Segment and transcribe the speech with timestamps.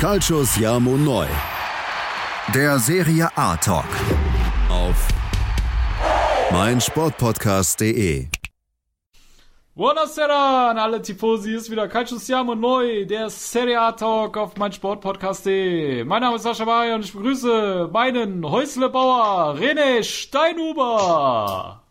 [0.00, 1.26] Calcius Jamo Neu.
[2.54, 3.84] Der Serie A Talk.
[4.70, 5.08] Auf
[6.50, 8.28] meinsportpodcast.de.
[9.74, 16.02] Buonasera an alle Tifosi, ist wieder Calcio Siamo Neu, der Serie A Talk auf meinsportpodcast.de.
[16.04, 21.82] Mein Name ist Sascha Maria und ich begrüße meinen Häuslebauer René Steinhuber.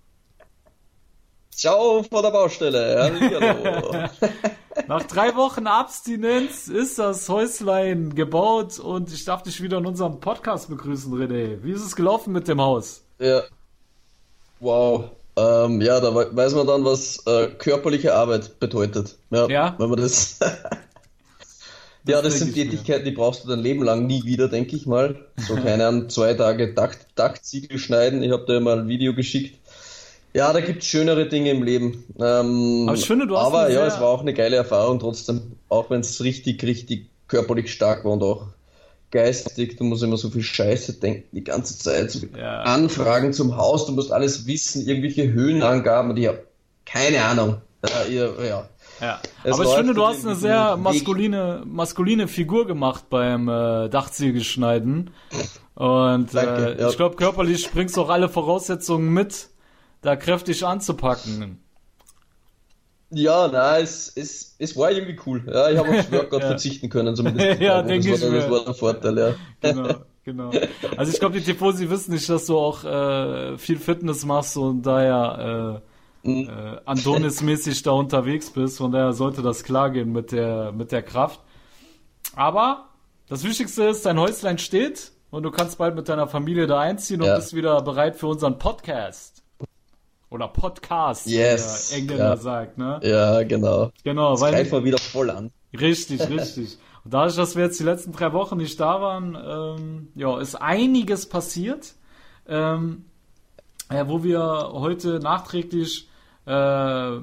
[1.51, 3.03] Ciao vor der Baustelle.
[3.03, 4.09] Hallo.
[4.87, 10.19] Nach drei Wochen Abstinenz ist das Häuslein gebaut und ich darf dich wieder in unserem
[10.19, 11.63] Podcast begrüßen, René.
[11.63, 13.03] Wie ist es gelaufen mit dem Haus?
[13.19, 13.43] Ja.
[14.59, 15.11] Wow.
[15.35, 19.17] Ähm, ja, da weiß man dann, was äh, körperliche Arbeit bedeutet.
[19.29, 19.47] Ja.
[19.47, 19.75] Ja?
[19.77, 20.39] Wenn man das.
[22.05, 22.63] ja, das sind ich mir.
[22.65, 25.25] Tätigkeiten, die brauchst du dein Leben lang nie wieder, denke ich mal.
[25.37, 26.75] So, keine Ahnung, zwei Tage
[27.15, 28.21] Taktsiegel schneiden.
[28.21, 29.58] Ich habe dir mal ein Video geschickt.
[30.33, 32.03] Ja, da gibt's schönere Dinge im Leben.
[32.19, 35.53] Ähm, Aber ich finde, du hast aber ja, es war auch eine geile Erfahrung trotzdem.
[35.69, 38.47] Auch wenn es richtig, richtig körperlich stark war und auch
[39.11, 39.77] geistig.
[39.77, 42.11] Du musst immer so viel Scheiße denken die ganze Zeit.
[42.11, 42.61] So Ja.
[42.61, 46.43] Anfragen zum Haus, du musst alles wissen, irgendwelche Höhenangaben und ich habe
[46.85, 47.57] keine Ahnung.
[48.09, 48.69] Ja, ja.
[48.99, 49.21] Ja.
[49.43, 55.11] Es Aber ich finde, du hast eine sehr maskuline, maskuline Figur gemacht beim äh, Dachziegelschneiden.
[55.75, 56.89] Und Danke, äh, ja.
[56.89, 59.47] ich glaube, körperlich bringst du auch alle Voraussetzungen mit,
[60.01, 61.59] da kräftig anzupacken.
[63.11, 65.43] Ja, na, es, es, es war irgendwie cool.
[65.51, 66.47] Ja, ich habe aufs Workout Ja.
[66.49, 67.59] verzichten können, zumindest.
[67.61, 69.33] Ja, denke war, ich dann- das war der Vorteil, ja.
[69.61, 70.51] Genau, genau.
[70.95, 74.83] Also ich glaube, die Tifosi wissen nicht, dass du auch äh, viel Fitness machst und
[74.83, 75.89] daher äh,
[76.21, 76.49] Mhm.
[76.49, 78.77] äh, Andonis-mäßig da unterwegs bist.
[78.79, 81.39] Von daher sollte das klar gehen mit der, mit der Kraft.
[82.35, 82.89] Aber
[83.29, 87.21] das Wichtigste ist, dein Häuslein steht und du kannst bald mit deiner Familie da einziehen
[87.21, 87.37] und Ja.
[87.37, 89.38] bist wieder bereit für unseren Podcast.
[90.29, 92.37] Oder Podcast, Yes, wie der Engländer ja.
[92.37, 92.99] sagt, ne?
[93.03, 93.91] Ja, genau.
[94.03, 95.51] Genau, Das weil greift mal wieder voll an.
[95.73, 96.77] Richtig, richtig.
[97.03, 100.55] Und dadurch, dass wir jetzt die letzten drei Wochen nicht da waren, ähm, ja, ist
[100.55, 101.95] einiges passiert,
[102.47, 103.05] ähm,
[103.89, 106.09] äh, wo wir heute nachträglich
[106.45, 107.17] äh,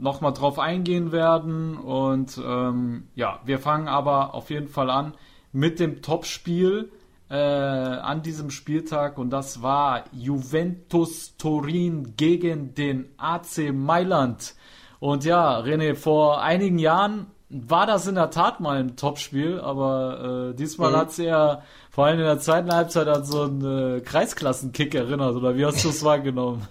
[0.00, 1.76] nochmal drauf eingehen werden.
[1.76, 5.14] Und ähm, ja, wir fangen aber auf jeden Fall an
[5.52, 6.90] mit dem Topspiel
[7.32, 14.54] äh, an diesem Spieltag und das war Juventus Turin gegen den AC Mailand.
[15.00, 20.50] Und ja, René, vor einigen Jahren war das in der Tat mal ein Topspiel, aber
[20.52, 20.96] äh, diesmal Mhm.
[20.96, 25.56] hat's eher vor allem in der zweiten Halbzeit an so einen äh, Kreisklassenkick erinnert, oder
[25.56, 26.66] wie hast du es wahrgenommen?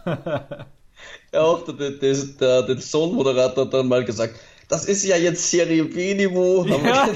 [1.34, 4.36] Ja, auch der, der, der, der, der Sohn-Moderator hat dann mal gesagt,
[4.70, 6.66] das ist ja jetzt Serie B-Niveau.
[6.66, 7.10] Ja,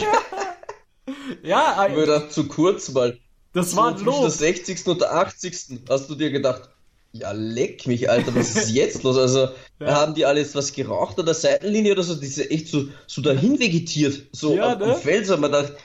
[1.43, 3.19] ja, gedacht, zu kurz, weil
[3.55, 4.31] das war ein zwischen der Lob.
[4.31, 4.85] 60.
[4.87, 5.81] und der 80.
[5.89, 6.69] hast du dir gedacht,
[7.13, 9.17] ja, leck mich, Alter, was ist jetzt los?
[9.17, 9.49] Also,
[9.79, 9.95] Ja.
[9.95, 12.15] haben die alles was geraucht an der Seitenlinie oder so?
[12.15, 14.85] Die sind echt so, so dahin vegetiert, so Ja, auf ne?
[14.87, 15.25] dem Feld.
[15.27, 15.75] So, man dachte,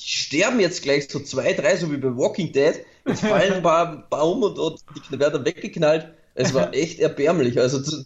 [0.00, 2.74] die sterben jetzt gleich so zwei, drei, so wie bei Walking Dead.
[3.06, 4.80] Jetzt fallen ein paar, ein paar um und, und
[5.10, 6.08] die werden weggeknallt.
[6.34, 7.58] Es war echt erbärmlich.
[7.58, 8.04] Also, zu,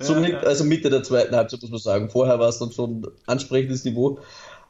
[0.00, 0.38] zu Ja, mit, ja.
[0.42, 2.10] also Mitte der zweiten Halbzeit muss man sagen.
[2.10, 4.20] Vorher war es dann schon ein ansprechendes Niveau.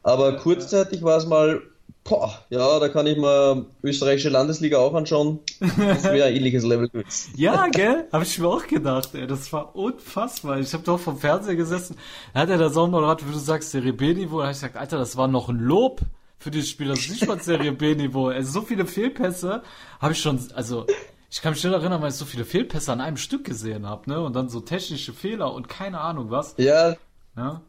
[0.03, 1.63] Aber kurzzeitig war es mal,
[2.05, 5.41] boah, ja, da kann ich mal österreichische Landesliga auch anschauen.
[5.61, 7.33] Das wäre ein ähnliches Level gewesen.
[7.37, 8.07] Ja, gell?
[8.13, 9.27] Hab ich mir auch gedacht, ey.
[9.27, 10.59] Das war unfassbar.
[10.59, 11.97] Ich habe doch vom Fernseher gesessen.
[12.33, 14.39] Da hat er der Soundmoderator, wie du sagst, Serie B-Niveau.
[14.39, 16.01] Da hab ich gesagt, Alter, das war noch ein Lob
[16.39, 16.89] für dieses Spiel.
[16.89, 18.29] Das ist nicht mal Serie B-Niveau.
[18.29, 19.63] Also so viele Fehlpässe
[20.01, 20.87] habe ich schon, also
[21.31, 24.09] ich kann mich schnell erinnern, weil ich so viele Fehlpässe an einem Stück gesehen habe,
[24.09, 24.21] ne?
[24.21, 26.55] Und dann so technische Fehler und keine Ahnung was.
[26.59, 26.95] Ja,
[27.37, 27.61] Ne?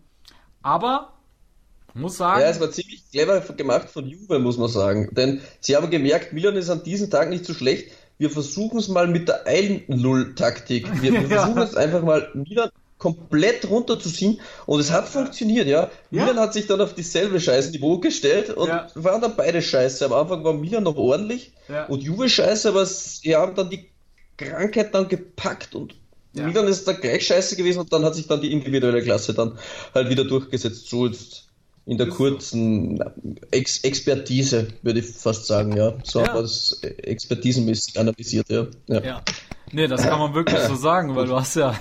[0.61, 1.13] Aber
[1.95, 5.09] muss sagen, ja, es war ziemlich clever gemacht von Juve, muss man sagen.
[5.13, 7.91] Denn sie haben gemerkt, Milan ist an diesem Tag nicht so schlecht.
[8.17, 11.01] Wir versuchen es mal mit der Eil-Null-Taktik.
[11.01, 15.89] Wir, wir versuchen es einfach mal Milan komplett runterzuziehen und es hat funktioniert, ja.
[16.11, 16.23] Ja.
[16.23, 18.87] Milan hat sich dann auf dieselbe Scheißniveau gestellt und Ja.
[18.95, 20.05] waren dann beide scheiße.
[20.05, 21.85] Am Anfang war Milan noch ordentlich Ja.
[21.87, 23.85] und Juve scheiße, aber sie haben dann die
[24.37, 25.95] Krankheit dann gepackt und.
[26.33, 29.57] Milan ist da gleich scheiße gewesen und dann hat sich dann die individuelle Klasse dann
[29.93, 30.89] halt wieder durchgesetzt.
[30.89, 31.44] So jetzt
[31.85, 32.99] in der kurzen
[33.51, 35.93] Ex Expertise, würde ich fast sagen, ja.
[36.03, 36.33] So Ja.
[36.33, 38.65] haben wir expertisenmäßig analysiert, ja.
[38.87, 39.03] ja.
[39.03, 39.21] Ja.
[39.71, 41.75] Nee, das kann man wirklich so sagen, weil du hast ja,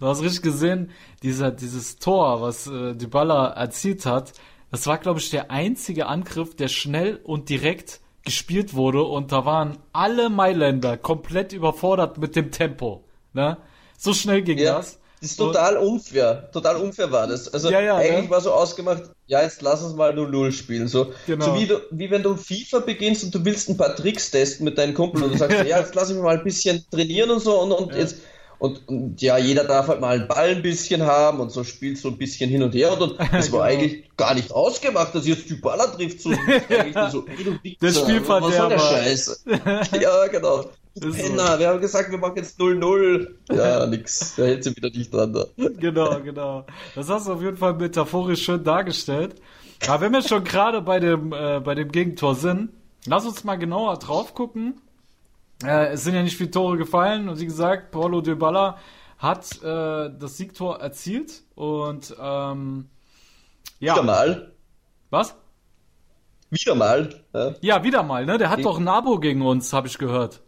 [0.00, 0.90] du hast richtig gesehen,
[1.22, 4.32] dieser, dieses Tor, was äh, Dybala erzielt hat,
[4.70, 9.44] das war, glaube ich, der einzige Angriff, der schnell und direkt gespielt wurde und da
[9.44, 13.04] waren alle Mailänder komplett überfordert mit dem Tempo.
[13.32, 13.56] Ne?
[13.96, 15.00] So schnell ging Ja, das.
[15.20, 16.48] Das ist total unfair.
[16.52, 17.52] Total unfair war das.
[17.52, 18.30] Also Ja, ja, eigentlich ne?
[18.30, 20.86] war so ausgemacht, ja, jetzt lass uns mal 0-0 spielen.
[20.88, 21.44] So, Genau.
[21.44, 24.64] so wie, du, wie wenn du FIFA beginnst und du willst ein paar Tricks testen
[24.64, 27.30] mit deinen Kumpeln und du sagst, ja, jetzt lass ich mich mal ein bisschen trainieren
[27.30, 27.98] und so und, und Ja.
[27.98, 28.16] jetzt
[28.58, 31.96] Und, und, ja, jeder darf halt mal einen Ball ein bisschen haben und so spielt
[31.96, 33.00] so ein bisschen hin und her.
[33.00, 33.82] Und, das war genau.
[33.82, 36.20] eigentlich gar nicht ausgemacht, dass jetzt Dybala trifft.
[36.20, 38.48] So, so, ey, du Wichser, das Spielverderber.
[38.48, 39.44] Was soll der Scheiß?
[40.00, 40.64] ja, genau.
[41.00, 43.28] Penner, wir haben gesagt, wir machen jetzt 0-0.
[43.52, 44.34] Ja, nix.
[44.36, 45.32] Da hält sie wieder nicht dran.
[45.32, 45.46] Da.
[45.56, 46.66] Genau, genau.
[46.94, 49.36] Das hast du auf jeden Fall metaphorisch schön dargestellt.
[49.86, 52.70] Aber wenn wir schon gerade bei dem, äh, bei dem Gegentor sind,
[53.06, 54.80] lass uns mal genauer drauf gucken.
[55.62, 58.78] Äh, es sind ja nicht viele Tore gefallen und wie gesagt, Paulo Dybala
[59.18, 62.88] hat äh, das Siegtor erzielt und ähm,
[63.80, 63.94] ja.
[63.94, 64.52] Wieder mal.
[65.10, 65.34] Was?
[66.50, 67.24] Wieder mal.
[67.34, 68.38] Ja, ja wieder mal, ne?
[68.38, 70.40] Der hat doch ein Abo gegen uns, habe ich gehört.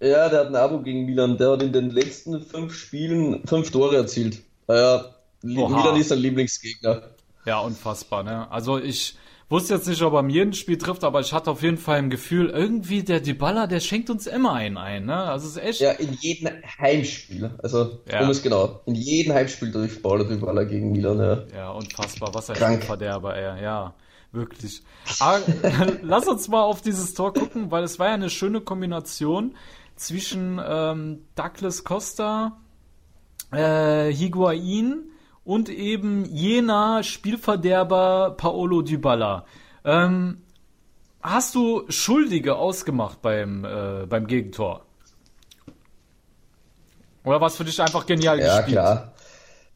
[0.00, 1.38] Ja, der hat ein Abo gegen Milan.
[1.38, 4.42] Der hat in den letzten fünf Spielen fünf Tore erzielt.
[4.68, 5.06] Naja,
[5.42, 7.02] Milan ist ein Lieblingsgegner.
[7.46, 8.50] Ja, unfassbar, ne?
[8.50, 9.16] Also ich
[9.48, 12.10] wusste jetzt nicht, ob er jeden Spiel trifft, aber ich hatte auf jeden Fall ein
[12.10, 15.16] Gefühl, irgendwie der Dybala, der schenkt uns immer einen ein, ne?
[15.16, 15.80] Also ist echt.
[15.80, 17.50] Ja, in jedem Heimspiel.
[17.62, 18.22] Also, ja.
[18.22, 18.80] um es genau.
[18.86, 21.42] In jedem Heimspiel trifft Paulo Dybala gegen Milan, ja.
[21.54, 22.34] Ja, unfassbar.
[22.34, 23.62] Was ein Verderber, ey.
[23.62, 23.94] Ja,
[24.32, 24.82] wirklich.
[25.20, 25.40] Aber
[26.02, 29.54] lass uns mal auf dieses Tor gucken, weil es war ja eine schöne Kombination
[29.96, 32.58] zwischen ähm, Douglas Costa,
[33.50, 35.10] äh, Higuain
[35.48, 39.46] und eben jener Spielverderber Paolo Dybala.
[39.82, 40.42] Ähm,
[41.22, 44.84] hast du Schuldige ausgemacht beim, äh, beim Gegentor?
[47.24, 48.76] Oder was für dich einfach genial ja, gespielt?
[48.76, 49.14] Ja, klar.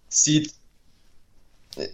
[0.09, 0.53] Sieht,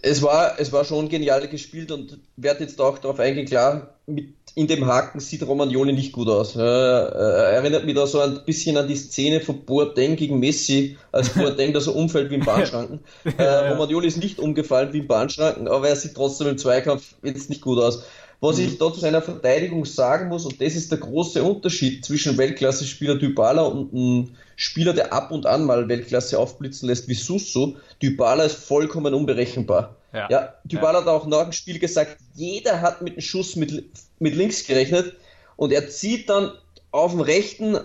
[0.01, 4.38] es war, es war schon genial gespielt und werde jetzt auch darauf eingehen, klar, mit,
[4.55, 6.55] in dem Haken sieht Romagnoli nicht gut aus.
[6.55, 11.29] Äh, erinnert mich da so ein bisschen an die Szene von Boateng gegen Messi, als
[11.33, 12.99] Boateng da so umfällt wie im Bahnschranken.
[13.37, 17.49] Äh, Romagnoli ist nicht umgefallen wie im Bahnschranken, aber er sieht trotzdem im Zweikampf jetzt
[17.49, 18.03] nicht gut aus.
[18.41, 18.65] Was mhm.
[18.65, 23.15] ich da zu seiner Verteidigung sagen muss, und das ist der große Unterschied zwischen Weltklasse-Spieler
[23.15, 28.43] Dybala und einem Spieler, der ab und an mal Weltklasse aufblitzen lässt wie Susso, Dybala
[28.43, 29.95] ist vollkommen unberechenbar.
[30.13, 31.05] Ja, ja Dybala ja.
[31.05, 33.85] hat auch nach dem Spiel gesagt, jeder hat mit einem Schuss mit,
[34.19, 35.15] mit links gerechnet
[35.55, 36.51] und er zieht dann
[36.91, 37.77] auf dem rechten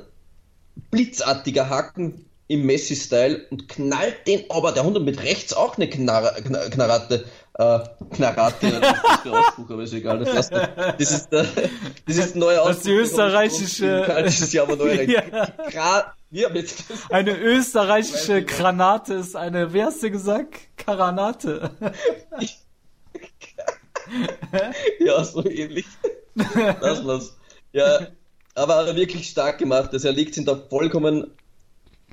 [0.91, 6.35] blitzartiger Haken im Messi-Style und knallt den aber der Hund mit rechts auch eine Knarre,
[6.43, 7.25] Knarratte
[7.57, 7.79] äh,
[8.11, 10.19] Knarate, das ist der Ausspruch, aber ist egal.
[10.19, 11.47] Das, heißt, das ist der,
[12.07, 12.69] das ist der neue Ausspruch.
[12.69, 14.63] Das ist die österreichische.
[14.63, 15.07] Aber neu
[15.73, 16.15] ja.
[16.31, 16.75] Wir mit.
[17.11, 20.57] Eine österreichische Granate ist eine, wer hast du gesagt?
[20.77, 21.71] Karanate.
[24.99, 25.87] ja, so ähnlich.
[26.35, 27.37] Das war's.
[27.73, 28.09] Ja,
[28.57, 29.91] aber wirklich stark gemacht.
[29.93, 31.31] Also er liegt sind da vollkommen,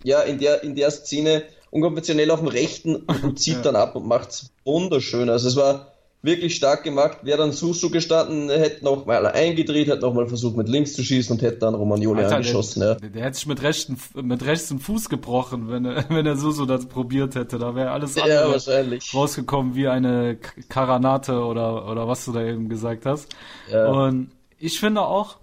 [0.03, 3.61] ja, in der, in der Szene unkonventionell auf dem rechten und zieht ja.
[3.61, 5.29] dann ab und macht's wunderschön.
[5.29, 7.19] Also es war wirklich stark gemacht.
[7.23, 11.03] Wäre dann Susu gestanden, hätte noch mal eingedreht, hätte noch mal versucht mit links zu
[11.03, 12.81] schießen und hätte dann Romagnoli Alter, angeschossen.
[12.81, 12.95] Der, ja.
[12.95, 16.35] der, der hätte sich mit, rechten, mit rechts den Fuß gebrochen, wenn er, wenn er
[16.35, 17.57] Susu das probiert hätte.
[17.57, 20.37] Da wäre alles andere ja, rausgekommen wie eine
[20.69, 23.29] Karanate oder, oder was du da eben gesagt hast.
[23.71, 23.87] Ja.
[23.87, 25.37] Und ich finde auch,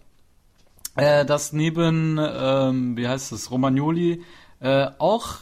[0.97, 4.23] äh, dass neben, ähm, wie heißt es, Romagnoli,
[4.61, 5.37] äh, auch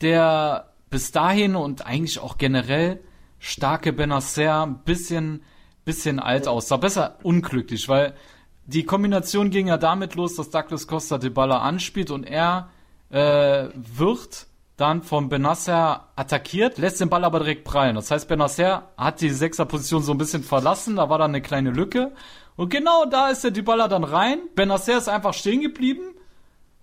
[0.00, 3.00] der bis dahin und eigentlich auch generell
[3.38, 5.42] starke Benacer ein bisschen,
[5.84, 6.76] bisschen alt aussah.
[6.76, 8.14] Besser unglücklich, weil
[8.66, 12.70] die Kombination ging ja damit los, dass Douglas Costa de Baller anspielt und er
[13.10, 14.46] äh, wird
[14.76, 17.94] dann vom Benasser attackiert, lässt den Ball aber direkt prallen.
[17.94, 21.70] Das heißt, Benasser hat die Sechserposition so ein bisschen verlassen, da war dann eine kleine
[21.70, 22.12] Lücke.
[22.56, 24.40] Und genau da ist der Dybala dann rein.
[24.54, 26.15] Benasser ist einfach stehen geblieben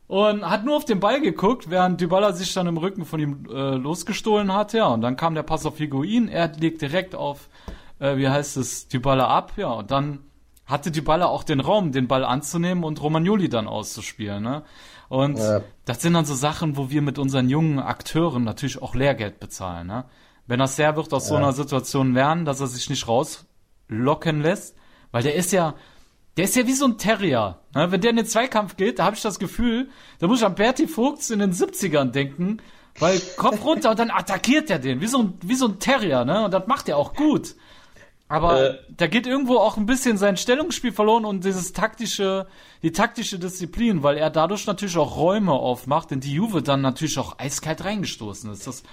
[0.08, 3.46] und hat nur auf den Ball geguckt, während Dybala sich dann im Rücken von ihm
[3.50, 7.50] äh, losgestohlen hat, ja, und dann kam der Pass auf Higuain, er legt direkt auf,
[8.00, 10.20] äh, wie heißt es, Dybala ab, ja, und dann
[10.66, 14.64] hatte Dybala auch den Raum, den Ball anzunehmen und Romagnoli dann auszuspielen, ne?
[15.10, 15.62] Und ja.
[15.86, 19.88] das sind dann so Sachen, wo wir mit unseren jungen Akteuren natürlich auch Lehrgeld bezahlen,
[19.88, 20.06] ne?
[20.48, 21.30] Benacer wird aus ja.
[21.30, 24.76] so einer Situation lernen, dass er sich nicht rauslocken lässt,
[25.12, 25.76] weil der ist ja,
[26.38, 27.60] der ist ja wie so ein Terrier.
[27.76, 27.92] Ne?
[27.92, 30.56] Wenn der in den Zweikampf geht, da habe ich das Gefühl, da muss ich an
[30.56, 32.58] Bertie Vogts in den 70ern denken,
[33.00, 36.26] weil Kopf runter und dann attackiert er den, wie so ein, wie so ein Terrier,
[36.26, 36.46] ne?
[36.46, 37.56] Und das macht er auch gut.
[38.28, 42.48] Aber äh, da geht irgendwo auch ein bisschen sein Stellungsspiel verloren und dieses taktische,
[42.82, 47.20] die taktische Disziplin, weil er dadurch natürlich auch Räume aufmacht, in die Juve dann natürlich
[47.20, 48.66] auch eiskalt reingestoßen ist.
[48.66, 48.84] Das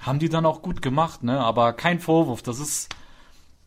[0.00, 1.38] haben die dann auch gut gemacht, ne?
[1.40, 2.88] Aber kein Vorwurf, das ist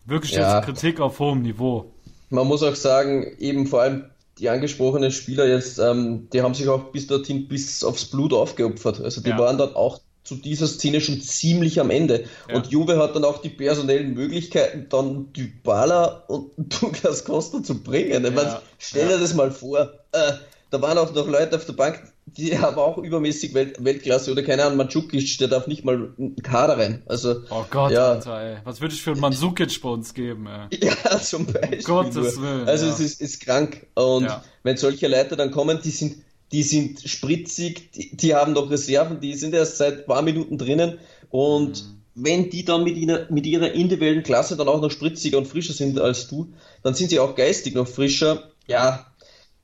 [0.06, 0.58] wirklich ja.
[0.58, 1.94] jetzt Kritik auf hohem Niveau
[2.30, 4.06] man muss auch sagen, eben vor allem
[4.38, 9.02] die angesprochenen Spieler jetzt, ähm, die haben sich auch bis dorthin bis aufs Blut aufgeopfert.
[9.02, 9.38] Also die ja.
[9.38, 12.26] waren dann auch zu dieser Szene schon ziemlich am Ende.
[12.48, 12.56] Ja.
[12.56, 18.24] Und Juve hat dann auch die personellen Möglichkeiten, dann Dybala und Douglas Costa zu bringen.
[18.24, 19.92] Ich meine, stell dir das mal vor.
[20.12, 20.34] Äh,
[20.70, 22.02] da waren auch noch Leute auf der Bank,
[22.38, 26.36] die aber auch übermäßig Welt, Weltklasse oder keine Ahnung, Mandzukic, der darf nicht mal einen
[26.38, 27.02] Kader rein.
[27.06, 28.12] Also, oh Gott, ja.
[28.12, 28.58] Alter, ey.
[28.64, 30.80] Was würde ich für einen Mandzukic bei uns geben, ey?
[30.84, 31.84] Ja, zum Beispiel.
[31.84, 32.44] Gottes nur.
[32.44, 32.68] Willen.
[32.68, 32.94] Also, ja.
[32.94, 33.88] es ist, ist krank.
[33.96, 34.44] Und ja.
[34.64, 36.18] wenn solche Leute dann kommen, die sind,
[36.52, 40.58] die sind spritzig, die, die haben doch Reserven, die sind erst seit ein paar Minuten
[40.58, 44.92] drinnen und mhm wenn die dann mit ihrer, mit ihrer individuellen Klasse dann auch noch
[44.92, 48.52] spritziger und frischer sind als du, dann sind sie auch geistig noch frischer.
[48.68, 49.06] Ja,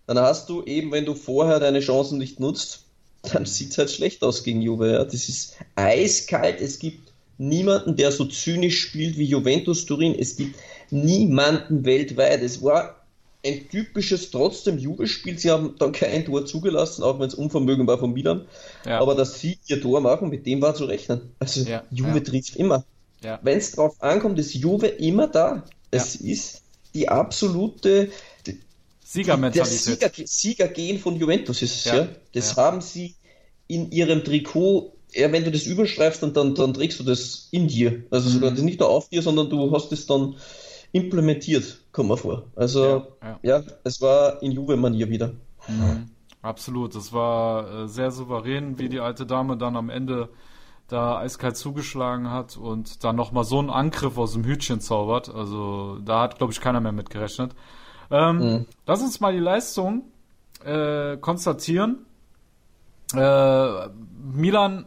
[0.08, 2.84] dann hast du eben, wenn du vorher deine Chancen nicht nutzt,
[3.34, 4.92] dann sieht es halt schlecht aus gegen Juve.
[4.92, 5.04] Ja.
[5.04, 6.62] Das ist eiskalt.
[6.62, 10.16] Es gibt niemanden, der so zynisch spielt wie Juventus Turin.
[10.18, 10.58] Es gibt
[10.92, 12.42] niemanden weltweit.
[12.42, 13.02] Es war
[13.46, 15.38] ein typisches trotzdem Juve-Spiel.
[15.38, 18.46] Sie haben dann kein Tor zugelassen, auch wenn es Unvermögen war von Milan.
[18.86, 19.00] Ja.
[19.00, 21.34] Aber dass sie ihr Tor machen, mit dem war zu rechnen.
[21.40, 21.84] Also ja.
[21.92, 22.20] Juve ja.
[22.24, 22.86] trifft immer.
[23.42, 25.64] Wenn es drauf ankommt, ist Juve immer da.
[25.90, 26.62] Es ist
[26.94, 28.10] die absolute
[29.06, 30.02] Siegermentalität.
[30.02, 32.08] Der Sieger, Siegergehen von Juventus ist es, ja.
[32.34, 33.16] Das haben sie
[33.68, 37.68] in ihrem Trikot ja, wenn du das überstreifst, dann, dann, dann trägst du das in
[37.68, 38.04] dir.
[38.12, 38.56] Also sogar mhm.
[38.56, 40.36] das nicht nur auf dir, sondern du hast es dann
[40.92, 42.44] implementiert, kommt mir vor.
[42.56, 43.40] Also ja, ja.
[43.44, 45.32] ja es war in Juve-Manier wieder.
[45.68, 46.10] Mhm.
[46.42, 50.30] Absolut, das war äh, sehr souverän, wie die alte Dame dann am Ende
[50.88, 55.34] da eiskalt zugeschlagen hat und dann nochmal so einen Angriff aus dem Hütchen zaubert.
[55.34, 57.56] Also da hat, glaube ich, keiner mehr mit gerechnet.
[58.12, 58.66] Ähm, mhm.
[58.86, 60.04] Lass uns mal die Leistung
[60.64, 62.06] äh, konstatieren.
[63.14, 63.88] Äh,
[64.34, 64.86] Milan,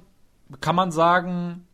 [0.60, 1.66] kann man sagen,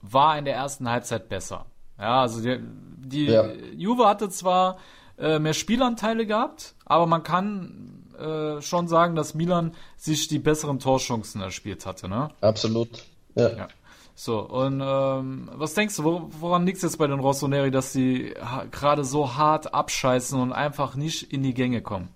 [0.00, 1.66] war in der ersten Halbzeit besser.
[1.98, 2.60] Ja, also die,
[2.98, 3.46] die ja.
[3.76, 4.78] Juve hatte zwar
[5.18, 10.78] äh, mehr Spielanteile gehabt, aber man kann äh, schon sagen, dass Milan sich die besseren
[10.78, 12.28] Torchancen erspielt hatte, ne?
[12.40, 13.04] Absolut.
[13.34, 13.48] Ja.
[13.50, 13.68] ja.
[14.14, 18.34] So, und ähm, was denkst du, woran liegt es jetzt bei den Rossoneri, dass die
[18.70, 22.08] gerade so hart abscheißen und einfach nicht in die Gänge kommen?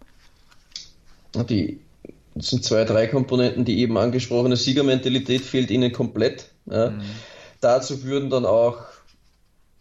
[1.48, 1.80] Die
[2.36, 6.50] sind zwei, drei Komponenten, die eben angesprochene Siegermentalität fehlt ihnen komplett.
[6.66, 6.90] Ja.
[6.90, 7.02] Mhm.
[7.60, 8.78] Dazu würden dann auch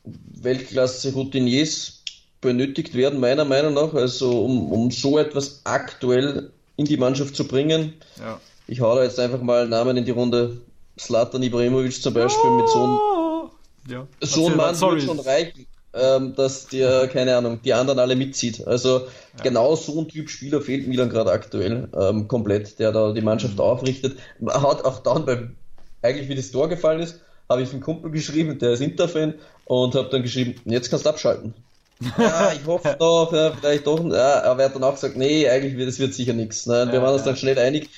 [0.06, 2.04] Weltklasse-Routiniers
[2.42, 7.48] benötigt werden, meiner Meinung nach, also um, um so etwas aktuell in die Mannschaft zu
[7.48, 7.94] bringen.
[8.20, 8.40] Ja.
[8.68, 10.62] Ich hau da jetzt einfach mal Namen in die Runde.
[11.00, 12.58] Slatan Ibrahimovic zum Beispiel oh.
[12.58, 13.50] mit so einem,
[13.90, 14.08] ja.
[14.22, 18.66] so Mann wird schon reichen, ähm, dass der, keine Ahnung, die anderen alle mitzieht.
[18.66, 19.44] Also ja.
[19.44, 23.22] genau so ein Typ Spieler fehlt mir dann gerade aktuell ähm, komplett, der da die
[23.22, 23.62] Mannschaft mhm.
[23.62, 24.18] aufrichtet.
[24.48, 25.56] Hat auch dann beim,
[26.02, 29.36] eigentlich wie das Tor gefallen ist, habe ich einen Kumpel geschrieben, der ist Interfan,
[29.66, 31.54] und habe dann geschrieben, jetzt kannst du abschalten.
[32.18, 34.04] Ja, ich hoffe doch, ja, vielleicht doch.
[34.12, 36.66] Ja, aber er hat dann auch gesagt, nee, eigentlich wird das wird sicher nichts.
[36.66, 36.88] Ne?
[36.88, 37.90] Wir ja, waren uns dann schnell einig.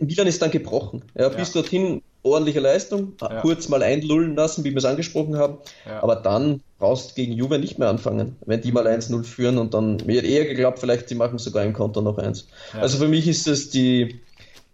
[0.00, 1.02] Milan ist dann gebrochen.
[1.14, 5.58] Ja, bis dorthin ordentliche Leistung, kurz mal einlullen lassen, wie wir es angesprochen haben.
[6.00, 9.74] Aber dann brauchst du gegen Juve nicht mehr anfangen, wenn die mal 1-0 führen und
[9.74, 12.48] dann, mir hat eher geglaubt, vielleicht sie machen sogar ein Konter noch eins.
[12.72, 14.20] Also für mich ist es die,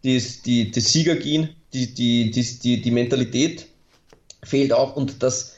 [0.02, 3.66] die, die, die Siegergehen, die, die, die, die, die Mentalität
[4.42, 5.53] fehlt auch und dass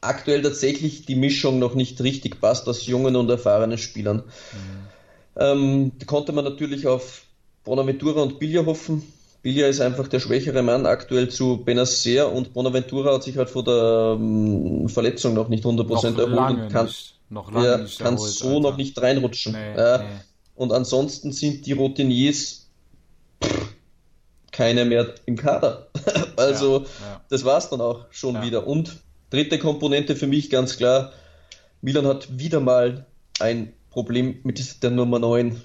[0.00, 4.18] aktuell tatsächlich die Mischung noch nicht richtig passt aus jungen und erfahrenen Spielern.
[4.18, 4.88] Mhm.
[5.36, 7.22] Ähm, da konnte man natürlich auf
[7.64, 9.02] Bonaventura und Bilja hoffen.
[9.42, 13.62] Bilja ist einfach der schwächere Mann aktuell zu Benacer und Bonaventura hat sich halt vor
[13.62, 18.14] der ähm, Verletzung noch nicht 100% noch erholt und kann, nicht, noch lange ja, kann
[18.14, 18.60] erholt, so Alter.
[18.60, 19.52] noch nicht reinrutschen.
[19.52, 19.98] Nee, ja.
[19.98, 20.04] nee.
[20.56, 22.66] Und ansonsten sind die Routiniers
[23.44, 23.68] pff,
[24.50, 25.86] keine mehr im Kader.
[26.36, 27.20] also ja, ja.
[27.28, 28.66] das war's dann auch schon wieder.
[28.66, 28.96] Und
[29.30, 31.12] dritte Komponente für mich ganz klar,
[31.80, 33.06] Milan hat wieder mal
[33.38, 35.60] ein Problem mit der Nummer 9.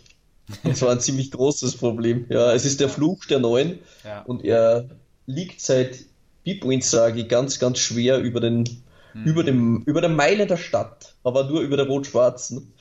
[0.64, 2.26] Und zwar ein ziemlich großes Problem.
[2.30, 3.80] Ja, es ist der Fluch der 9
[4.26, 4.90] und er
[5.26, 6.00] liegt seit
[6.44, 8.66] Pipo Inzaghi ganz, ganz schwer über den
[9.14, 9.24] mhm.
[9.24, 12.74] über dem über der Meile der Stadt, aber nur über der rot-schwarzen.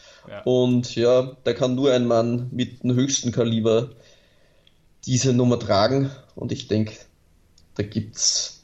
[0.45, 3.91] Und ja, da kann nur ein Mann mit dem höchsten Kaliber
[5.07, 6.11] diese Nummer tragen.
[6.35, 6.95] Und ich denke,
[7.75, 8.62] da gibt es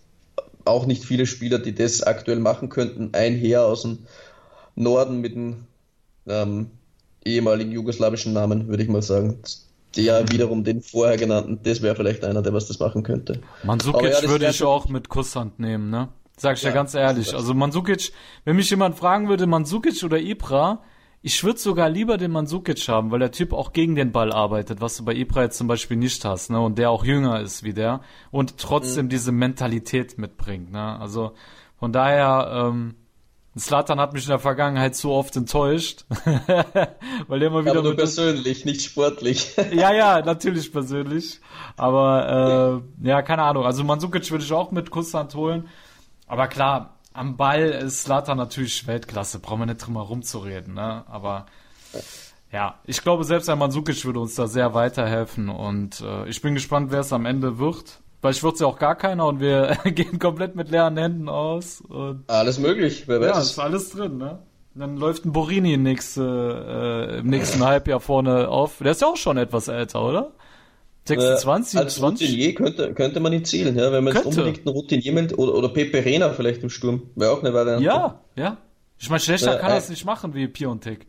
[0.68, 3.10] auch nicht viele Spieler, die das aktuell machen könnten.
[3.12, 3.98] Ein Heer aus dem
[4.74, 5.66] Norden mit dem
[6.26, 6.70] ähm,
[7.24, 9.38] ehemaligen jugoslawischen Namen, würde ich mal sagen.
[9.96, 13.40] Der wiederum den vorher genannten, das wäre vielleicht einer, der was das machen könnte.
[13.64, 16.08] Mansukic ja, würde ich auch mit Kusshand nehmen, ne?
[16.36, 17.34] Sag ich ja, ja ganz ehrlich.
[17.34, 18.12] Also Mansukic,
[18.44, 20.82] wenn mich jemand fragen würde, Mansukic oder Ibra,
[21.20, 24.80] ich würde sogar lieber den Mandzukic haben, weil der Typ auch gegen den Ball arbeitet,
[24.80, 26.60] was du bei Ibra jetzt zum Beispiel nicht hast, ne?
[26.60, 29.10] Und der auch jünger ist wie der und trotzdem mhm.
[29.10, 30.98] diese Mentalität mitbringt, ne?
[31.00, 31.32] Also
[31.78, 32.94] von daher, ähm,
[33.58, 36.04] Slatan hat mich in der Vergangenheit so oft enttäuscht,
[37.26, 37.72] weil der immer wieder.
[37.72, 39.56] Aber nur persönlich, nicht sportlich.
[39.72, 41.40] ja, ja, natürlich persönlich.
[41.76, 43.64] Aber äh, ja, keine Ahnung.
[43.64, 45.68] Also Mandzukic würde ich auch mit Kusshand holen.
[46.26, 50.74] Aber klar, am Ball ist Slatan natürlich Weltklasse, brauchen wir nicht drum herum zu reden,
[50.74, 51.04] ne?
[51.08, 51.46] Aber
[52.52, 56.54] ja, ich glaube, selbst ein Mandzukic würde uns da sehr weiterhelfen und äh, ich bin
[56.54, 58.00] gespannt, wer es am Ende wird.
[58.20, 61.82] Vielleicht wird es ja auch gar keiner und wir gehen komplett mit leeren Händen aus.
[62.28, 63.28] Alles möglich, wer weiß.
[63.28, 64.38] Ja, ist alles drin, ne?
[64.78, 68.78] dann läuft ein Borini nächste, äh, im nächsten Halbjahr vorne auf.
[68.78, 70.32] Der ist ja auch schon etwas älter, oder?
[71.08, 72.28] 26, äh, als 20?
[72.28, 75.54] Routinier könnte, könnte man ihn zählen, ja, wenn man jetzt unbedingt einen Routinier meldet oder,
[75.54, 77.10] oder Pepe Rena vielleicht im Sturm.
[77.16, 77.84] Wäre auch eine Variante.
[77.84, 78.58] Ja, ja.
[78.98, 81.06] Ich meine, schlechter ja, kann das nicht machen wie Piontek.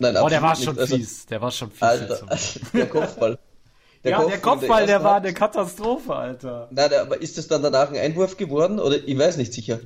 [0.00, 1.26] Nein, Oh, der war schon also, fies.
[1.26, 1.82] Der war schon fies.
[1.82, 2.26] Alter,
[2.72, 3.38] der Kopfball.
[4.02, 6.68] Der ja, Kopfball, der Kopfball, der, der war eine Katastrophe, Alter.
[6.70, 8.78] Nein, aber ist das dann danach ein Einwurf geworden?
[8.78, 9.80] Oder ich weiß nicht sicher.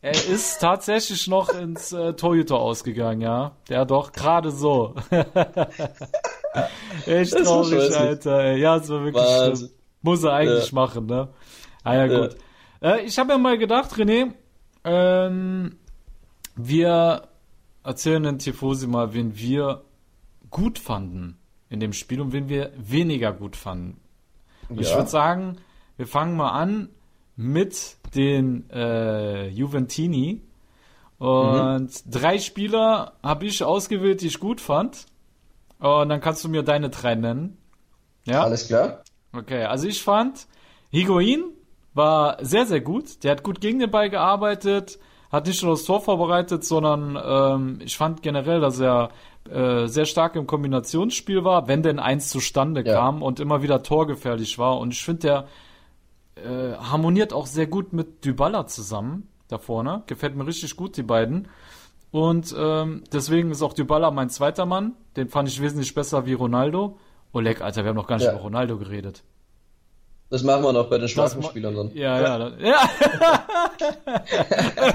[0.00, 3.56] Er ist tatsächlich noch ins äh, Torhüter ausgegangen, ja.
[3.68, 4.94] Der doch, gerade so.
[7.06, 8.56] Echt traurig, Alter.
[8.56, 9.56] Ja, es war wirklich Wahnsinn.
[9.56, 9.70] schlimm.
[10.02, 10.74] Muss er eigentlich ja.
[10.74, 11.28] machen, ne?
[11.84, 12.36] Ah ja, gut.
[12.80, 12.96] Ja.
[12.96, 14.32] Äh, ich habe ja mal gedacht, René,
[14.84, 15.76] ähm,
[16.56, 17.28] wir
[17.84, 19.82] erzählen den Tifosi mal, wen wir
[20.50, 24.00] gut fanden in dem Spiel und wen wir weniger gut fanden.
[24.68, 24.80] Ja.
[24.80, 25.56] ich würde sagen,
[25.96, 26.88] wir fangen mal an
[27.36, 30.42] mit den äh, Juventini.
[31.18, 32.10] Und mhm.
[32.10, 35.06] drei Spieler habe ich ausgewählt, die ich gut fand.
[35.82, 37.58] Und dann kannst du mir deine drei nennen.
[38.24, 38.44] Ja?
[38.44, 39.02] Alles klar.
[39.32, 40.46] Okay, also ich fand,
[40.90, 41.44] Higuain
[41.92, 43.24] war sehr, sehr gut.
[43.24, 44.98] Der hat gut gegen den Ball gearbeitet,
[45.30, 49.10] hat nicht nur das Tor vorbereitet, sondern ähm, ich fand generell, dass er
[49.50, 52.94] äh, sehr stark im Kombinationsspiel war, wenn denn eins zustande ja.
[52.94, 54.78] kam und immer wieder torgefährlich war.
[54.78, 55.46] Und ich finde, der
[56.36, 60.04] äh, harmoniert auch sehr gut mit Dybala zusammen da vorne.
[60.06, 61.48] Gefällt mir richtig gut, die beiden.
[62.12, 64.92] Und ähm, deswegen ist auch Dybala mein zweiter Mann.
[65.16, 66.98] Den fand ich wesentlich besser wie Ronaldo.
[67.32, 68.32] Oleg, Alter, wir haben noch gar nicht ja.
[68.32, 69.24] über Ronaldo geredet.
[70.28, 71.90] Das machen wir noch bei den schwachen Spielern dann.
[71.94, 72.52] Ja, ja.
[72.58, 72.88] Ja,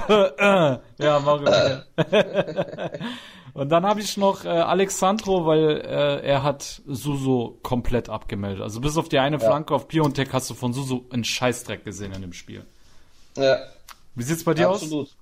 [0.38, 0.80] ja.
[0.98, 1.84] ja machen wir.
[3.54, 8.62] Und dann habe ich noch äh, Alexandro, weil äh, er hat Suso komplett abgemeldet.
[8.62, 12.12] Also bis auf die eine Flanke auf Piontek hast du von Suso einen Scheißdreck gesehen
[12.12, 12.64] in dem Spiel.
[13.36, 13.58] Ja.
[14.14, 15.08] Wie sieht's bei dir Absolut.
[15.08, 15.16] aus?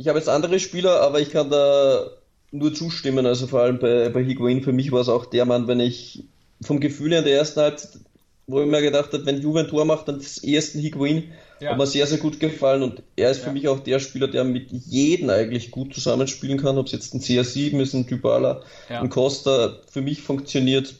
[0.00, 2.06] Ich habe jetzt andere Spieler, aber ich kann da
[2.50, 3.26] nur zustimmen.
[3.26, 6.24] Also vor allem bei, bei Higuain, für mich war es auch der Mann, wenn ich
[6.62, 8.00] vom Gefühl in der ersten Halbzeit,
[8.46, 11.70] wo ich mir gedacht habe, wenn Juve ein Tor macht, dann das erste Higuain ja.
[11.70, 14.44] Hat mir sehr, sehr gut gefallen und er ist für mich auch der Spieler, der
[14.44, 19.00] mit jedem eigentlich gut zusammenspielen kann, ob es jetzt ein CR7 ist, ein Dybala, ja.
[19.00, 19.76] ein Costa.
[19.90, 20.94] Für mich funktioniert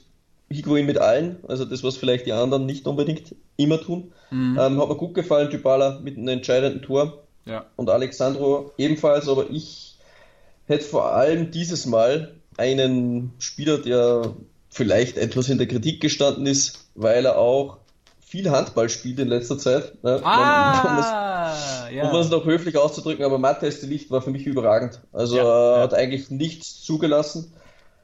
[0.50, 4.12] Higuain mit allen, also das, was vielleicht die anderen nicht unbedingt immer tun.
[4.30, 4.58] Mhm.
[4.60, 7.66] Ähm, hat mir gut gefallen, Dybala mit einem entscheidenden Tor ja.
[7.76, 9.96] und Alexandro ebenfalls, aber ich
[10.66, 14.34] hätte vor allem dieses Mal einen Spieler, der
[14.68, 17.78] vielleicht etwas in der Kritik gestanden ist, weil er auch
[18.20, 20.04] viel Handball spielt in letzter Zeit.
[20.04, 20.20] Ne?
[20.22, 22.08] Ah, um, ja.
[22.08, 25.00] um es noch höflich auszudrücken, aber Matthias de Licht war für mich überragend.
[25.12, 27.52] Also ja, er hat eigentlich nichts zugelassen.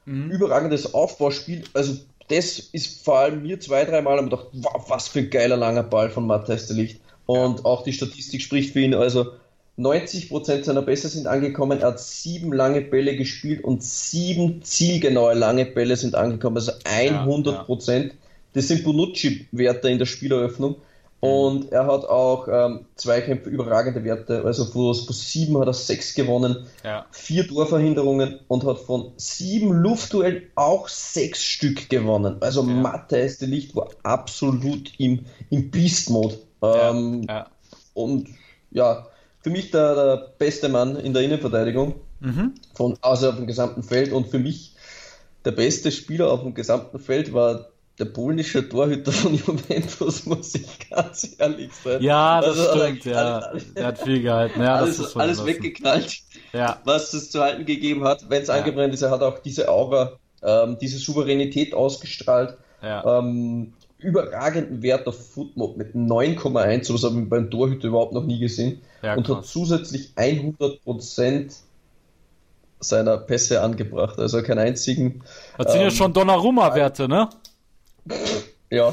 [0.04, 0.30] Mhm.
[0.32, 1.62] Überragendes Aufbauspiel.
[1.74, 5.84] Also das ist vor allem mir zwei, dreimal gedacht, wow, was für ein geiler langer
[5.84, 7.00] Ball von Matthias de Licht.
[7.26, 8.94] Und auch die Statistik spricht für ihn.
[8.94, 9.32] Also
[9.78, 11.80] 90% seiner Pässe sind angekommen.
[11.80, 16.56] Er hat sieben lange Bälle gespielt und sieben zielgenaue lange Bälle sind angekommen.
[16.56, 17.92] Also 100%.
[17.92, 18.10] Ja, ja.
[18.54, 20.76] Das sind Bonucci-Werte in der Spieleröffnung.
[21.20, 24.44] Und er hat auch ähm, Zweikämpfe überragende Werte.
[24.44, 27.06] Also von, von sieben hat er sechs gewonnen, ja.
[27.10, 32.36] vier Torverhinderungen und hat von sieben Luftduellen auch sechs Stück gewonnen.
[32.40, 32.68] Also ja.
[32.68, 36.38] Matthias de Licht war absolut im, im Beast-Mode.
[36.62, 37.34] Ähm, ja.
[37.34, 37.46] ja.
[37.94, 38.28] Und
[38.70, 39.06] ja,
[39.40, 42.54] für mich der, der beste Mann in der Innenverteidigung, mhm.
[42.74, 44.12] von, also auf dem gesamten Feld.
[44.12, 44.74] Und für mich
[45.44, 50.90] der beste Spieler auf dem gesamten Feld war der polnische Torhüter von Juventus, muss ich
[50.90, 52.02] ganz ehrlich sein.
[52.02, 53.52] Ja, das also, stimmt, ja.
[53.74, 54.60] Der hat viel gehalten.
[54.60, 56.18] Ja, alles alles weggeknallt,
[56.52, 56.80] ja.
[56.84, 58.28] was es zu halten gegeben hat.
[58.28, 58.54] Wenn es ja.
[58.54, 62.58] angebrannt ist, er hat auch diese Aura, ähm, diese Souveränität ausgestrahlt.
[62.82, 63.20] Ja.
[63.20, 68.38] Ähm, überragenden Wert auf Footmod mit 9,1, sowas habe ich beim Torhüter überhaupt noch nie
[68.38, 68.80] gesehen.
[69.02, 71.52] Ja, und hat zusätzlich 100%
[72.80, 74.18] seiner Pässe angebracht.
[74.18, 75.22] Also keinen einzigen.
[75.58, 77.28] Das sind ähm, ja schon Donnarumma-Werte, ne?
[78.70, 78.92] Ja.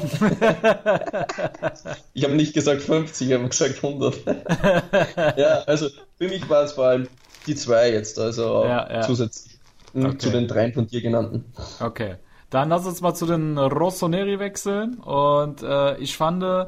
[2.14, 4.14] ich habe nicht gesagt 50, ich habe gesagt 100.
[5.36, 7.08] ja, also für mich war es vor allem
[7.46, 9.02] die zwei jetzt, also ja, ja.
[9.02, 9.58] zusätzlich
[9.94, 10.16] okay.
[10.18, 11.44] zu den dreien von dir genannten.
[11.80, 12.16] Okay.
[12.54, 15.00] Dann lass uns mal zu den Rossoneri wechseln.
[15.00, 16.66] Und äh, ich fand, äh,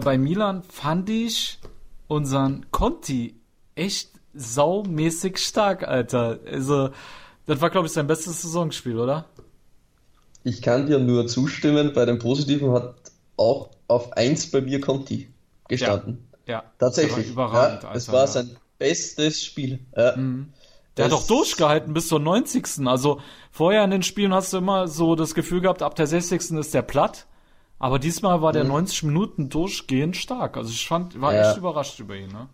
[0.00, 1.60] bei Milan fand ich
[2.08, 3.40] unseren Conti
[3.74, 6.40] echt saumäßig stark, Alter.
[6.44, 6.90] Also,
[7.46, 9.24] das war, glaube ich, sein bestes Saisonspiel, oder?
[10.44, 12.94] Ich kann dir nur zustimmen, bei dem Positiven hat
[13.38, 15.32] auch auf 1 bei mir Conti
[15.68, 16.28] gestanden.
[16.46, 16.64] Ja, ja.
[16.78, 17.30] tatsächlich.
[17.30, 17.84] Überragend.
[17.84, 19.78] Ja, es war sein bestes Spiel.
[19.96, 20.16] Ja.
[20.16, 20.52] Mhm.
[20.96, 22.86] Der Das- hat auch durchgehalten bis zur 90.
[22.86, 26.58] Also vorher in den Spielen hast du immer so das Gefühl gehabt, ab der 60.
[26.58, 27.26] ist der platt.
[27.78, 30.56] Aber diesmal war der 90 Minuten durchgehend stark.
[30.56, 31.48] Also ich fand, war Ja.
[31.50, 32.28] echt überrascht über ihn.
[32.28, 32.48] Ne?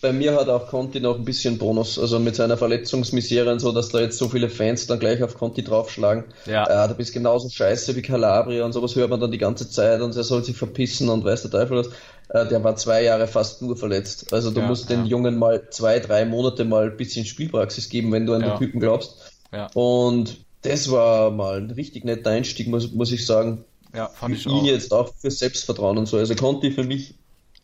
[0.00, 3.72] Bei mir hat auch Conti noch ein bisschen Bonus, also mit seiner Verletzungsmisere und so,
[3.72, 6.24] dass da jetzt so viele Fans dann gleich auf Conti draufschlagen.
[6.46, 6.84] Ja.
[6.84, 10.00] Äh, du bist genauso scheiße wie Calabria und sowas hört man dann die ganze Zeit
[10.00, 11.90] und er soll sich verpissen und weiß der Teufel was.
[12.32, 14.32] Äh, der war zwei Jahre fast nur verletzt.
[14.32, 15.06] Also du Ja, musst den ja.
[15.10, 18.50] Jungen mal zwei, drei Monate mal ein bisschen Spielpraxis geben, wenn du an Ja.
[18.54, 19.32] den Typen glaubst.
[19.74, 23.64] Und das war mal ein richtig netter Einstieg, muss, muss ich sagen.
[23.94, 24.66] ja, fand ich Für ihn auch.
[24.68, 26.16] jetzt auch für Selbstvertrauen und so.
[26.16, 27.14] Also Conti für mich,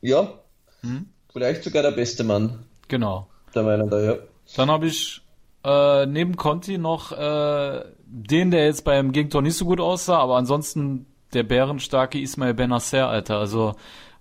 [0.03, 0.35] ja,
[0.83, 1.07] Hm?
[1.33, 3.27] vielleicht sogar der beste Mann Genau.
[3.55, 4.17] der Meinung da, ja.
[4.57, 5.23] Dann habe ich
[5.65, 10.37] äh, neben Conti noch äh, den, der jetzt beim Gegentor nicht so gut aussah, aber
[10.37, 13.39] ansonsten der bärenstarke Ismail Benacer, Alter.
[13.39, 13.75] Also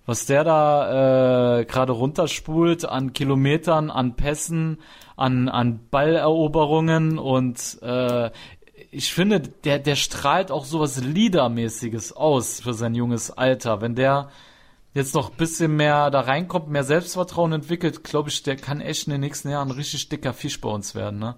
[0.08, 4.78] was der da äh, gerade runterspult an Kilometern, an Pässen,
[5.16, 8.30] an, an Balleroberungen und äh,
[8.90, 13.82] ich finde, der, der strahlt auch sowas Liedermäßiges aus für sein junges Alter.
[13.82, 14.30] Wenn der
[14.94, 19.08] jetzt noch ein bisschen mehr da reinkommt, mehr Selbstvertrauen entwickelt, glaube ich, der kann echt
[19.08, 21.36] in den nächsten Jahren ein richtig dicker Fisch bei uns werden, ne?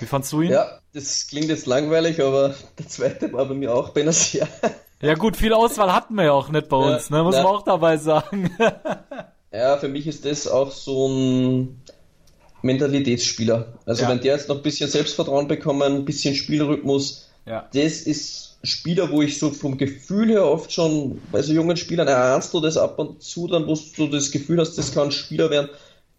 [0.00, 0.50] Wie fandst du ihn?
[0.50, 4.48] Ja, das klingt jetzt langweilig, aber der zweite war bei mir auch Benacer.
[5.02, 7.22] Ja gut, viel Auswahl hatten wir ja auch nicht bei Ja, uns, ne?
[7.22, 7.42] Muss ja.
[7.42, 8.50] man auch dabei sagen.
[9.54, 11.82] Ja, für mich ist das auch so ein
[12.62, 13.74] Mentalitätsspieler.
[13.84, 14.08] Also Ja.
[14.08, 17.68] wenn der jetzt noch ein bisschen Selbstvertrauen bekommen, ein bisschen Spielrhythmus, ja.
[17.74, 21.76] das ist ein Spieler, wo ich so vom Gefühl her oft schon bei so jungen
[21.76, 25.08] Spielern erahnst du das ab und zu, dann wo du das Gefühl hast, das kann
[25.08, 25.68] ein Spieler werden,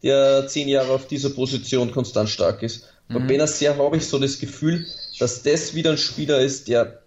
[0.04, 2.88] der zehn Jahre auf dieser Position konstant stark ist.
[3.10, 4.86] Bei Benacer habe ich so das Gefühl,
[5.19, 7.03] dass das wieder ein Spieler ist, der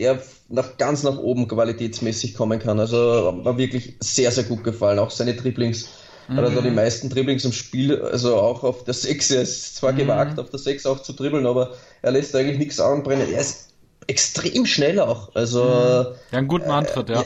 [0.00, 2.80] der nach, ganz nach oben qualitätsmäßig kommen kann.
[2.80, 2.96] Also
[3.44, 4.98] war wirklich sehr, sehr gut gefallen.
[4.98, 5.88] Auch seine Dribblings.
[6.28, 9.30] Hat er da die meisten Dribblings im Spiel, also auch auf der 6.
[9.32, 12.78] Er ist zwar gewagt, auf der 6 auch zu dribbeln, aber er lässt eigentlich nichts
[12.78, 13.32] anbrennen.
[13.32, 13.70] Er ist
[14.06, 15.34] extrem schnell auch.
[15.34, 17.24] Also Ja, einen guten Antritt, ja.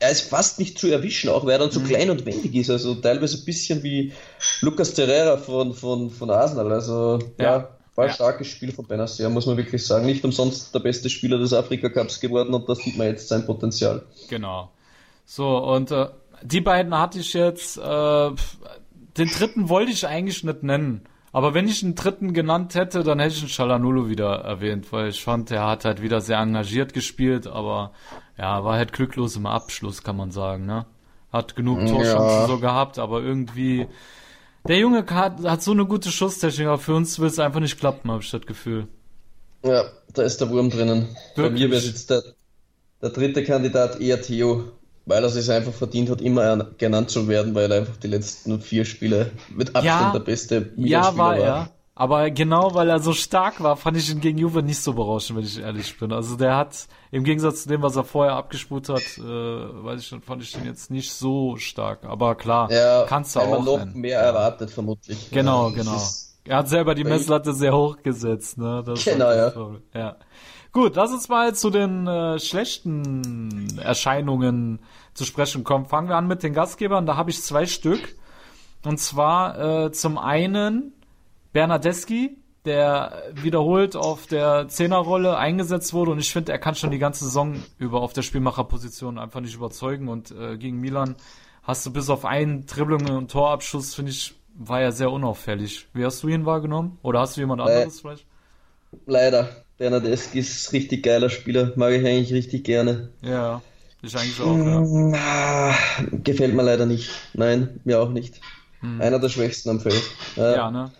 [0.00, 2.70] er ist fast nicht zu erwischen, auch weil er dann so klein und wendig ist.
[2.70, 4.12] Also teilweise ein bisschen wie
[4.62, 6.72] Lucas Terrera von, von, von Arsenal.
[6.72, 7.79] Also ja, Ja.
[8.00, 8.14] War ein Ja.
[8.14, 10.06] starkes Spiel von Benacer, muss man wirklich sagen.
[10.06, 13.46] Nicht umsonst der beste Spieler des Afrika Cups geworden und da sieht man jetzt sein
[13.46, 14.02] Potenzial.
[14.28, 14.70] Genau.
[15.26, 16.08] So, und äh,
[16.42, 18.30] die beiden hatte ich jetzt, äh,
[19.16, 21.02] den dritten wollte ich eigentlich nicht nennen.
[21.32, 25.10] Aber wenn ich einen dritten genannt hätte, dann hätte ich einen Chalanulu wieder erwähnt, weil
[25.10, 27.92] ich fand, er hat halt wieder sehr engagiert gespielt, aber
[28.36, 30.86] ja, war halt glücklos im Abschluss, kann man sagen, ne?
[31.32, 33.86] Hat genug Torchancen so gehabt, aber irgendwie,
[34.68, 37.78] der Junge hat, hat so eine gute Schusstechnik, aber für uns will es einfach nicht
[37.78, 38.88] klappen, habe ich das Gefühl.
[39.64, 41.08] Ja, da ist der Wurm drinnen.
[41.36, 41.62] Bei Wirklich?
[41.62, 42.22] mir wäre jetzt der,
[43.02, 44.72] der dritte Kandidat eher Theo,
[45.06, 48.08] weil er es einfach verdient hat, immer an- genannt zu werden, weil er einfach die
[48.08, 51.70] letzten vier Spiele mit Abstand Ja, der beste Ja, Milan-Spieler war er.
[52.00, 55.36] Aber genau weil er so stark war, fand ich ihn gegen Juve nicht so berauschend,
[55.38, 56.12] wenn ich ehrlich bin.
[56.14, 60.24] Also der hat, im Gegensatz zu dem, was er vorher abgespult hat, äh, weiß ich
[60.24, 62.04] fand ich den jetzt nicht so stark.
[62.04, 64.00] Aber klar, Ja, kannst du auch noch nennen.
[64.00, 65.30] mehr erwartet, vermutlich.
[65.30, 66.00] Genau, Ja, genau.
[66.46, 68.82] Er hat selber die Messlatte sehr hoch gesetzt, ne?
[68.86, 69.50] Das Genau, ja.
[69.50, 69.82] Problem.
[69.94, 70.16] ja.
[70.72, 74.78] Gut, lass uns mal zu den äh, schlechten Erscheinungen
[75.12, 75.84] zu sprechen kommen.
[75.84, 77.04] Fangen wir an mit den Gastgebern.
[77.04, 78.16] Da habe ich zwei Stück.
[78.86, 80.94] Und zwar äh, zum einen
[81.52, 86.98] Bernardeschi, der wiederholt auf der Zehnerrolle eingesetzt wurde und ich finde, er kann schon die
[86.98, 91.16] ganze Saison über auf der Spielmacherposition einfach nicht überzeugen und äh, gegen Milan
[91.62, 95.86] hast du bis auf einen Dribbling und Torabschuss, finde ich, war er sehr unauffällig.
[95.94, 96.98] Wie hast du ihn wahrgenommen?
[97.02, 98.26] Oder hast du jemand anderes vielleicht?
[99.06, 99.48] Leider.
[99.78, 103.08] Bernardeschi ist richtig geiler Spieler, mag ich eigentlich richtig gerne.
[103.22, 103.62] Ja,
[104.02, 105.18] ich eigentlich auch, ja.
[105.18, 105.74] Ah,
[106.22, 107.10] gefällt mir leider nicht.
[107.32, 108.40] Nein, mir auch nicht.
[108.98, 110.02] Einer der schwächsten am Feld.
[110.36, 110.44] Ja.
[110.44, 110.54] Hm.
[110.54, 110.92] Ja, ne?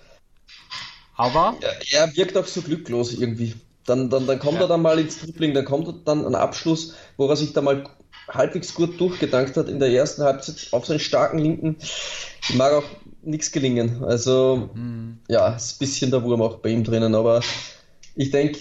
[1.21, 3.55] Aber, Er, er wirkt auch so glücklos irgendwie.
[3.85, 4.63] Dann, dann, dann kommt Ja.
[4.63, 7.85] er dann mal ins Dribbling, dann kommt dann ein Abschluss, wo er sich da mal
[8.29, 11.77] halbwegs gut durchgedankt hat in der ersten Halbzeit auf seinen starken Linken.
[12.55, 12.85] Mag auch
[13.23, 14.03] nichts gelingen.
[14.05, 17.43] Also, hm, ja, ist ein bisschen der Wurm auch bei ihm drinnen, aber
[18.15, 18.61] ich denke,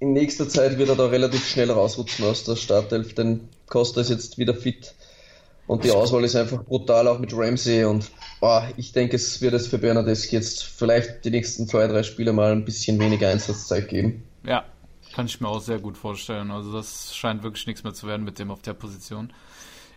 [0.00, 4.10] in nächster Zeit wird er da relativ schnell rausrutschen aus der Startelf, denn Costa ist
[4.10, 4.94] jetzt wieder fit
[5.66, 9.54] und die Auswahl ist einfach brutal, auch mit Ramsey und boah, ich denke, es wird
[9.54, 13.88] es für Bernardeschi jetzt vielleicht die nächsten zwei, drei Spiele mal ein bisschen weniger Einsatzzeit
[13.88, 14.22] geben.
[14.44, 14.64] ja,
[15.14, 16.50] kann ich mir auch sehr gut vorstellen.
[16.50, 19.32] Also das scheint wirklich nichts mehr zu werden mit dem auf der Position.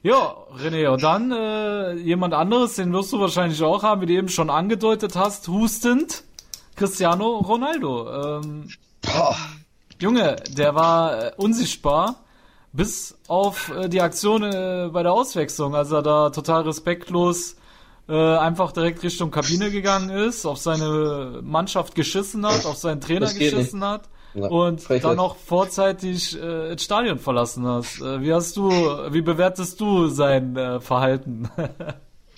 [0.02, 4.14] Ja, René, und dann äh, jemand anderes, den wirst du wahrscheinlich auch haben, wie du
[4.14, 6.24] eben schon angedeutet hast, hustend,
[6.78, 8.40] Cristiano Ronaldo.
[8.40, 8.70] Ähm,
[10.00, 12.24] Junge, der war äh, unsichtbar,
[12.72, 17.56] bis auf äh, die Aktion äh, bei der Auswechslung, als er da total respektlos
[18.08, 23.32] äh, einfach direkt Richtung Kabine gegangen ist, auf seine Mannschaft geschissen hat, auf seinen Trainer
[23.34, 23.88] geschissen nicht.
[23.88, 25.12] hat ja, und Frechheit.
[25.12, 28.02] dann noch vorzeitig äh, das Stadion verlassen hast.
[28.02, 31.50] Äh, wie hast du, wie bewertest du sein äh, Verhalten?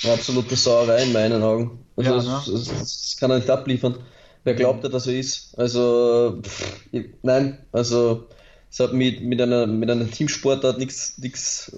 [0.04, 1.86] Absolute Sauerei in meinen Augen.
[1.96, 2.54] Also ja, das, ne?
[2.54, 3.96] das, das, kann er nicht abliefern.
[4.44, 5.58] Wer glaubt er, dass er ist?
[5.60, 6.80] Also pff,
[7.22, 8.26] nein, also
[8.72, 11.72] es hat mit, mit einer mit einer Teamsportart nichts nichts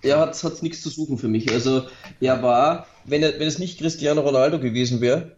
[0.00, 1.50] er hat hat nichts zu suchen für mich.
[1.50, 1.82] Also
[2.20, 5.32] er war, wenn er wenn es nicht Cristiano Ronaldo gewesen wäre,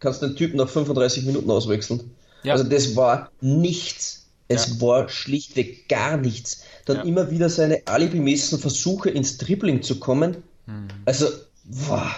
[0.00, 2.10] kannst du den Typen nach 35 Minuten auswechseln.
[2.42, 2.52] Ja.
[2.52, 4.26] Also das war nichts.
[4.48, 4.80] Es ja.
[4.80, 6.62] war schlichtweg gar nichts.
[6.84, 7.02] Dann ja.
[7.02, 10.44] immer wieder seine alibimäßigen Versuche ins Dribbling zu kommen.
[10.66, 10.88] Mhm.
[11.04, 11.26] Also,
[11.64, 12.10] boah.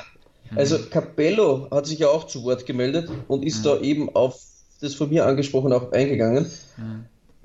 [0.54, 3.64] Also Capello hat sich ja auch zu Wort gemeldet und ist mhm.
[3.64, 4.40] da eben auf
[4.80, 6.50] das von mir angesprochen auch eingegangen.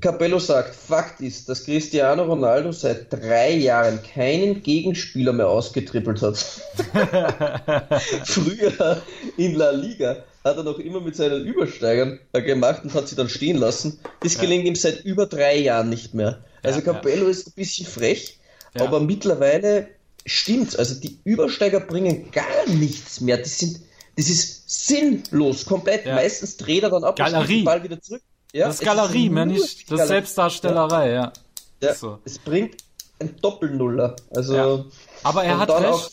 [0.04, 6.36] Capello sagt, Fakt ist, dass Cristiano Ronaldo seit drei Jahren keinen Gegenspieler mehr ausgetrippelt hat.
[8.26, 9.02] Früher
[9.38, 13.30] in La Liga hat er noch immer mit seinen Übersteigern gemacht und hat sie dann
[13.30, 13.98] stehen lassen.
[14.20, 14.72] Das gelingt ja.
[14.72, 16.44] ihm seit über drei Jahren nicht mehr.
[16.64, 17.32] Also ja, Capello ja.
[17.32, 18.40] ist ein bisschen frech,
[18.78, 19.88] aber mittlerweile
[20.26, 20.78] stimmt.
[20.78, 23.38] Also die Übersteiger bringen gar nichts mehr.
[23.38, 23.80] Das sind,
[24.18, 26.06] das ist sinnlos, komplett.
[26.08, 27.40] Meistens dreht er dann ab Galerie.
[27.40, 28.22] und den Ball wieder zurück.
[28.54, 29.92] Ja, das ist Galerie, mehr nicht.
[29.92, 31.34] Das ist Selbstdarstellerei, ja.
[31.82, 31.94] ja.
[31.96, 32.20] So.
[32.24, 32.78] Es bringt
[33.20, 34.16] ein Doppelnuller.
[34.36, 34.56] Also.
[34.56, 34.86] Ja.
[35.24, 35.86] Aber er hat recht.
[35.86, 36.10] Auch,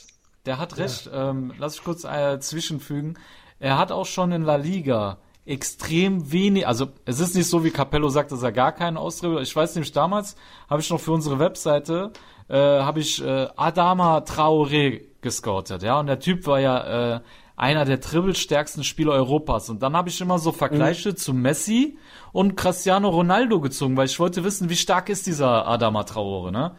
[0.46, 1.10] der hat recht.
[1.12, 3.18] Ähm, lass ich kurz äh, zwischenfügen.
[3.58, 7.70] Er hat auch schon in La Liga extrem wenig, also es ist nicht so, wie
[7.70, 9.40] Capello sagt, dass er gar keinen Austritt.
[9.42, 10.36] Ich weiß nämlich, damals
[10.68, 12.12] habe ich noch für unsere Webseite,
[12.48, 17.20] äh, habe ich äh, Adama Traoré gescoutet, ja, und der Typ war ja äh,
[17.60, 19.68] einer der dribbelstärksten Spieler Europas.
[19.68, 21.16] Und dann habe ich immer so Vergleiche mhm.
[21.16, 21.98] zu Messi
[22.32, 26.76] und Cristiano Ronaldo gezogen, weil ich wollte wissen, wie stark ist dieser Adama Traore, ne?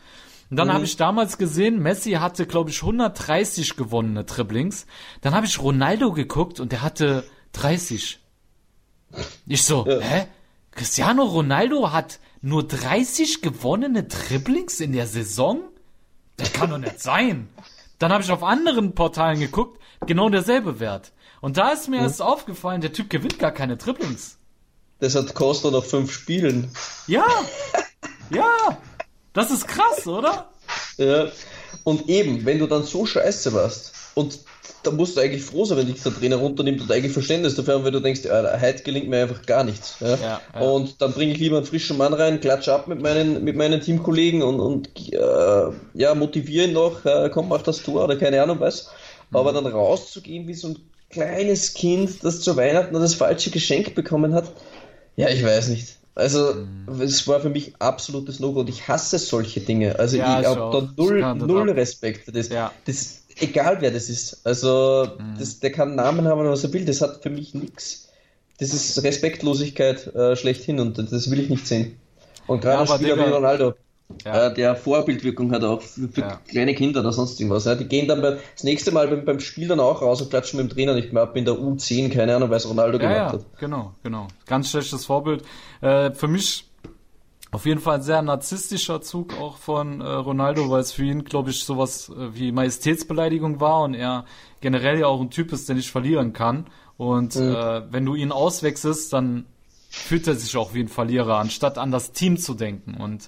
[0.50, 0.74] Und dann mhm.
[0.74, 4.88] habe ich damals gesehen, Messi hatte, glaube ich, 130 gewonnene Dribblings.
[5.22, 8.20] Dann habe ich Ronaldo geguckt und der hatte 30.
[9.46, 10.00] Ich so, ja.
[10.00, 10.28] hä?
[10.72, 15.62] Cristiano Ronaldo hat nur 30 gewonnene Dribblings in der Saison?
[16.38, 17.50] Das kann doch nicht sein.
[18.00, 21.12] Dann habe ich auf anderen Portalen geguckt, genau derselbe Wert.
[21.42, 24.38] Und da ist mir erst aufgefallen, der Typ gewinnt gar keine Dribblings.
[25.00, 26.72] Das hat Costa noch fünf Spielen.
[27.08, 27.26] Ja,
[28.30, 28.78] ja,
[29.34, 30.50] das ist krass, oder?
[30.98, 31.28] Ja,
[31.84, 34.40] und eben, wenn du dann so scheiße warst und
[34.84, 37.76] da musst du eigentlich froh sein, wenn dich der Trainer runternimmt und eigentlich Verständnis dafür
[37.76, 39.98] haben, weil du denkst, ja, heute gelingt mir einfach gar nichts.
[40.00, 40.16] Ja?
[40.16, 40.60] Ja, ja.
[40.60, 43.82] Und dann bringe ich lieber einen frischen Mann rein, klatsche ab mit meinen, mit meinen
[43.82, 48.42] Teamkollegen und, und äh, ja, motiviere ihn noch, äh, komm, mach das Tor oder keine
[48.42, 48.90] Ahnung was.
[49.32, 49.38] Mhm.
[49.38, 54.34] Aber dann rauszugehen wie so ein kleines Kind, das zu Weihnachten das falsche Geschenk bekommen
[54.34, 54.52] hat,
[55.16, 55.98] ja, ich weiß nicht.
[56.16, 57.02] Also, mhm.
[57.02, 59.98] es war für mich absolutes No-Go und ich hasse solche Dinge.
[59.98, 62.50] Also, ja, ich habe da null, null Respekt für das.
[62.50, 62.72] Ja.
[62.86, 63.20] das.
[63.40, 64.46] Egal wer das ist.
[64.46, 65.36] Also, mhm.
[65.40, 66.86] das, der kann Namen haben, was er will.
[66.86, 68.10] Das hat für mich nichts.
[68.60, 71.98] Das ist Respektlosigkeit äh, schlechthin und das will ich nicht sehen.
[72.46, 73.74] Und gerade ja, Spieler wie Ronaldo
[74.26, 74.48] ja.
[74.48, 76.40] äh, der Vorbildwirkung hat auch für, für ja.
[76.48, 77.66] kleine Kinder oder sonst irgendwas.
[77.66, 77.76] Ja.
[77.76, 80.60] Die gehen dann bei, das nächste Mal beim, beim Spiel dann auch raus und klatschen
[80.60, 83.14] mit dem Trainer nicht mehr ab in der U10, keine Ahnung, weil es Ronaldo ja,
[83.14, 83.60] gemacht hat.
[83.60, 84.28] Genau, genau.
[84.46, 85.44] Ganz schlechtes Vorbild.
[85.82, 86.66] Äh, für mich
[87.52, 91.26] auf jeden Fall ein sehr narzisstischer Zug auch von äh, Ronaldo, weil es für ihn,
[91.26, 94.26] glaube ich, sowas äh, wie Majestätsbeleidigung war und er
[94.62, 96.68] generell ja auch ein Typ ist, der nicht verlieren kann.
[96.96, 97.54] Und mhm.
[97.54, 99.46] äh, wenn du ihn auswechselst, dann
[99.90, 102.96] fühlt er sich auch wie ein Verlierer, anstatt an das Team zu denken.
[102.96, 103.28] Und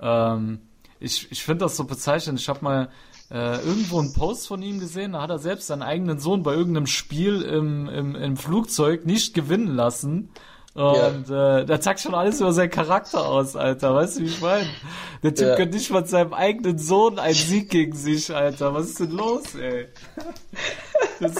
[0.00, 0.60] ähm,
[0.98, 2.40] ich ich finde das so bezeichnend.
[2.40, 2.88] Ich habe mal
[3.30, 6.52] äh, irgendwo einen Post von ihm gesehen, da hat er selbst seinen eigenen Sohn bei
[6.52, 10.30] irgendeinem Spiel im, im, im Flugzeug nicht gewinnen lassen.
[10.74, 11.58] Und ja.
[11.58, 13.94] äh, da zeigt schon alles über seinen Charakter aus, Alter.
[13.94, 14.68] Weißt du, wie ich meine?
[15.22, 15.56] Der Typ ja.
[15.56, 18.72] kann nicht mal seinem eigenen Sohn einen Sieg gegen sich, Alter.
[18.72, 19.88] Was ist denn los, ey?
[21.18, 21.34] Das,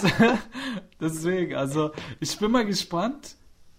[1.00, 3.36] deswegen, also ich bin mal gespannt,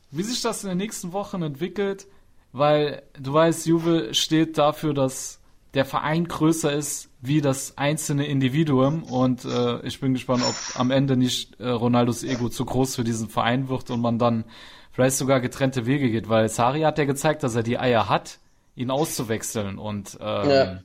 [0.09, 2.07] wie sich das in den nächsten Wochen entwickelt
[2.51, 5.39] weil du weißt, Juve steht dafür, dass
[5.73, 10.91] der Verein größer ist wie das einzelne Individuum und äh, ich bin gespannt, ob am
[10.91, 14.43] Ende nicht äh, Ronaldos Ego zu groß für diesen Verein wird und man dann
[14.91, 18.39] vielleicht sogar getrennte Wege geht, weil Sari hat ja gezeigt, dass er die Eier hat,
[18.75, 20.79] ihn auszuwechseln und ähm, ja.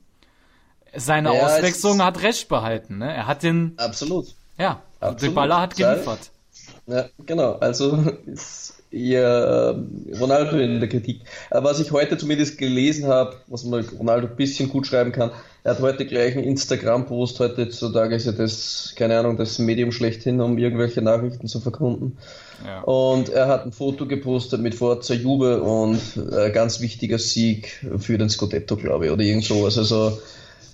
[0.95, 2.99] seine ja, Auswechslung hat recht behalten.
[2.99, 3.13] Ne?
[3.13, 4.35] Er hat den absolut.
[4.57, 5.35] Ja, Absolut.
[5.35, 6.31] Baller hat geliefert.
[6.87, 7.53] Ja, genau.
[7.53, 8.03] Also
[8.97, 9.83] eher
[10.19, 11.21] Ronaldo in der Kritik.
[11.49, 15.31] Aber was ich heute zumindest gelesen habe, was man Ronaldo ein bisschen gut schreiben kann,
[15.63, 19.91] er hat heute gleich einen Instagram-Post, heute heutzutage ist ja das, keine Ahnung, das Medium
[19.91, 22.17] schlechthin, um irgendwelche Nachrichten zu verkunden.
[22.65, 22.81] Ja.
[22.81, 28.17] Und er hat ein Foto gepostet mit Forza Juve und ein ganz wichtiger Sieg für
[28.17, 29.77] den Scudetto, glaube ich, oder irgend sowas.
[29.77, 30.17] Also,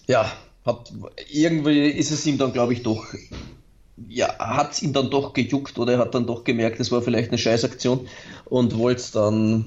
[0.08, 0.32] ja,
[0.66, 0.94] hat,
[1.32, 3.06] irgendwie ist es ihm dann, glaube ich, doch
[4.08, 7.02] ja, hat es ihn dann doch gejuckt oder er hat dann doch gemerkt, es war
[7.02, 8.08] vielleicht eine Scheißaktion
[8.46, 9.66] und wollte es dann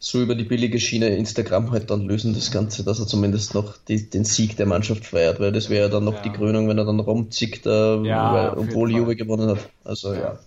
[0.00, 3.76] so über die billige Schiene Instagram halt dann lösen, das Ganze, dass er zumindest noch
[3.76, 6.22] die, den Sieg der Mannschaft feiert, weil das wäre ja dann noch ja.
[6.22, 9.68] die Krönung, wenn er dann rumzickt, äh, ja, weil, obwohl Juve gewonnen hat.
[9.84, 10.38] Also ja.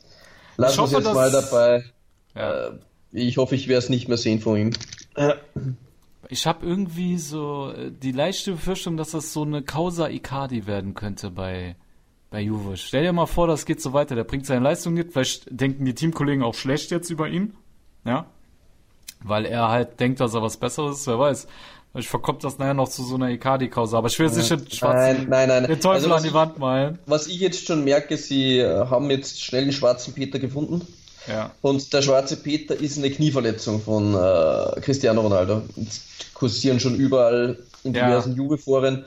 [0.57, 1.83] Lass uns jetzt mal dabei.
[2.35, 2.67] Ja.
[2.67, 2.71] Äh,
[3.11, 4.71] ich hoffe, ich werde es nicht mehr sehen von ihm.
[6.29, 10.93] Ich habe irgendwie so äh, die leichte Befürchtung, dass das so eine Causa Icardi werden
[10.93, 11.75] könnte bei,
[12.31, 12.77] bei Juve.
[12.77, 14.15] Stell dir mal vor, das geht so weiter.
[14.15, 15.11] Der bringt seine Leistung nicht.
[15.11, 17.53] Vielleicht denken die Teamkollegen auch schlecht jetzt über ihn.
[18.05, 18.25] Ja.
[19.23, 21.07] Weil er halt denkt, dass er was Besseres ist.
[21.07, 21.47] Wer weiß.
[21.95, 23.97] Ich verkommt das nachher noch zu so einer Icardi-Causa.
[23.97, 25.65] Aber ich will sicher den schwarzen, nein, nein, nein.
[25.65, 26.99] den Teufel also, an die Wand malen.
[27.05, 30.87] Was ich jetzt schon merke, sie äh, haben jetzt schnell den schwarzen Peter gefunden.
[31.27, 31.51] Ja.
[31.61, 35.63] Und der schwarze Peter ist eine Knieverletzung von äh, Cristiano Ronaldo.
[35.75, 38.37] Jetzt kursieren schon überall in diversen ja.
[38.37, 39.03] Juve-Foren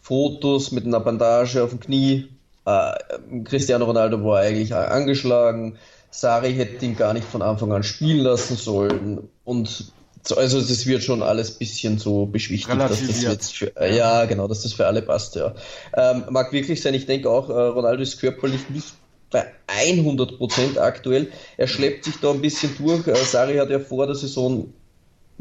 [0.00, 2.28] Fotos mit einer Bandage auf dem Knie.
[2.68, 5.78] Äh, Cristiano Ronaldo war eigentlich angeschlagen.
[6.10, 9.28] Sari hätte ihn gar nicht von Anfang an spielen lassen sollen.
[9.44, 9.92] Und
[10.36, 14.24] also das wird schon alles ein bisschen so beschwichtigt, dass das jetzt für, äh, ja
[14.26, 15.54] genau, dass das für alle passt, ja.
[15.96, 18.88] Ähm, mag wirklich sein, ich denke auch, äh, Ronaldo ist körperlich nicht
[19.30, 21.30] bei 100% aktuell.
[21.56, 23.06] Er schleppt sich da ein bisschen durch.
[23.06, 24.72] Äh, Sari hat ja vor der Saison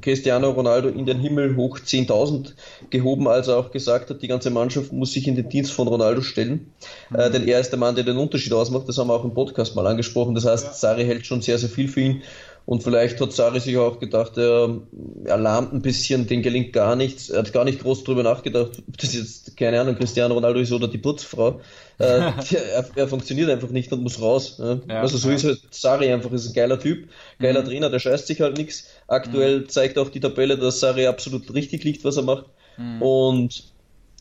[0.02, 2.54] Cristiano Ronaldo in den Himmel hoch 10.000
[2.90, 5.88] gehoben, als er auch gesagt hat, die ganze Mannschaft muss sich in den Dienst von
[5.88, 6.72] Ronaldo stellen.
[7.10, 7.16] Mhm.
[7.16, 8.88] Äh, denn er ist der Mann, der den Unterschied ausmacht.
[8.88, 10.36] Das haben wir auch im Podcast mal angesprochen.
[10.36, 12.22] Das heißt, Sari hält schon sehr, sehr viel für ihn.
[12.67, 14.82] Und vielleicht hat Sari sich auch gedacht, er,
[15.23, 17.30] er lahmt ein bisschen, den gelingt gar nichts.
[17.30, 20.73] Er hat gar nicht groß drüber nachgedacht, ob das jetzt, keine Ahnung, Cristiano Ronaldo ist
[20.73, 21.62] oder die Putzfrau.
[21.97, 22.03] äh,
[22.51, 24.58] er, er, funktioniert einfach nicht und muss raus.
[24.60, 24.82] Ja?
[24.89, 25.36] Ja, also so ja.
[25.36, 27.08] ist halt Sari einfach, ist ein geiler Typ,
[27.39, 27.67] geiler mhm.
[27.67, 28.88] Trainer, der scheißt sich halt nichts.
[29.08, 29.69] Aktuell mhm.
[29.69, 32.47] zeigt auch die Tabelle, dass Sari absolut richtig liegt, was er macht.
[32.75, 33.01] Mhm.
[33.01, 33.63] Und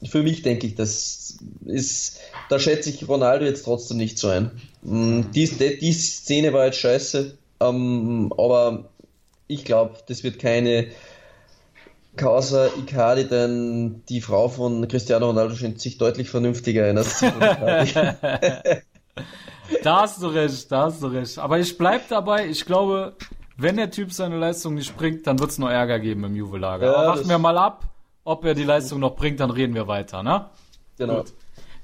[0.04, 4.52] für mich denke ich, das ist, da schätze ich Ronaldo jetzt trotzdem nicht so ein.
[4.82, 5.32] Mhm.
[5.34, 8.90] Die, die, die Szene war jetzt scheiße ähm, aber
[9.46, 10.88] ich glaube, das wird keine
[12.16, 17.20] Causa Icardi, denn die Frau von Cristiano Ronaldo scheint sich deutlich vernünftiger in als
[19.82, 21.38] Da hast du recht, da hast du recht.
[21.38, 23.14] Aber ich bleibe dabei, ich glaube,
[23.56, 26.86] wenn der Typ seine Leistung nicht bringt, dann wird es nur Ärger geben im Juve-Lager.
[26.86, 27.84] Ja, warten wir mal ab,
[28.24, 30.46] ob er die Leistung noch bringt, dann reden wir weiter, ne?
[30.98, 31.18] Genau.
[31.18, 31.32] Gut.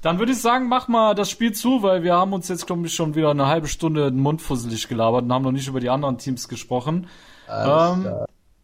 [0.03, 2.85] Dann würde ich sagen, mach mal das Spiel zu, weil wir haben uns jetzt, glaube
[2.85, 5.79] ich, schon wieder eine halbe Stunde den Mund fusselig gelabert und haben noch nicht über
[5.79, 7.07] die anderen Teams gesprochen.
[7.49, 8.11] Ähm,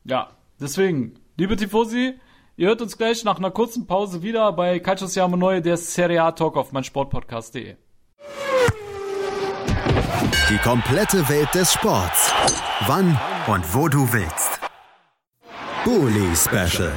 [0.03, 0.27] ja,
[0.59, 2.19] deswegen, liebe Tifosi,
[2.57, 6.23] ihr hört uns gleich nach einer kurzen Pause wieder bei Calcio Siamo Neue, der Serie
[6.23, 7.77] A Talk auf meinsportpodcast.de.
[10.49, 12.33] Die komplette Welt des Sports.
[12.85, 14.59] Wann und wo du willst.
[15.85, 16.91] Bully Special.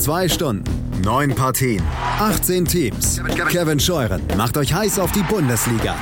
[0.00, 0.64] Zwei Stunden
[1.04, 1.82] Neun Partien,
[2.18, 3.20] 18 Teams.
[3.50, 5.94] Kevin Scheuren macht euch heiß auf die Bundesliga.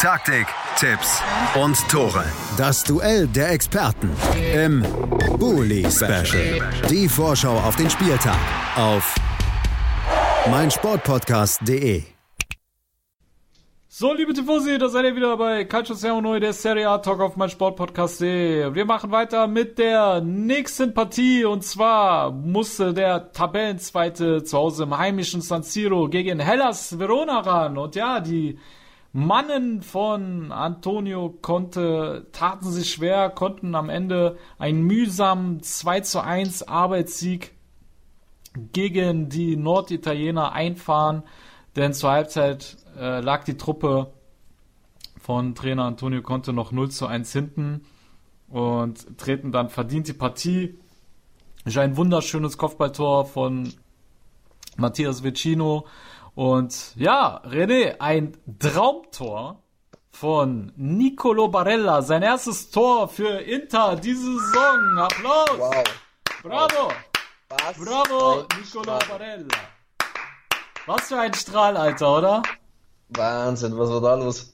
[0.00, 0.46] Taktik,
[0.76, 1.20] Tipps
[1.60, 2.24] und Tore.
[2.56, 4.10] Das Duell der Experten
[4.54, 4.84] im
[5.38, 6.60] Bully Special.
[6.88, 8.38] Die Vorschau auf den Spieltag
[8.76, 9.12] auf
[10.48, 12.04] meinsportpodcast.de.
[14.00, 17.36] So, liebe Tifosi, da seid ihr wieder bei Calcio Neu, der Serie A Talk auf
[17.36, 18.22] mein Sportpodcast.
[18.22, 24.96] Wir machen weiter mit der nächsten Partie und zwar musste der Tabellenzweite zu Hause im
[24.96, 28.58] heimischen San Siro gegen Hellas Verona ran und ja, die
[29.12, 36.66] Mannen von Antonio Conte taten sich schwer, konnten am Ende einen mühsamen 2 zu 1
[36.66, 37.52] Arbeitssieg
[38.72, 41.22] gegen die Norditaliener einfahren,
[41.76, 44.12] denn zur Halbzeit äh, lag die Truppe
[45.20, 47.84] von Trainer Antonio Conte noch 0 zu 1 hinten
[48.48, 50.78] und treten dann verdient die Partie.
[51.64, 53.72] Ist ein wunderschönes Kopfballtor von
[54.76, 55.86] Matthias Vecino.
[56.34, 59.62] Und ja, René, ein Traumtor
[60.10, 62.02] von Nicolo Barella.
[62.02, 64.98] Sein erstes Tor für Inter diese Saison.
[64.98, 65.58] Applaus!
[65.58, 65.84] Wow.
[66.42, 66.92] Bravo!
[67.50, 69.48] Was Bravo, Nicolo Barella.
[70.86, 72.42] Was für ein Strahl, Alter, oder?
[73.10, 74.52] Wahnsinn, was war da los?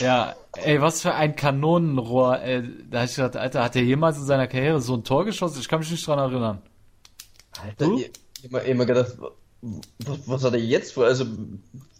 [0.00, 2.40] Ja, ey, was für ein Kanonenrohr.
[2.40, 5.24] Ey, da hab ich gedacht, Alter, hat er jemals in seiner Karriere so ein Tor
[5.24, 5.60] geschossen?
[5.60, 6.62] Ich kann mich nicht dran erinnern.
[7.62, 7.98] Alter, du?
[7.98, 8.10] ich,
[8.42, 9.16] ich hab immer gedacht,
[9.60, 11.04] was, was hat er jetzt vor?
[11.04, 11.26] Also,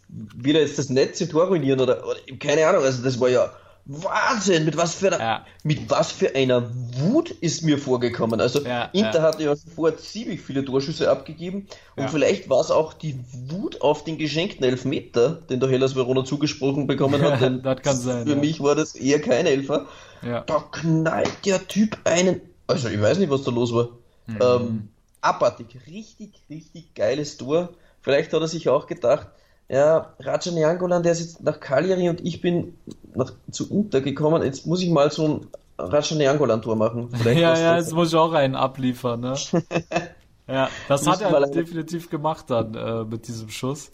[0.09, 3.29] will er jetzt das Netz in Tor ruinieren oder, oder, keine Ahnung, also das war
[3.29, 3.53] ja
[3.89, 5.47] Wahnsinn, mit was für einer, ja.
[5.63, 6.69] mit was für einer
[6.99, 8.41] Wut ist mir vorgekommen.
[8.41, 9.23] Also ja, Inter ja.
[9.23, 13.17] hatte ja vorher ziemlich viele Torschüsse abgegeben und vielleicht war es auch die
[13.49, 17.41] Wut auf den geschenkten Elfmeter, den der Hellas Verona zugesprochen bekommen hat.
[17.41, 18.27] Denn das kann sein.
[18.27, 19.87] Für mich war das eher kein Elfer.
[20.21, 22.41] Da knallt der Typ einen.
[22.67, 23.91] Also ich weiß nicht, was da los war.
[24.27, 24.39] Mhm.
[24.41, 24.89] Ähm,
[25.21, 27.71] abartig, richtig, richtig geiles Tor.
[28.01, 29.29] Vielleicht hat er sich auch gedacht,
[29.69, 32.79] ja, Rajan Jangolan, der ist jetzt nach Cagliari und ich bin
[33.15, 34.43] nach, zu Inter gekommen.
[34.43, 35.47] Jetzt muss ich mal so ein
[35.79, 37.11] Rajan Jangolan-Tor machen.
[37.13, 39.35] Vielleicht ja, ja, jetzt muss ich auch einen abliefern, ne?
[40.49, 43.91] ja, das hat er definitiv gemacht dann äh, mit diesem Schuss.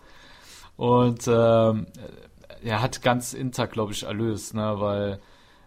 [0.76, 1.86] Und ähm,
[2.62, 4.74] er hat ganz Inter, glaube ich, erlöst, ne?
[4.78, 5.20] Weil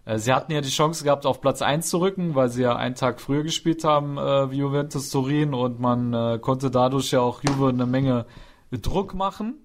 [0.06, 2.76] äh, sie hatten ja die Chance gehabt, auf Platz 1 zu rücken, weil sie ja
[2.76, 7.22] einen Tag früher gespielt haben äh, wie Juventus Turin und man äh, konnte dadurch ja
[7.22, 8.26] auch Juve eine Menge
[8.72, 9.65] Druck machen.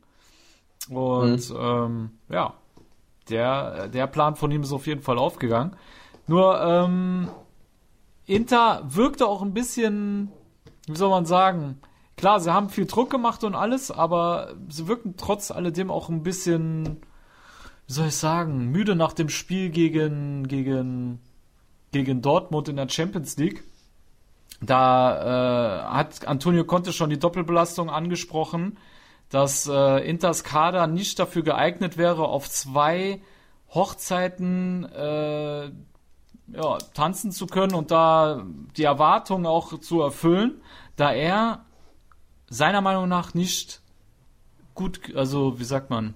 [0.91, 1.57] Und mhm.
[1.59, 2.55] ähm, ja,
[3.31, 5.77] der, der Plan von ihm ist auf jeden Fall aufgegangen.
[6.27, 7.29] Nur ähm,
[8.27, 10.31] Inter wirkte auch ein bisschen,
[10.87, 11.81] wie soll man sagen,
[12.17, 16.23] klar, sie haben viel Druck gemacht und alles, aber sie wirkten trotz alledem auch ein
[16.23, 17.01] bisschen
[17.91, 21.19] wie soll ich sagen, müde nach dem Spiel gegen, gegen,
[21.91, 23.65] gegen Dortmund in der Champions League.
[24.63, 28.77] Da äh, hat Antonio Conte schon die Doppelbelastung angesprochen,
[29.31, 33.23] dass äh, Inters Kader nicht dafür geeignet wäre, auf zwei
[33.73, 35.71] Hochzeiten äh,
[36.53, 38.45] ja, tanzen zu können und da
[38.77, 40.61] die Erwartungen auch zu erfüllen,
[40.97, 41.65] da er
[42.49, 43.81] seiner Meinung nach nicht
[44.75, 46.15] gut, also wie sagt man,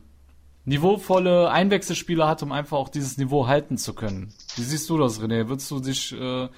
[0.65, 4.33] niveauvolle Einwechselspieler hat, um einfach auch dieses Niveau halten zu können.
[4.57, 5.49] Wie siehst du das, René?
[5.49, 6.49] Würdest du dich äh,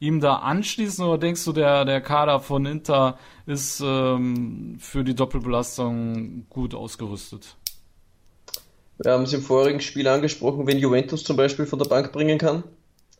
[0.00, 5.14] ihm da anschließen oder denkst du, der, der Kader von Inter ist ähm, für die
[5.14, 7.56] Doppelbelastung gut ausgerüstet?
[8.98, 12.38] Wir haben es im vorigen Spiel angesprochen, wenn Juventus zum Beispiel von der Bank bringen
[12.38, 12.64] kann.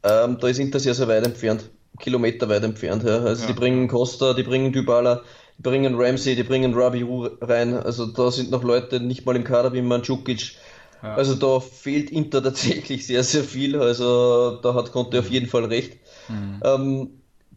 [0.03, 1.71] Ähm, da ist Inter sehr, sehr weit entfernt.
[1.99, 3.05] Kilometer weit entfernt.
[3.05, 3.19] Ja.
[3.19, 3.49] Also ja.
[3.49, 5.23] die bringen Costa, die bringen Dybala,
[5.57, 7.75] die bringen Ramsey, die bringen Rabiu rein.
[7.75, 10.57] Also da sind noch Leute nicht mal im Kader wie Mandzukic.
[11.03, 11.15] Ja.
[11.15, 13.81] Also da fehlt Inter tatsächlich sehr, sehr viel.
[13.81, 15.99] Also da hat Conte auf jeden Fall recht.
[16.29, 16.61] Mhm.
[16.65, 17.11] Ähm,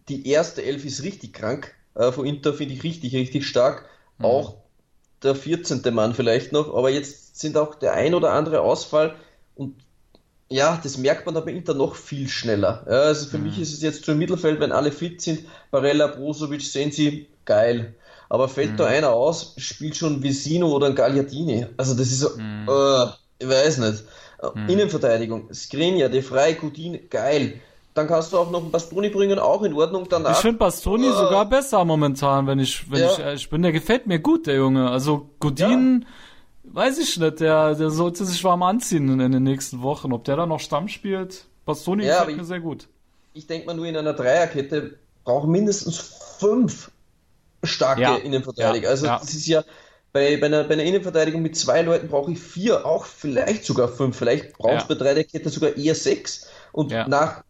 [0.09, 1.73] die erste Elf ist richtig krank.
[1.95, 3.85] Äh, von Inter finde ich richtig, richtig stark.
[4.17, 4.25] Mhm.
[4.25, 4.57] Auch
[5.23, 5.81] der 14.
[5.93, 6.73] Mann vielleicht noch.
[6.73, 9.15] Aber jetzt sind auch der ein oder andere Ausfall
[9.55, 9.75] und
[10.51, 12.85] ja, das merkt man aber Inter noch viel schneller.
[12.85, 13.45] Ja, also für mhm.
[13.45, 17.95] mich ist es jetzt so im Mittelfeld, wenn alle fit sind, Barella, Brozovic, Sensi, geil.
[18.27, 18.77] Aber fällt mhm.
[18.77, 21.67] da einer aus, spielt schon Visino oder ein Gagliardini.
[21.77, 22.67] Also das ist so, mhm.
[22.67, 23.07] äh,
[23.41, 24.03] ich weiß nicht.
[24.55, 24.69] Mhm.
[24.69, 27.59] Innenverteidigung, Skriniar, De Frey, Coutin, geil.
[27.93, 30.07] Dann kannst du auch noch einen Bastoni bringen, auch in Ordnung.
[30.09, 33.11] Danach, ich finde Bastoni äh, sogar besser momentan, wenn ich, wenn ja.
[33.11, 33.61] ich ehrlich bin.
[33.61, 34.89] Der gefällt mir gut, der Junge.
[34.89, 36.05] Also Godin,
[36.63, 36.73] ja.
[36.73, 40.13] weiß ich nicht, der, der sollte sich warm anziehen in den nächsten Wochen.
[40.13, 42.87] Ob der da noch Stamm spielt, Bastoni ja, gefällt mir sehr gut.
[43.33, 45.97] Ich denke mal nur in einer Dreierkette brauchen mindestens
[46.39, 46.91] fünf
[47.63, 48.15] starke ja.
[48.15, 48.89] Innenverteidiger.
[48.89, 49.63] also das ist ja
[50.13, 53.87] bei, bei, einer, bei einer Innenverteidigung mit zwei Leuten brauche ich vier, auch vielleicht sogar
[53.87, 54.17] fünf.
[54.17, 56.47] Vielleicht brauchst du bei Dreierkette sogar eher sechs.
[56.71, 57.43] Und nach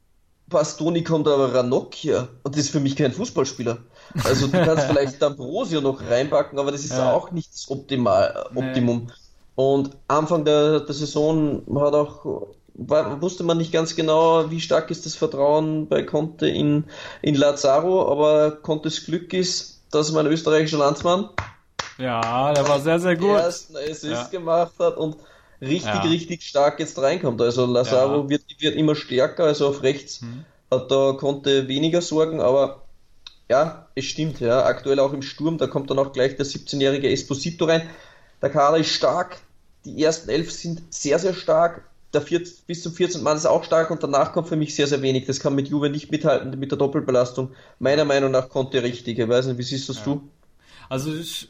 [0.48, 3.80] Bastoni kommt aber Ranocchia und das ist für mich kein Fußballspieler.
[4.24, 7.12] Also du kannst vielleicht D'Ambrosio noch reinpacken, aber das ist ja.
[7.12, 9.08] auch nicht das Optimal, Optimum.
[9.08, 9.14] Nee.
[9.56, 14.92] Und Anfang der, der Saison hat auch war, wusste man nicht ganz genau, wie stark
[14.92, 16.86] ist das Vertrauen bei Conte in,
[17.22, 21.30] in Lazaro, aber Contes Glück ist, dass mein österreichischer Landsmann
[22.02, 23.38] ja, der war sehr, sehr gut.
[23.38, 24.24] ersten Assist ja.
[24.28, 25.18] gemacht hat und
[25.62, 26.02] richtig, ja.
[26.02, 27.42] richtig stark jetzt reinkommt.
[27.42, 28.30] Also Lazaro ja.
[28.30, 30.46] wird, wird immer stärker, also auf rechts hm.
[30.70, 32.84] hat da konnte weniger Sorgen, aber
[33.50, 34.66] ja, es stimmt, ja.
[34.66, 37.90] Aktuell auch im Sturm, da kommt dann auch gleich der 17-jährige Esposito rein.
[38.42, 39.38] Der Kader ist stark,
[39.86, 41.84] die ersten elf sind sehr, sehr stark.
[42.14, 43.24] Der 14, bis zum 14.
[43.24, 45.28] Mann ist auch stark und danach kommt für mich sehr, sehr wenig.
[45.28, 47.52] Das kann mit Juve nicht mithalten, mit der Doppelbelastung.
[47.80, 49.18] Meiner Meinung nach konnte richtig.
[49.18, 50.04] Ich weiß nicht, wie siehst das ja.
[50.04, 50.30] du?
[50.90, 51.50] Also ich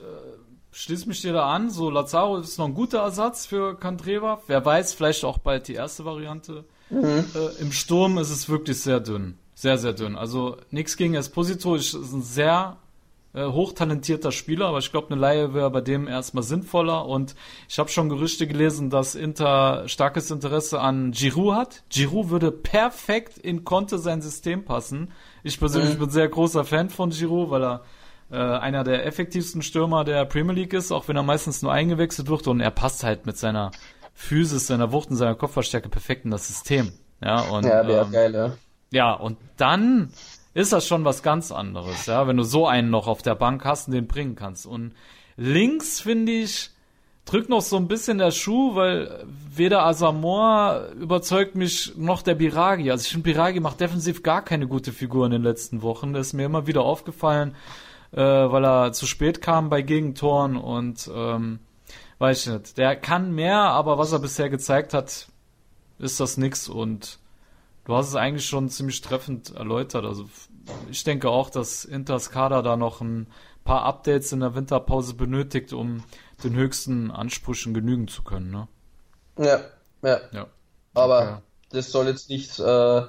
[0.72, 1.70] schließe mich dir da an.
[1.70, 4.42] So Lazaro ist noch ein guter Ersatz für Kandreva.
[4.48, 6.66] Wer weiß, vielleicht auch bald die erste Variante.
[6.90, 7.26] Mhm.
[7.36, 9.38] Äh, Im Sturm ist es wirklich sehr dünn.
[9.54, 10.16] Sehr, sehr dünn.
[10.16, 11.76] Also nichts gegen Esposito.
[11.76, 12.78] Ist ein sehr
[13.34, 17.06] äh, hochtalentierter Spieler, aber ich glaube, eine Laie wäre bei dem erstmal sinnvoller.
[17.06, 17.36] Und
[17.70, 21.84] ich habe schon Gerüchte gelesen, dass Inter starkes Interesse an Giroud hat.
[21.90, 25.12] Giroud würde perfekt in Conte sein System passen.
[25.44, 26.00] Ich persönlich mhm.
[26.00, 27.82] bin sehr großer Fan von Giroud, weil er
[28.32, 32.30] äh, einer der effektivsten Stürmer der Premier League ist, auch wenn er meistens nur eingewechselt
[32.30, 33.72] wird und er passt halt mit seiner
[34.14, 36.94] Physis, seiner Wucht und seiner Kopfverstärke perfekt in das System.
[37.22, 38.54] Ja, und, ja wäre ähm, geil, ja.
[38.92, 40.12] Ja, und dann
[40.54, 43.66] ist das schon was ganz anderes, ja, wenn du so einen noch auf der Bank
[43.66, 44.66] hast und den bringen kannst.
[44.66, 44.94] Und
[45.38, 46.72] links, finde ich,
[47.26, 49.26] drückt noch so ein bisschen der Schuh, weil
[49.56, 52.92] weder Asamoah überzeugt mich noch der Biragi.
[52.92, 56.14] Also ich finde, Biragi macht defensiv gar keine gute Figur in den letzten Wochen.
[56.14, 57.56] Das ist mir immer wieder aufgefallen
[58.12, 61.60] äh, weil er zu spät kam bei Gegentoren und ähm,
[62.20, 62.78] weiß ich nicht.
[62.78, 65.28] Der kann mehr, aber was er bisher gezeigt hat,
[65.98, 67.20] ist das nix und
[67.86, 70.06] du hast es eigentlich schon ziemlich treffend erläutert.
[70.06, 70.26] Also
[70.90, 73.28] ich denke auch, dass Inters Kader da noch ein
[73.64, 76.04] paar Updates in der Winterpause benötigt, um
[76.44, 78.52] den höchsten Ansprüchen genügen zu können.
[78.52, 78.68] Ne?
[79.38, 79.62] Ja,
[80.02, 80.20] ja.
[80.32, 80.48] ja.
[80.94, 81.42] Aber okay.
[81.70, 83.02] das soll jetzt nicht, äh,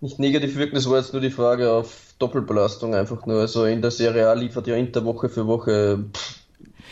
[0.00, 3.40] nicht negativ wirken, das war jetzt nur die Frage auf Doppelbelastung einfach nur.
[3.40, 6.38] Also in der Serie A liefert ja Inter Woche für Woche, pff,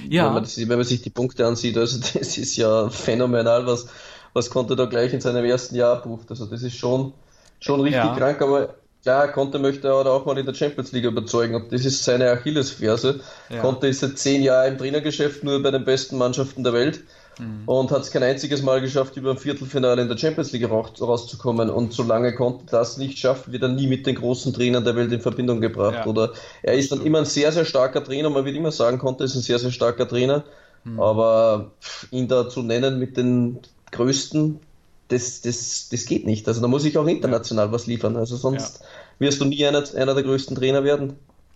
[0.08, 0.26] ja.
[0.26, 3.86] wenn, man das, wenn man sich die Punkte ansieht, also das ist ja phänomenal, was,
[4.32, 6.30] was Conte da gleich in seinem ersten Jahr abruft.
[6.30, 7.12] Also das ist schon,
[7.60, 8.16] schon richtig ja.
[8.16, 11.84] krank, aber klar, Conte möchte aber auch mal in der Champions League überzeugen und das
[11.84, 13.20] ist seine Achillesferse.
[13.48, 13.60] Ja.
[13.60, 17.00] Conte ist seit zehn Jahren im Trainergeschäft nur bei den besten Mannschaften der Welt
[17.42, 17.62] mhm.
[17.66, 21.70] und hat es kein einziges Mal geschafft, über ein Viertelfinale in der Champions League rauszukommen.
[21.70, 25.12] Und solange Conte das nicht schafft, wird er nie mit den großen Trainern der Welt
[25.12, 26.00] in Verbindung gebracht.
[26.04, 26.06] Ja.
[26.06, 26.32] Oder
[26.62, 28.30] er ist dann immer ein sehr, sehr starker Trainer.
[28.30, 30.44] Man wird immer sagen, Conte ist ein sehr, sehr starker Trainer.
[30.84, 31.00] Mhm.
[31.00, 31.70] Aber
[32.10, 33.60] ihn da zu nennen mit den
[33.92, 34.60] größten,
[35.08, 36.48] das, das, das geht nicht.
[36.48, 37.72] Also da muss ich auch international ja.
[37.72, 38.16] was liefern.
[38.16, 38.86] Also sonst ja.
[39.18, 41.14] wirst du nie einer, einer der größten Trainer werden.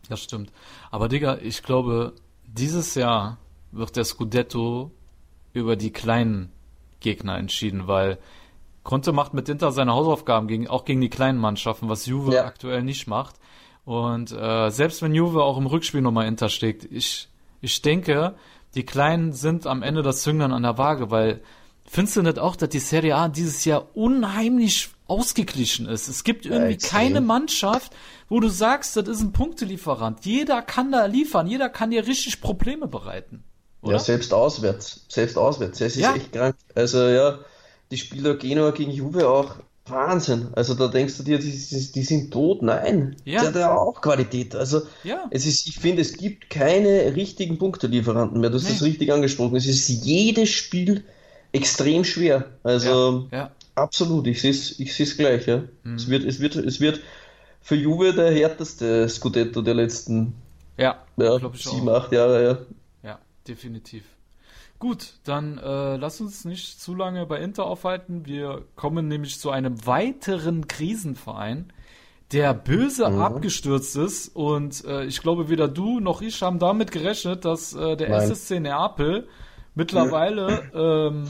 [0.09, 0.53] Das stimmt.
[0.91, 2.12] Aber Digga, ich glaube,
[2.47, 3.39] dieses Jahr
[3.72, 4.91] wird der Scudetto
[5.57, 6.53] über die kleinen
[7.01, 8.19] Gegner entschieden, weil
[8.83, 12.45] Conte macht mit Inter seine Hausaufgaben gegen, auch gegen die kleinen Mannschaften, was Juve ja.
[12.45, 13.37] aktuell nicht macht.
[13.85, 17.29] Und äh, selbst wenn Juve auch im Rückspiel nochmal Inter steckt, ich,
[17.61, 18.35] ich denke,
[18.75, 21.41] die Kleinen sind am Ende das Zünglein an der Waage, weil
[21.85, 26.09] findest du nicht auch, dass die Serie A dieses Jahr unheimlich ausgeglichen ist?
[26.09, 27.93] Es gibt irgendwie ja, keine Mannschaft,
[28.29, 30.25] wo du sagst, das ist ein Punktelieferant.
[30.27, 33.45] Jeder kann da liefern, jeder kann dir richtig Probleme bereiten.
[33.87, 33.97] Oder?
[33.97, 35.05] Ja, selbst auswärts.
[35.09, 35.80] Selbst auswärts.
[35.80, 36.14] Es ist ja.
[36.14, 36.57] echt krank.
[36.74, 37.39] Also ja,
[37.91, 39.57] die Spieler Genua gegen Juve auch
[39.87, 40.49] Wahnsinn.
[40.55, 42.62] Also da denkst du dir, die, die, die sind tot.
[42.62, 43.41] Nein, ja.
[43.41, 44.55] der hat ja auch Qualität.
[44.55, 45.26] Also ja.
[45.30, 48.51] es ist, ich finde, es gibt keine richtigen Punktelieferanten mehr.
[48.51, 48.70] Du hast nee.
[48.70, 49.57] das richtig angesprochen.
[49.57, 51.05] Es ist jedes Spiel
[51.53, 52.47] extrem schwer.
[52.64, 53.39] Also ja.
[53.39, 53.51] Ja.
[53.76, 55.47] absolut, ich sehe es ich seh's gleich.
[55.47, 55.62] Ja.
[55.84, 55.95] Mhm.
[55.95, 57.01] Es, wird, es, wird, es wird
[57.62, 60.34] für Juve der härteste Scudetto der letzten
[60.76, 62.66] ja, ja, sieben, acht Jahre.
[63.49, 64.05] Definitiv.
[64.78, 68.26] Gut, dann äh, lass uns nicht zu lange bei Inter aufhalten.
[68.26, 71.72] Wir kommen nämlich zu einem weiteren Krisenverein,
[72.32, 73.20] der böse mhm.
[73.20, 74.28] abgestürzt ist.
[74.36, 78.30] Und äh, ich glaube, weder du noch ich haben damit gerechnet, dass äh, der Nein.
[78.30, 79.28] SSC Neapel
[79.74, 81.26] mittlerweile ähm,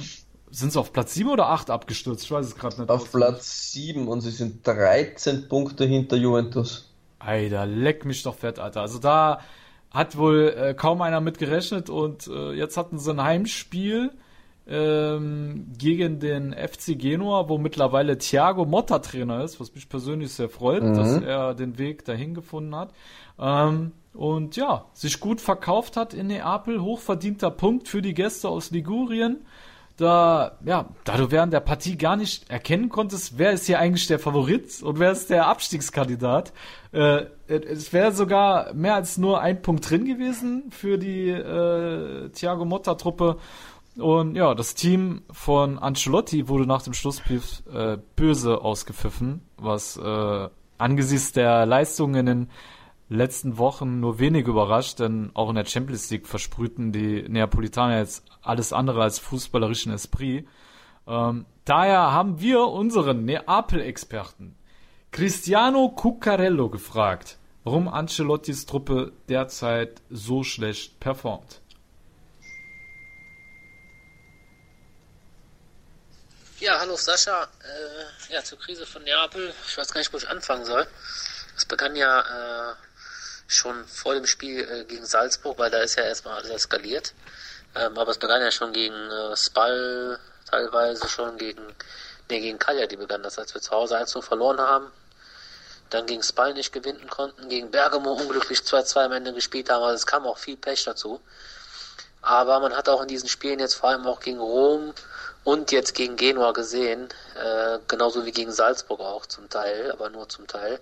[0.51, 2.25] sind sie auf Platz 7 oder 8 abgestürzt?
[2.25, 2.91] Ich weiß es gerade nicht.
[2.91, 6.93] Auf Platz 7 und sie sind 13 Punkte hinter Juventus.
[7.19, 8.81] Alter, leck mich doch fett, Alter.
[8.81, 9.41] Also da
[9.91, 14.11] hat wohl äh, kaum einer mit gerechnet und äh, jetzt hatten sie ein Heimspiel
[14.69, 20.49] ähm, gegen den FC Genua, wo mittlerweile Thiago Motta Trainer ist, was mich persönlich sehr
[20.49, 20.95] freut, mhm.
[20.95, 22.93] dass er den Weg dahin gefunden hat.
[23.39, 28.71] Ähm, und ja, sich gut verkauft hat in Neapel, hochverdienter Punkt für die Gäste aus
[28.71, 29.45] Ligurien
[29.97, 34.07] da, ja, da du während der Partie gar nicht erkennen konntest, wer ist hier eigentlich
[34.07, 36.53] der Favorit und wer ist der Abstiegskandidat.
[36.93, 42.65] Äh, es wäre sogar mehr als nur ein Punkt drin gewesen für die äh, Thiago
[42.65, 43.39] Motta-Truppe.
[43.97, 47.41] Und ja, das Team von Ancelotti wurde nach dem Schlusspiel
[47.73, 52.51] äh, böse ausgepfiffen, was äh, angesichts der Leistungen in den
[53.09, 58.25] letzten Wochen nur wenig überrascht, denn auch in der Champions League versprühten die Neapolitaner jetzt
[58.43, 60.49] alles andere als fußballerischen Esprit.
[61.07, 64.57] Ähm, daher haben wir unseren Neapel-Experten
[65.13, 71.61] Cristiano Cuccarello gefragt, warum Ancelottis Truppe derzeit so schlecht performt.
[76.59, 77.45] Ja, hallo Sascha.
[77.45, 79.55] Äh, ja, zur Krise von Neapel.
[79.69, 80.87] Ich weiß gar nicht, wo ich anfangen soll.
[81.57, 82.75] Es begann ja äh,
[83.47, 87.15] schon vor dem Spiel äh, gegen Salzburg, weil da ist ja erstmal alles eskaliert.
[87.75, 90.19] Ähm, aber es begann ja schon gegen äh, Spal,
[90.51, 91.63] teilweise schon gegen,
[92.31, 94.91] nee, gegen Kalja, die begann das, als wir zu Hause 1 verloren haben.
[95.91, 99.95] Dann gegen Spal nicht gewinnen konnten, gegen Bergamo unglücklich 2-2 am Ende gespielt haben, also
[99.95, 101.21] es kam auch viel Pech dazu.
[102.23, 104.93] Aber man hat auch in diesen Spielen jetzt vor allem auch gegen Rom
[105.45, 110.29] und jetzt gegen Genua gesehen, äh, genauso wie gegen Salzburg auch zum Teil, aber nur
[110.29, 110.81] zum Teil,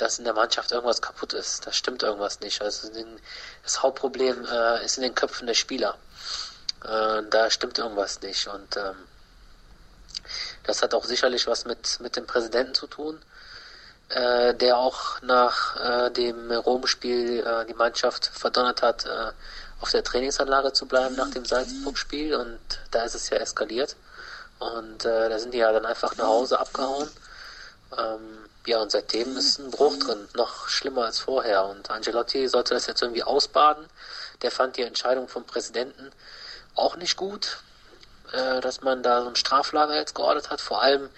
[0.00, 1.66] dass in der Mannschaft irgendwas kaputt ist.
[1.66, 2.62] Da stimmt irgendwas nicht.
[2.62, 2.88] Also
[3.62, 5.98] das Hauptproblem äh, ist in den Köpfen der Spieler.
[6.84, 8.46] Äh, da stimmt irgendwas nicht.
[8.48, 8.96] Und ähm,
[10.64, 13.20] das hat auch sicherlich was mit, mit dem Präsidenten zu tun,
[14.08, 19.32] äh, der auch nach äh, dem Rom-Spiel äh, die Mannschaft verdonnert hat, äh,
[19.80, 22.34] auf der Trainingsanlage zu bleiben nach dem Salzburg-Spiel.
[22.34, 23.96] Und da ist es ja eskaliert.
[24.58, 27.08] Und da sind die ja dann einfach nach Hause abgehauen.
[27.96, 31.64] Ähm, ja, und seitdem ist ein Bruch drin, noch schlimmer als vorher.
[31.64, 33.86] Und Angelotti sollte das jetzt irgendwie ausbaden.
[34.42, 36.12] Der fand die Entscheidung vom Präsidenten
[36.74, 37.58] auch nicht gut,
[38.32, 40.60] äh, dass man da so ein Straflager jetzt geordert hat.
[40.60, 41.08] Vor allem,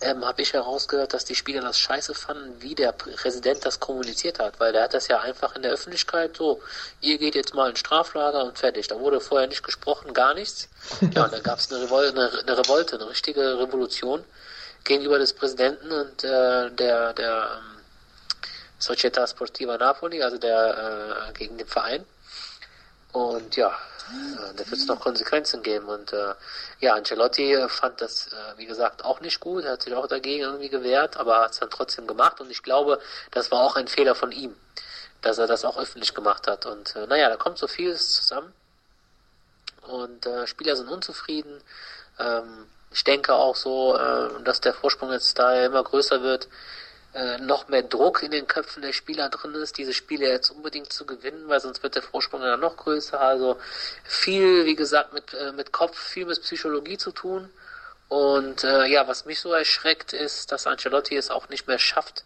[0.00, 4.38] ähm, habe ich herausgehört, dass die Spieler das scheiße fanden, wie der Präsident das kommuniziert
[4.38, 6.60] hat, weil der hat das ja einfach in der Öffentlichkeit so,
[7.00, 8.88] ihr geht jetzt mal in Straflager und fertig.
[8.88, 10.68] Da wurde vorher nicht gesprochen, gar nichts.
[11.14, 14.22] Ja, und dann gab es eine, Revol eine, eine, Revolte, eine richtige Revolution
[14.86, 17.76] gegenüber des Präsidenten und äh, der, der ähm,
[18.80, 22.04] Società Sportiva Napoli, also der äh, gegen den Verein.
[23.12, 25.86] Und ja, äh, da wird es noch Konsequenzen geben.
[25.86, 26.34] Und äh,
[26.80, 29.64] ja, Ancelotti äh, fand das, äh, wie gesagt, auch nicht gut.
[29.64, 32.40] Er hat sich auch dagegen irgendwie gewehrt, aber hat es dann trotzdem gemacht.
[32.40, 34.54] Und ich glaube, das war auch ein Fehler von ihm,
[35.22, 36.66] dass er das auch öffentlich gemacht hat.
[36.66, 38.52] Und äh, naja, da kommt so vieles zusammen.
[39.82, 41.62] Und äh, Spieler sind unzufrieden.
[42.18, 42.66] Ähm,
[42.96, 46.48] ich denke auch so, äh, dass der Vorsprung jetzt da immer größer wird
[47.12, 50.92] äh, noch mehr Druck in den Köpfen der Spieler drin ist, diese Spiele jetzt unbedingt
[50.94, 53.20] zu gewinnen, weil sonst wird der Vorsprung dann noch größer.
[53.20, 53.58] Also
[54.04, 57.50] viel, wie gesagt, mit, äh, mit Kopf, viel mit Psychologie zu tun.
[58.08, 62.24] Und äh, ja, was mich so erschreckt, ist, dass Ancelotti es auch nicht mehr schafft,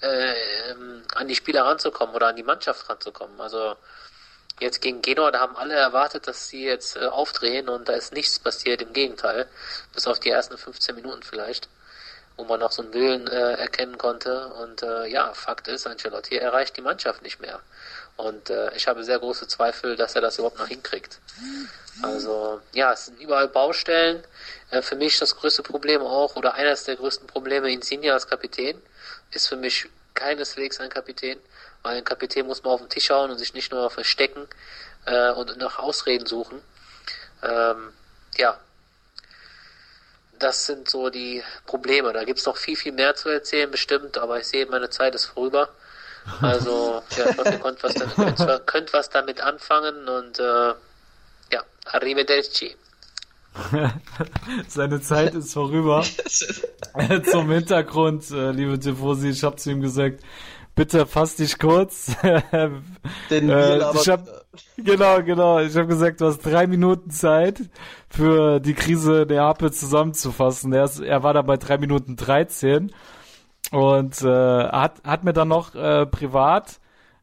[0.00, 0.32] äh,
[0.70, 3.38] ähm, an die Spieler ranzukommen oder an die Mannschaft ranzukommen.
[3.38, 3.76] Also
[4.60, 8.12] jetzt gegen Genua, da haben alle erwartet, dass sie jetzt äh, aufdrehen und da ist
[8.12, 9.48] nichts passiert, im Gegenteil.
[9.94, 11.68] Bis auf die ersten 15 Minuten vielleicht
[12.36, 14.48] wo man noch so einen Willen äh, erkennen konnte.
[14.48, 17.60] Und äh, ja, Fakt ist, Ancelotti erreicht die Mannschaft nicht mehr.
[18.16, 21.18] Und äh, ich habe sehr große Zweifel, dass er das überhaupt noch hinkriegt.
[22.02, 24.22] Also ja, es sind überall Baustellen.
[24.70, 28.80] Äh, für mich das größte Problem auch, oder eines der größten Probleme, Insigne als Kapitän,
[29.30, 31.38] ist für mich keineswegs ein Kapitän,
[31.86, 34.48] weil ein Kapitän muss man auf den Tisch hauen und sich nicht nur verstecken
[35.04, 36.60] äh, und nach Ausreden suchen.
[37.44, 37.92] Ähm,
[38.36, 38.58] ja,
[40.40, 42.12] das sind so die Probleme.
[42.12, 45.14] Da gibt es noch viel, viel mehr zu erzählen, bestimmt, aber ich sehe, meine Zeit
[45.14, 45.68] ist vorüber.
[46.42, 50.74] Also, ja, ich hoffe, ihr könnt was, damit, könnt, könnt was damit anfangen und äh,
[51.52, 52.74] ja, arrivederci.
[54.68, 56.04] Seine Zeit ist vorüber.
[57.30, 60.20] Zum Hintergrund, äh, liebe Tifosi, ich habe zu ihm gesagt,
[60.76, 62.14] bitte fass dich kurz.
[63.30, 64.28] Denn äh, ich hab,
[64.76, 65.58] genau, genau.
[65.58, 67.62] Ich habe gesagt, du hast drei Minuten Zeit
[68.08, 70.72] für die Krise der Neapel zusammenzufassen.
[70.72, 72.92] Er, ist, er war da bei drei Minuten 13
[73.72, 76.78] und äh, hat, hat mir dann noch äh, privat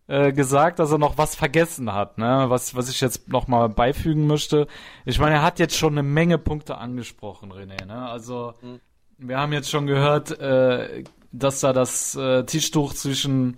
[0.08, 2.46] äh, gesagt, dass er noch was vergessen hat, ne?
[2.48, 4.68] was, was ich jetzt noch mal beifügen möchte.
[5.06, 7.86] Ich meine, er hat jetzt schon eine Menge Punkte angesprochen, René.
[7.86, 8.10] Ne?
[8.10, 8.82] Also mhm.
[9.18, 11.04] wir haben jetzt schon gehört, äh,
[11.34, 13.58] dass da das äh, Tischtuch zwischen,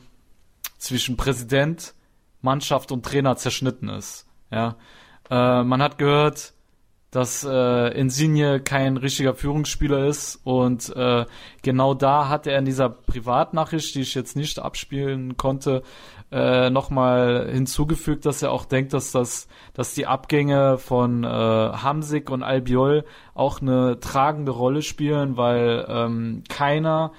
[0.78, 1.94] zwischen Präsident,
[2.42, 4.26] Mannschaft und Trainer zerschnitten ist.
[4.52, 4.78] Ja.
[5.30, 6.54] Äh, man hat gehört,
[7.12, 11.26] dass äh, Insigne kein richtiger Führungsspieler ist und äh,
[11.62, 15.82] genau da hat er in dieser Privatnachricht, die ich jetzt nicht abspielen konnte,
[16.32, 22.30] äh, nochmal hinzugefügt, dass er auch denkt, dass das, dass die Abgänge von äh, Hamsik
[22.30, 27.14] und Albiol auch eine tragende Rolle spielen, weil ähm, keiner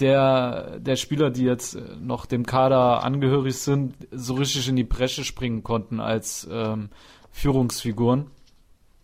[0.00, 5.24] der, der Spieler, die jetzt noch dem Kader angehörig sind, so richtig in die Bresche
[5.24, 6.90] springen konnten als ähm,
[7.30, 8.30] Führungsfiguren.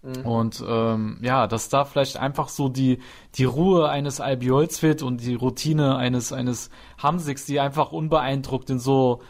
[0.03, 0.27] Mhm.
[0.27, 2.99] Und ähm, ja, dass da vielleicht einfach so die,
[3.37, 8.79] die Ruhe eines Albiols fehlt und die Routine eines, eines Hamsiks, die einfach unbeeindruckt in
[8.79, 9.23] so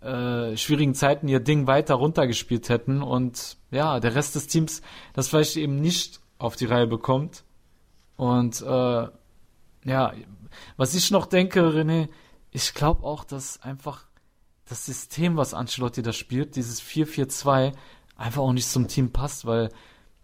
[0.00, 4.82] äh, schwierigen Zeiten ihr Ding weiter runtergespielt hätten und ja, der Rest des Teams
[5.14, 7.42] das vielleicht eben nicht auf die Reihe bekommt.
[8.16, 9.06] Und äh,
[9.84, 10.12] ja,
[10.76, 12.08] was ich noch denke, René,
[12.50, 14.06] ich glaube auch, dass einfach
[14.68, 17.72] das System, was Ancelotti da spielt, dieses 4-4-2,
[18.16, 19.70] einfach auch nicht zum Team passt, weil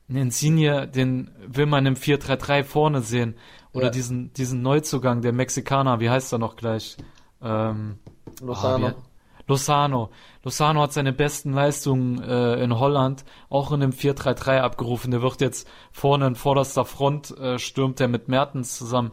[0.08, 3.36] Insigne, den will man im 4-3-3 vorne sehen.
[3.72, 3.90] Oder ja.
[3.90, 6.96] diesen, diesen Neuzugang, der Mexikaner, wie heißt er noch gleich?
[7.42, 7.98] Ähm,
[8.40, 8.88] Lozano.
[8.88, 9.02] Oh,
[9.46, 10.10] Lozano.
[10.42, 15.10] Lozano hat seine besten Leistungen äh, in Holland auch in einem 4-3-3 abgerufen.
[15.10, 19.12] Der wird jetzt vorne in vorderster Front, äh, stürmt er mit Mertens zusammen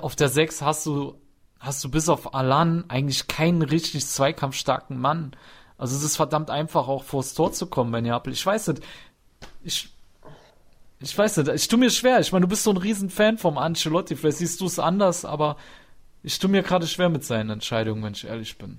[0.00, 1.14] auf der 6 hast du,
[1.58, 5.32] hast du bis auf Alan eigentlich keinen richtig zweikampfstarken Mann.
[5.78, 8.32] Also es ist verdammt einfach, auch vors Tor zu kommen bei Neapel.
[8.32, 8.82] Ich weiß nicht,
[9.62, 9.88] ich,
[11.00, 12.20] ich weiß nicht, ich tue mir schwer.
[12.20, 14.16] Ich meine, du bist so ein Riesenfan vom Ancelotti.
[14.16, 15.56] Vielleicht siehst du es anders, aber
[16.22, 18.78] ich tue mir gerade schwer mit seinen Entscheidungen, wenn ich ehrlich bin.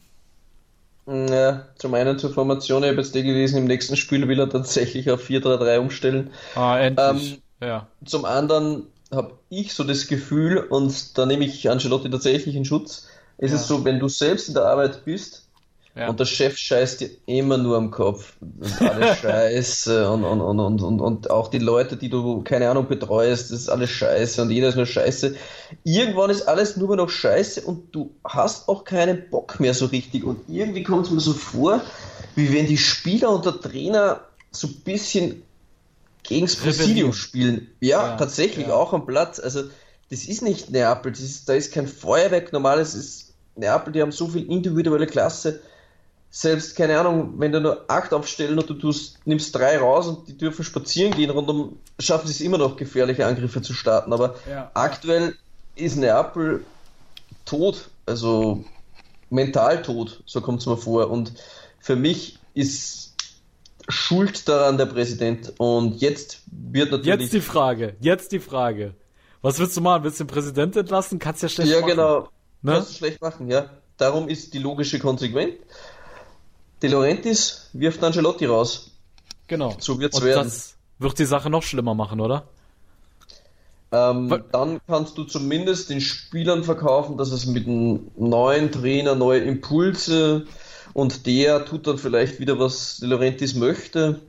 [1.07, 5.09] Ja, zum einen zur Formation, ich habe jetzt gelesen, im nächsten Spiel will er tatsächlich
[5.09, 6.29] auf 4-3-3 umstellen.
[6.53, 7.41] Ah, endlich.
[7.59, 7.87] Ähm, ja.
[8.05, 13.07] Zum anderen habe ich so das Gefühl, und da nehme ich Ancelotti tatsächlich in Schutz,
[13.38, 13.57] ist ja.
[13.57, 15.47] es so, wenn du selbst in der Arbeit bist
[15.95, 16.09] ja.
[16.09, 20.59] und der Chef scheißt dir immer nur am Kopf, und alles scheiße und, und, und,
[20.59, 24.41] und, und, und auch die Leute, die du, keine Ahnung, betreust, das ist alles scheiße
[24.41, 25.36] und jeder ist nur scheiße.
[25.84, 30.24] Irgendwann ist alles nur noch scheiße und du hast auch keinen Bock mehr so richtig
[30.24, 31.82] und irgendwie kommt es mir so vor,
[32.36, 35.43] wie wenn die Spieler und der Trainer so ein bisschen
[36.32, 37.67] gegens Präsidium spielen.
[37.79, 38.73] Ja, ja tatsächlich, ja.
[38.73, 39.39] auch am Platz.
[39.39, 39.63] Also
[40.09, 44.27] das ist nicht Neapel, ist, da ist kein Feuerwerk, normales ist Neapel, die haben so
[44.27, 45.61] viel individuelle Klasse.
[46.29, 50.27] Selbst, keine Ahnung, wenn du nur acht aufstellen und du tust, nimmst drei raus und
[50.29, 54.13] die dürfen spazieren gehen rundum, schaffen sie es immer noch, gefährliche Angriffe zu starten.
[54.13, 54.71] Aber Ja.
[54.73, 55.36] aktuell
[55.75, 56.65] ist Neapel
[57.43, 58.63] tot, also
[59.29, 61.09] mental tot, so kommt es mir vor.
[61.09, 61.34] Und
[61.79, 63.11] für mich ist
[63.91, 65.53] Schuld daran der Präsident.
[65.57, 67.19] Und jetzt wird natürlich.
[67.21, 68.95] Jetzt die Frage, jetzt die Frage.
[69.41, 70.03] Was willst du machen?
[70.03, 71.19] Willst du den Präsidenten entlassen?
[71.19, 71.89] Kannst ja schlecht ja, machen.
[71.89, 72.29] genau.
[72.61, 72.73] Ne?
[72.73, 73.69] Kannst du schlecht machen, ja.
[73.97, 75.53] Darum ist die logische Konsequenz.
[76.81, 78.91] De Laurentiis wirft Angelotti raus.
[79.47, 79.75] Genau.
[79.79, 80.43] So wird's Und werden.
[80.43, 82.45] das wird die Sache noch schlimmer machen, oder?
[83.91, 89.41] Ähm, dann kannst du zumindest den Spielern verkaufen, dass es mit einem neuen Trainer neue
[89.41, 90.45] Impulse
[90.93, 94.19] und der tut dann vielleicht wieder, was De Laurentiis möchte.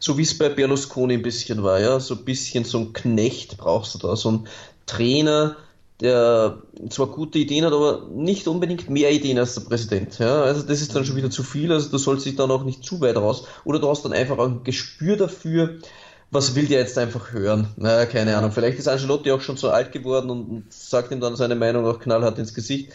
[0.00, 2.00] So wie es bei Berlusconi ein bisschen war, ja.
[2.00, 4.16] So ein bisschen so ein Knecht brauchst du da.
[4.16, 4.48] So ein
[4.86, 5.56] Trainer,
[6.00, 6.58] der
[6.88, 10.18] zwar gute Ideen hat, aber nicht unbedingt mehr Ideen als der Präsident.
[10.18, 10.42] Ja.
[10.42, 12.84] Also das ist dann schon wieder zu viel, also du sollst dich dann auch nicht
[12.84, 13.44] zu weit raus.
[13.64, 15.78] Oder du hast dann einfach ein Gespür dafür,
[16.30, 17.68] was will der jetzt einfach hören?
[17.76, 18.52] Naja, keine Ahnung.
[18.52, 21.98] Vielleicht ist Angelotti auch schon so alt geworden und, sagt ihm dann seine Meinung auch
[21.98, 22.92] knallhart ins Gesicht.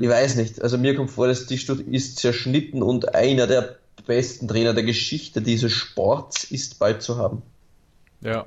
[0.00, 0.62] Ich weiß nicht.
[0.62, 3.76] Also mir kommt vor, das Tischtuch ist zerschnitten und einer der
[4.06, 7.42] besten Trainer der Geschichte dieses Sports ist bald zu haben.
[8.20, 8.46] Ja.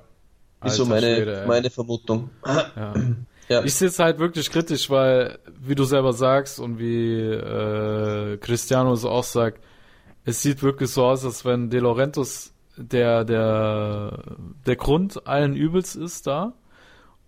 [0.63, 2.29] Ist so Alter meine, Schwede, meine Vermutung.
[2.45, 2.93] Ja.
[3.49, 3.63] Ja.
[3.63, 8.91] Ich sehe es halt wirklich kritisch, weil, wie du selber sagst und wie äh, Cristiano
[8.91, 9.63] es auch sagt,
[10.25, 14.23] es sieht wirklich so aus, als wenn De Laurentiis der, der,
[14.65, 16.53] der Grund allen Übels ist da.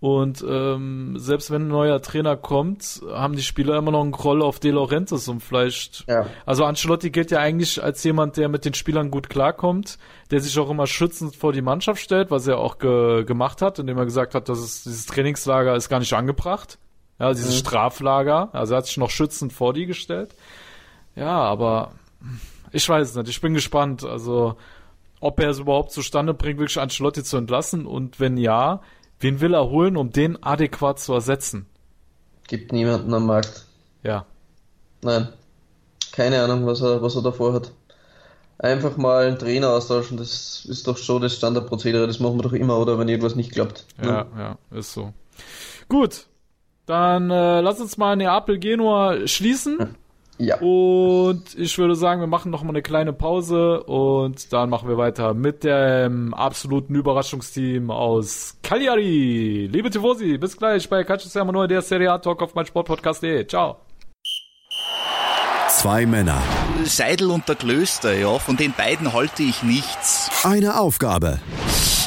[0.00, 4.40] Und ähm, selbst wenn ein neuer Trainer kommt, haben die Spieler immer noch einen Groll
[4.40, 6.24] auf De Laurentiis und vielleicht Ja.
[6.46, 9.98] also Ancelotti gilt ja eigentlich als jemand, der mit den Spielern gut klarkommt,
[10.30, 13.78] der sich auch immer schützend vor die Mannschaft stellt, was er auch ge gemacht hat,
[13.78, 16.78] indem er gesagt hat, dass es, dieses Trainingslager ist gar nicht angebracht.
[17.18, 18.48] Ja, dieses Straflager.
[18.54, 20.34] Also er hat sich noch schützend vor die gestellt.
[21.14, 21.90] Ja, aber
[22.72, 23.28] ich weiß es nicht.
[23.28, 24.02] Ich bin gespannt.
[24.04, 24.56] Also
[25.20, 28.80] ob er es überhaupt zustande bringt, wirklich Ancelotti zu entlassen und wenn ja,
[29.18, 31.66] wen will er holen, um den adäquat zu ersetzen?
[32.48, 33.66] Gibt niemanden am Markt.
[34.02, 34.26] Ja.
[35.02, 35.28] Nein.
[36.12, 37.72] Keine Ahnung, was er, was er davor hat.
[38.58, 42.52] Einfach mal einen Trainer austauschen, das ist doch so das Standardprozedere, das machen wir doch
[42.52, 43.86] immer, oder wenn irgendwas nicht klappt.
[44.02, 45.14] Ja, ja, ist so.
[45.88, 46.26] Gut,
[46.84, 49.96] dann äh, lass uns mal Neapel Genua schließen.
[50.40, 50.58] Ja.
[50.60, 54.96] Und ich würde sagen, wir machen noch mal eine kleine Pause und dann machen wir
[54.96, 59.68] weiter mit dem absoluten Überraschungsteam aus Cagliari.
[59.70, 63.46] Liebe Tifosi, bis gleich bei Calcio Noi, der Serie A Talk auf meinsportpodcast.de.
[63.46, 63.76] Ciao.
[65.68, 66.42] Zwei Männer,
[66.84, 70.30] Seidel und der Klöster, ja, von den beiden halte ich nichts.
[70.42, 71.38] eine Aufgabe.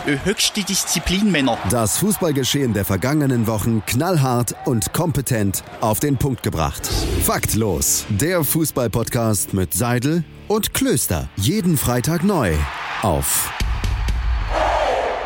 [0.06, 1.58] Höchste Disziplin, Männer.
[1.70, 6.86] Das Fußballgeschehen der vergangenen Wochen knallhart und kompetent auf den Punkt gebracht.
[7.24, 8.06] Faktlos.
[8.10, 11.30] Der Fußballpodcast mit Seidel und Klöster.
[11.38, 12.54] Jeden Freitag neu
[13.02, 13.50] auf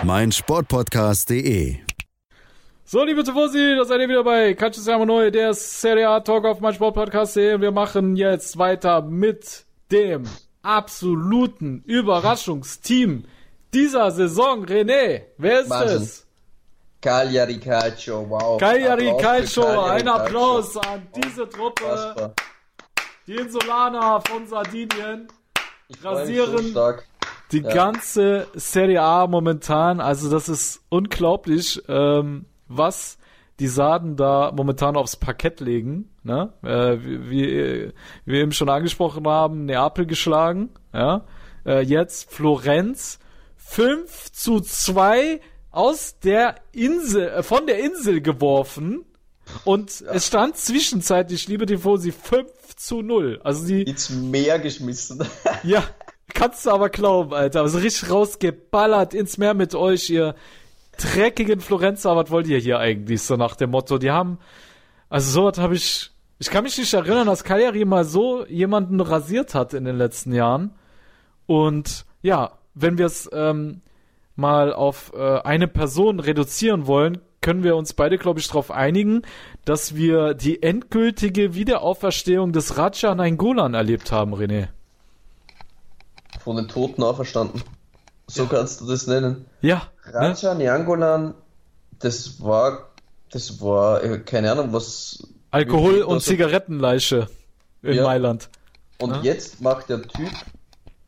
[0.04, 1.78] meinsportpodcast.de.
[2.86, 6.60] So, liebe Tifosi, da seid ihr wieder bei Siamo Noi, der Serie A Talk auf
[6.60, 7.56] meinsportpodcast.de.
[7.56, 10.26] Und wir machen jetzt weiter mit dem
[10.62, 13.24] absoluten Überraschungsteam
[13.78, 14.66] dieser Saison.
[14.66, 16.02] René, wer ist Wahnsinn.
[16.04, 16.28] es?
[17.02, 18.60] Cagliari Calcio, wow.
[18.60, 22.34] Cagliari für Calcio, Cagliari ein Applaus an diese Truppe.
[23.28, 25.28] Die Insulaner von Sardinien
[25.90, 26.94] Ich rasieren So
[27.52, 27.74] die Ja.
[27.74, 30.00] ganze Serie A momentan.
[30.02, 33.18] Also das ist unglaublich, ähm, was
[33.60, 36.10] die Sarden da momentan aufs Parkett legen.
[36.24, 36.52] Ne?
[36.64, 37.94] Äh, wie, wie
[38.26, 40.70] wie wir eben schon angesprochen haben, Neapel geschlagen.
[40.94, 41.26] Ja?
[41.66, 43.20] Äh, jetzt Florenz
[43.70, 45.42] 5 zu 2
[45.72, 49.06] aus der Insel, äh, von der Insel geworfen.
[49.66, 53.40] Und es stand zwischenzeitlich, liebe Tifosi, 5 zu 0.
[53.44, 55.24] Also die, Ins Meer geschmissen.
[55.64, 55.84] ja,
[56.34, 57.62] kannst du aber glauben, Alter.
[57.62, 60.36] Also richtig rausgeballert ins Meer mit euch, ihr
[60.98, 62.16] dreckigen Florenzer.
[62.16, 63.22] Was wollt ihr hier eigentlich?
[63.22, 63.98] So nach dem Motto.
[63.98, 64.40] Die haben,
[65.10, 69.54] also sowas habe ich, ich kann mich nicht erinnern, dass Cagliari mal so jemanden rasiert
[69.54, 70.74] hat in den letzten Jahren.
[71.46, 73.82] Und ja, wenn wir es ähm,
[74.36, 79.22] mal auf äh, eine Person reduzieren wollen, können wir uns beide, glaube ich, darauf einigen,
[79.66, 84.68] dass wir die endgültige Wiederauferstehung des Raja Nainggolan erlebt haben, René.
[86.40, 87.64] Von den Toten auferstanden.
[88.28, 89.46] So kannst du das nennen.
[89.62, 90.14] Ja, ne?
[90.14, 91.34] Raja Nyangolan,
[92.00, 92.90] das war,
[93.32, 95.26] das war, äh, keine Ahnung, was.
[95.52, 97.28] Alkohol und Zigarettenleiche
[97.82, 98.04] in Ja.
[98.04, 98.50] Mailand.
[99.00, 99.22] Und Ja.
[99.22, 100.32] jetzt macht der Typ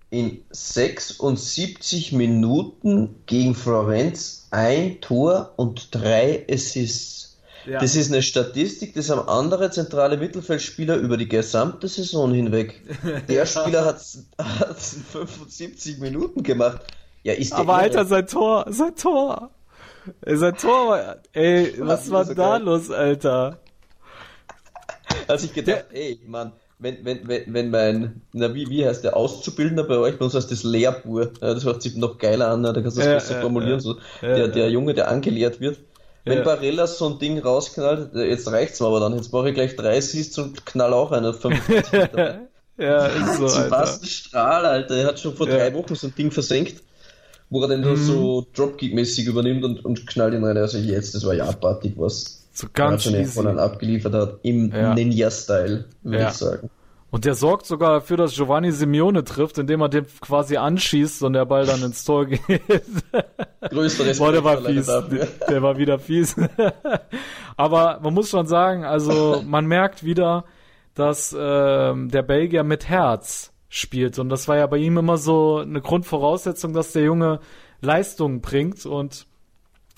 [0.09, 7.37] in 76 Minuten gegen Florenz ein Tor und drei Assists.
[7.65, 7.79] Ja.
[7.79, 12.81] Das ist eine Statistik, das haben andere zentrale Mittelfeldspieler über die gesamte Saison hinweg.
[13.27, 14.01] Der Spieler hat,
[14.39, 16.81] hat 75 Minuten gemacht.
[17.23, 17.81] Ja, ist Aber irre.
[17.81, 19.51] Alter, sein Tor, sein Tor.
[20.25, 22.63] Sein Tor, ey, was war da geil.
[22.63, 23.59] los, Alter?
[25.27, 29.03] Als ich gedacht, der, ey, Mann, wenn, wenn, wenn, wenn mein, na, wie, wie heißt
[29.03, 30.17] der Auszubildender bei euch?
[30.17, 31.31] Bei uns heißt das Lehrbuhr.
[31.41, 33.73] Ja, das hört sich noch geiler an, da kannst du das ja, besser ja, formulieren.
[33.73, 33.97] Ja, so.
[34.21, 35.77] der, der Junge, der angelehrt wird.
[36.25, 39.15] Wenn Barella so ein Ding rausknallt, jetzt reicht's mir aber dann.
[39.15, 42.09] Jetzt brauche ich gleich drei Assists und knall auch eine 55
[42.77, 43.71] Ja, ist so, Alter.
[43.71, 44.95] Was ein Strahl, Alter.
[44.95, 46.81] Er hat schon vor drei Wochen so ein Ding versenkt,
[47.49, 47.97] wo er dann mhm.
[47.97, 50.57] so Dropkick-mäßig übernimmt und, und knallt ihn rein.
[50.57, 55.85] Also jetzt, das war ja abartig, was so ganz schon von abgeliefert hat, im Ninja-Style,
[56.03, 56.69] würde ich sagen.
[57.11, 61.33] Und der sorgt sogar dafür, dass Giovanni Simeone trifft, indem er den quasi anschießt und
[61.33, 62.41] der Ball dann ins Tor geht.
[63.61, 64.85] Größeres Boah, der war fies.
[64.85, 65.01] Der,
[65.49, 66.35] der war wieder fies.
[67.57, 70.45] Aber man muss schon sagen, also man merkt wieder,
[70.93, 74.19] dass ähm, der Belgier mit Herz spielt.
[74.19, 77.39] Und das war ja bei ihm immer so eine Grundvoraussetzung, dass der Junge
[77.81, 78.85] Leistungen bringt.
[78.85, 79.25] Und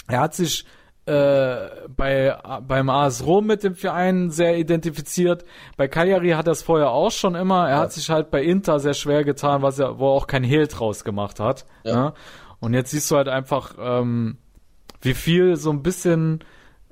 [0.08, 0.66] er hat sich
[1.06, 2.38] äh, bei,
[2.68, 5.44] beim AS Rom mit dem Verein sehr identifiziert.
[5.76, 7.68] Bei Cagliari hat er es vorher auch schon immer.
[7.68, 7.80] Er ja.
[7.80, 10.68] hat sich halt bei Inter sehr schwer getan, was er, wo er auch kein Hehl
[10.68, 11.66] draus gemacht hat.
[11.84, 11.96] Ja.
[11.96, 12.14] Ne?
[12.60, 14.38] Und jetzt siehst du halt einfach, ähm,
[15.02, 16.44] wie viel so ein bisschen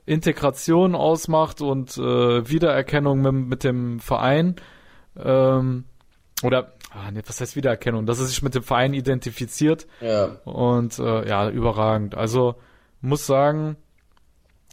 [0.07, 4.55] Integration ausmacht und äh, Wiedererkennung mit, mit dem Verein.
[5.16, 5.86] Ähm,
[6.41, 8.07] oder ah, nee, was heißt Wiedererkennung?
[8.07, 9.86] Dass er sich mit dem Verein identifiziert.
[10.01, 10.38] Ja.
[10.45, 12.16] Und äh, ja, überragend.
[12.16, 12.55] Also
[13.01, 13.78] muss sagen,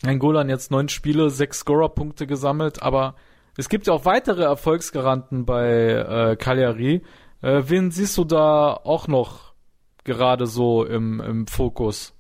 [0.02, 3.14] ein Golan jetzt neun Spiele, sechs Scorer-Punkte gesammelt, aber
[3.56, 7.02] es gibt ja auch weitere Erfolgsgaranten bei äh, Cagliari.
[7.42, 9.54] Äh, wen siehst du da auch noch
[10.04, 12.12] gerade so im, im Fokus?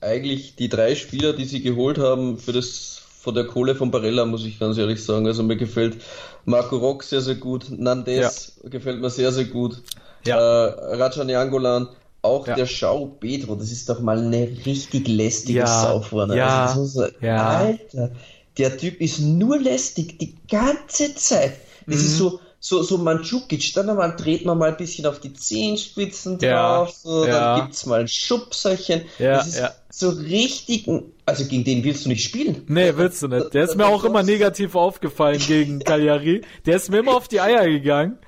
[0.00, 4.24] Eigentlich die drei Spieler, die sie geholt haben für das von der Kohle von Barella,
[4.24, 5.26] muss ich ganz ehrlich sagen.
[5.26, 5.96] Also mir gefällt
[6.44, 7.66] Marco Rock sehr, sehr gut.
[7.70, 8.70] Nandes ja.
[8.70, 9.82] gefällt mir sehr, sehr gut.
[10.24, 10.38] Ja.
[10.38, 11.88] Äh, Rajan Angolan
[12.26, 12.54] auch ja.
[12.54, 16.36] der Schau Pedro, das ist doch mal eine richtig lästige ja, Sau vorne.
[16.36, 17.46] Ja, also so, ja.
[17.58, 18.10] Alter,
[18.58, 21.54] der Typ ist nur lästig die ganze Zeit.
[21.86, 22.06] Das mhm.
[22.06, 26.38] ist so, so, so Mandzukic, dann einmal dreht man mal ein bisschen auf die Zehenspitzen
[26.38, 27.56] drauf, so, ja.
[27.56, 29.02] dann gibt's mal ein Schubserchen.
[29.18, 29.72] Ja, das ist ja.
[29.88, 30.88] so richtig,
[31.26, 32.64] also gegen den willst du nicht spielen.
[32.66, 33.54] Nee, willst du nicht.
[33.54, 36.42] Der ist mir auch immer negativ aufgefallen gegen Cagliari.
[36.64, 38.18] Der ist mir immer auf die Eier gegangen.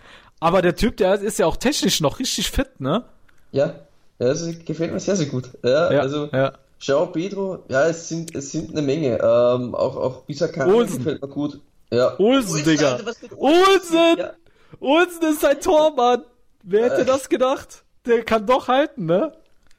[0.40, 3.04] Aber der Typ, der ist ja auch technisch noch richtig fit, ne?
[3.50, 3.74] Ja,
[4.18, 5.50] ja, das gefällt mir sehr, sehr gut.
[5.62, 6.52] Ja, ja also ja.
[6.78, 9.14] Schau, Pedro, ja, es sind, es sind eine Menge.
[9.14, 11.60] Ähm, auch, auch Bisakana gefällt mir gut.
[11.90, 12.18] Ja.
[12.18, 13.00] Olsen, Digga.
[13.36, 14.18] Olsen!
[14.18, 14.32] Ja.
[14.80, 16.24] Olsen ist ein Tormann.
[16.62, 17.04] Wer hätte äh.
[17.04, 17.84] das gedacht?
[18.06, 19.32] Der kann doch halten, ne?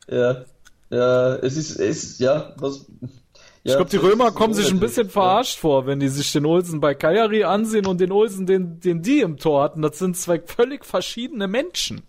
[0.09, 0.43] Ja.
[0.89, 2.87] Ja, es ist, es, ja, was,
[3.63, 5.61] ja, ich glaube, die Römer kommen sich ein bisschen verarscht ja.
[5.61, 9.19] vor, wenn die sich den Olsen bei Cagliari ansehen und den Olsen, den, den die
[9.19, 9.81] im Tor hatten.
[9.81, 12.01] Das sind zwei völlig verschiedene Menschen.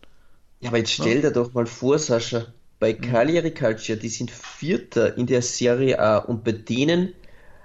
[0.60, 2.46] Ja, aber jetzt stell dir doch mal vor, Sascha,
[2.78, 2.92] bei.
[2.92, 7.14] Cagliari Calcio, die sind Vierter in der Serie A und bei denen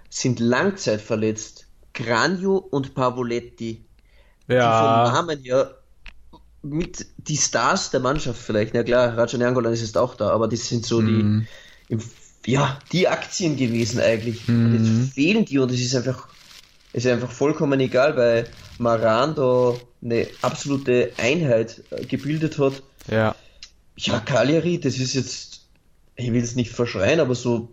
[0.10, 3.84] sind langzeitverletzt Granio und Pavoletti.
[4.48, 5.06] Ja.
[5.06, 5.72] Die von Namen ja
[6.62, 8.74] mit die Stars der Mannschaft vielleicht.
[8.74, 11.48] Na klar, Rajan Angolan ist jetzt auch da, aber das sind so mhm.
[11.90, 12.02] die, im,
[12.46, 14.48] ja, die Aktien gewesen eigentlich.
[14.48, 14.66] Mhm.
[14.66, 15.08] Und jetzt mhm.
[15.08, 16.28] fehlen die und es ist einfach,
[16.94, 19.76] es ist einfach vollkommen egal, weil Maran da
[20.06, 22.84] eine absolute Einheit äh, gebildet hat.
[23.12, 23.36] Ja.
[23.98, 25.62] Ja, Cagliari, das ist jetzt,
[26.16, 27.70] ich will es nicht verschreien, aber so,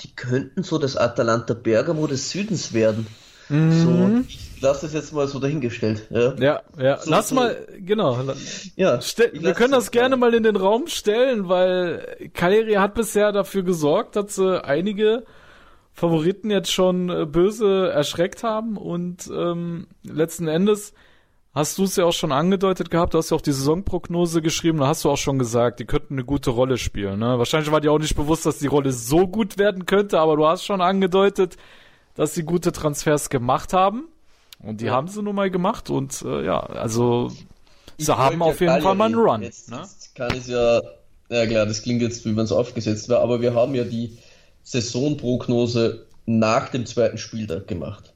[0.00, 3.06] die könnten so das Atalanta Bergamo des Südens werden.
[3.48, 3.72] Mhm.
[3.72, 6.06] So, ich lasse das jetzt mal so dahingestellt.
[6.10, 6.62] Ja, ja.
[6.78, 6.98] ja.
[6.98, 7.34] So, Lass so.
[7.34, 8.18] mal, genau.
[8.76, 8.98] Ja,
[9.32, 14.16] wir können das gerne mal in den Raum stellen, weil Cagliari hat bisher dafür gesorgt,
[14.16, 15.24] dass sie einige
[15.92, 20.94] Favoriten jetzt schon äh, böse erschreckt haben und ähm, letzten Endes
[21.54, 24.78] hast du es ja auch schon angedeutet gehabt, du hast ja auch die Saisonprognose geschrieben,
[24.78, 27.18] da hast du auch schon gesagt, die könnten eine gute Rolle spielen.
[27.18, 27.38] Ne?
[27.38, 30.46] Wahrscheinlich war dir auch nicht bewusst, dass die Rolle so gut werden könnte, aber du
[30.46, 31.56] hast schon angedeutet,
[32.14, 34.08] dass sie gute Transfers gemacht haben.
[34.60, 34.92] Und die ja.
[34.92, 37.32] haben sie nun mal gemacht und äh, ja, also
[37.96, 39.42] ich sie haben auf jeden Fall mal einen Run.
[39.42, 39.80] Jetzt, ne?
[39.82, 40.80] jetzt kann ich ja,
[41.28, 44.18] ja klar, das klingt jetzt, wie wenn es aufgesetzt war, aber wir haben ja die
[44.62, 48.11] Saisonprognose nach dem zweiten Spieltag gemacht.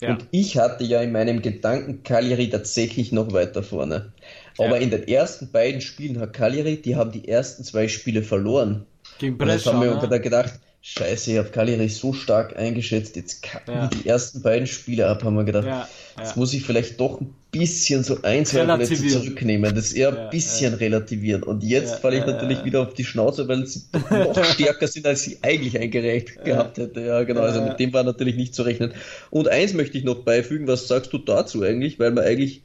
[0.00, 0.10] Ja.
[0.10, 4.12] Und ich hatte ja in meinem Gedanken Cagliari tatsächlich noch weiter vorne.
[4.58, 4.82] Aber ja.
[4.82, 8.86] in den ersten beiden Spielen hat Cagliari, die haben die ersten zwei Spiele verloren.
[9.18, 9.72] Gegen Brescia.
[9.72, 10.20] Und haben wir ne?
[10.20, 13.86] gedacht, scheiße, ich habe Cagliari so stark eingeschätzt, jetzt kacken Ja.
[13.86, 15.66] die die ersten beiden Spiele ab, haben wir gedacht.
[15.66, 20.10] Ja, Jetzt muss ich vielleicht doch ein bisschen so ein, zwei Plätze zurücknehmen, das eher
[20.14, 21.42] Ja, ein bisschen relativieren.
[21.42, 22.64] Und jetzt Ja, falle ich ja, natürlich ja.
[22.64, 27.00] wieder auf die Schnauze, weil sie noch stärker sind, als sie eigentlich eingereicht gehabt hätte.
[27.02, 27.64] Ja, genau, also Ja.
[27.66, 28.94] mit dem war natürlich nicht zu rechnen.
[29.30, 31.98] Und eins möchte ich noch beifügen, was sagst du dazu eigentlich?
[31.98, 32.62] Weil man eigentlich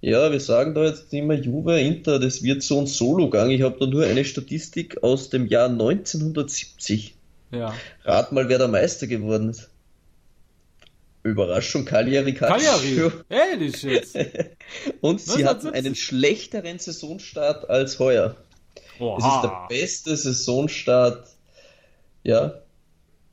[0.00, 3.50] ja, wir sagen da jetzt immer Juve, Inter, das wird so ein Solo-Gang.
[3.50, 7.14] Ich habe da nur eine Statistik aus dem Jahr 1970.
[7.52, 7.84] ja.
[8.04, 9.71] Rat mal, wer der Meister geworden ist.
[11.22, 13.12] Überraschung, Cagliari Calcio.
[13.28, 14.16] Ehrlich jetzt.
[15.00, 15.74] Und sie hatten 1970.
[15.74, 18.36] einen schlechteren Saisonstart als heuer.
[18.74, 19.66] Es ist der Oha.
[19.68, 21.28] beste Saisonstart,
[22.22, 22.54] ja,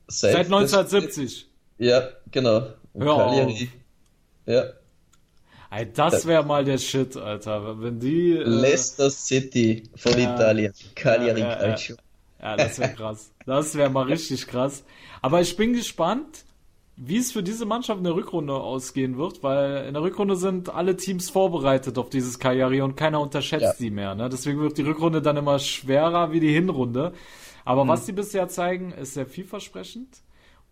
[0.08, 1.48] seit, Seit 1970.
[1.78, 2.68] Ja, genau.
[2.92, 3.70] Und Hör Cagliari,
[4.46, 4.64] ja,
[5.70, 7.80] Ey, das wäre mal der Shit, Alter.
[7.80, 8.32] Wenn die.
[8.32, 10.34] Äh, Leicester City von ja.
[10.34, 11.56] Italien, Cagliari ja, ja.
[11.56, 11.96] Calcio.
[12.42, 13.30] Ja, das wäre krass.
[13.46, 14.82] Das wäre mal richtig krass.
[15.22, 16.44] Aber ich bin gespannt,
[17.02, 20.68] wie es für diese Mannschaft in der Rückrunde ausgehen wird, weil in der Rückrunde sind
[20.68, 23.72] alle Teams vorbereitet auf dieses Cagliari und keiner unterschätzt Ja.
[23.72, 24.14] sie mehr.
[24.14, 24.28] Ne?
[24.28, 27.14] Deswegen wird die Rückrunde dann immer schwerer wie die Hinrunde.
[27.64, 27.88] Aber Mhm.
[27.88, 30.18] was sie bisher zeigen, ist sehr vielversprechend.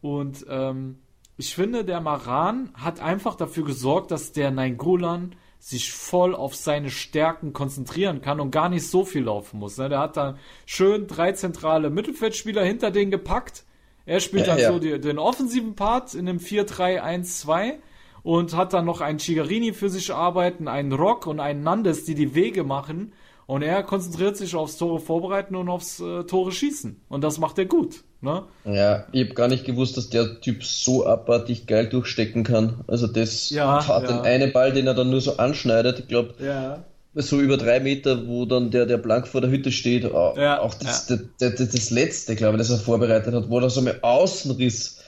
[0.03, 0.99] Und ähm,
[1.39, 6.91] ich finde, der Maran hat einfach dafür gesorgt, dass der Nainggolan sich voll auf seine
[6.91, 9.79] Stärken konzentrieren kann und gar nicht so viel laufen muss.
[9.79, 9.89] Ne?
[9.89, 13.65] Der hat da schön drei zentrale Mittelfeldspieler hinter den gepackt.
[14.09, 14.73] Er spielt Ja, dann ja.
[14.73, 17.75] so die, den offensiven Part in dem 4-3-1-2
[18.23, 22.15] und hat dann noch einen Chigarini für sich arbeiten, einen Rock und einen Nandes, die
[22.15, 23.13] die Wege machen.
[23.47, 27.01] Und er konzentriert sich aufs Tore vorbereiten und aufs äh, Tore schießen.
[27.09, 28.05] Und das macht er gut.
[28.21, 28.45] Ne?
[28.65, 32.85] Ja, ich habe gar nicht gewusst, dass der Typ so abartig geil durchstecken kann.
[32.87, 34.09] Also das Ja, hat ja.
[34.09, 36.85] den einen Ball, den er dann nur so anschneidet, ich glaube, Ja.
[37.23, 40.05] So über drei Meter, wo dann der, der blank vor der Hütte steht.
[40.13, 43.59] Auch, Ja, auch das, das, das, das letzte, glaube ich, das er vorbereitet hat, wo
[43.61, 44.99] er so mit Außenriss.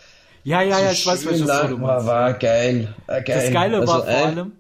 [0.45, 1.33] Ja, ja, ja, so ich weiß, Tor
[1.69, 2.95] du war, war geil.
[3.07, 3.43] Äh, geil.
[3.45, 4.53] Das Geile Also war vor ein- allem,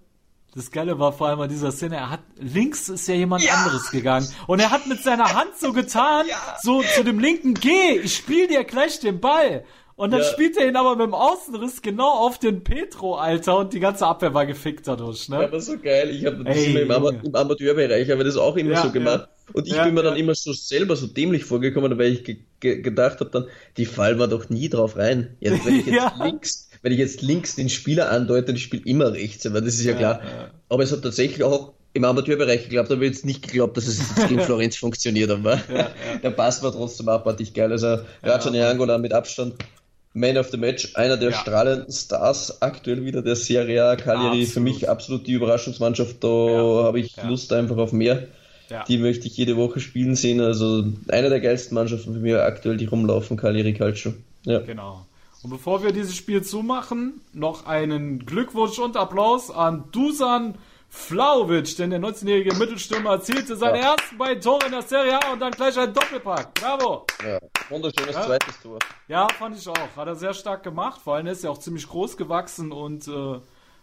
[0.54, 3.90] das Geile war vor allem an dieser Szene, er hat, links ist ja jemand anderes
[3.90, 4.28] gegangen.
[4.46, 6.26] Und er hat mit seiner Hand so getan,
[6.62, 9.64] so zu dem linken, geh, ich spiel dir gleich den Ball.
[10.00, 10.24] Und dann Ja.
[10.24, 14.06] spielt er ihn aber mit dem Außenriss genau auf den Petro, Alter, und die ganze
[14.06, 15.44] Abwehr war gefickt dadurch, Ja, ne?
[15.44, 16.10] aber so geil.
[16.10, 18.90] Ich habe das Ey, immer im, Ama im Amateurbereich, aber das auch immer Ja, so
[18.90, 19.28] gemacht.
[19.52, 20.20] Und ich Ja, bin mir dann ja.
[20.20, 23.46] immer so selber so dämlich vorgekommen, weil ich ge ge gedacht habe dann,
[23.76, 25.36] die fallen wir doch nie drauf rein.
[25.40, 26.14] Jetzt, wenn ich jetzt Ja.
[26.14, 29.84] links, wenn ich jetzt links den Spieler andeute, ich spiele immer rechts, aber das ist
[29.84, 30.22] ja klar.
[30.68, 34.28] Aber es hat tatsächlich auch im Amateurbereich geklappt, aber jetzt nicht geglaubt, dass es jetzt
[34.28, 35.60] gegen Florenz funktioniert, aber
[36.22, 37.72] der Pass war trotzdem abartig geil.
[37.72, 39.56] Also Raja Angola mit Abstand
[40.12, 41.36] Man of the Match, einer der Ja.
[41.36, 43.96] strahlenden Stars aktuell wieder der Serie A.
[43.96, 46.22] Cagliari für mich absolut die Überraschungsmannschaft.
[46.24, 46.82] Da Ja.
[46.84, 47.28] habe ich Ja.
[47.28, 48.24] Lust einfach auf mehr.
[48.86, 50.40] Die möchte ich jede Woche spielen sehen.
[50.40, 54.14] Also eine der geilsten Mannschaften für mich aktuell, die rumlaufen, Cagliari Calcio.
[54.44, 54.60] Ja.
[54.60, 55.04] Genau.
[55.42, 60.54] Und bevor wir dieses Spiel zumachen, noch einen Glückwunsch und Applaus an Dusan
[60.92, 63.94] Flauwitsch, denn der 19-jährige Mittelstürmer erzielte seine Ja.
[63.94, 66.52] ersten beiden Tore in der Serie A und dann gleich ein Doppelpack.
[66.54, 67.06] Bravo!
[67.24, 67.38] ja.
[67.68, 68.26] Wunderschönes Ja.
[68.26, 68.78] zweites Tor.
[69.06, 69.96] Ja, fand ich auch.
[69.96, 71.00] Hat er sehr stark gemacht.
[71.02, 73.40] Vor allem ist er auch ziemlich groß gewachsen und äh,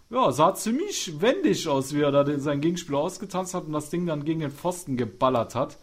[0.10, 3.90] ja, sah ziemlich wendig aus, wie er da den, sein Gegenspieler ausgetanzt hat und das
[3.90, 5.78] Ding dann gegen den Pfosten geballert hat.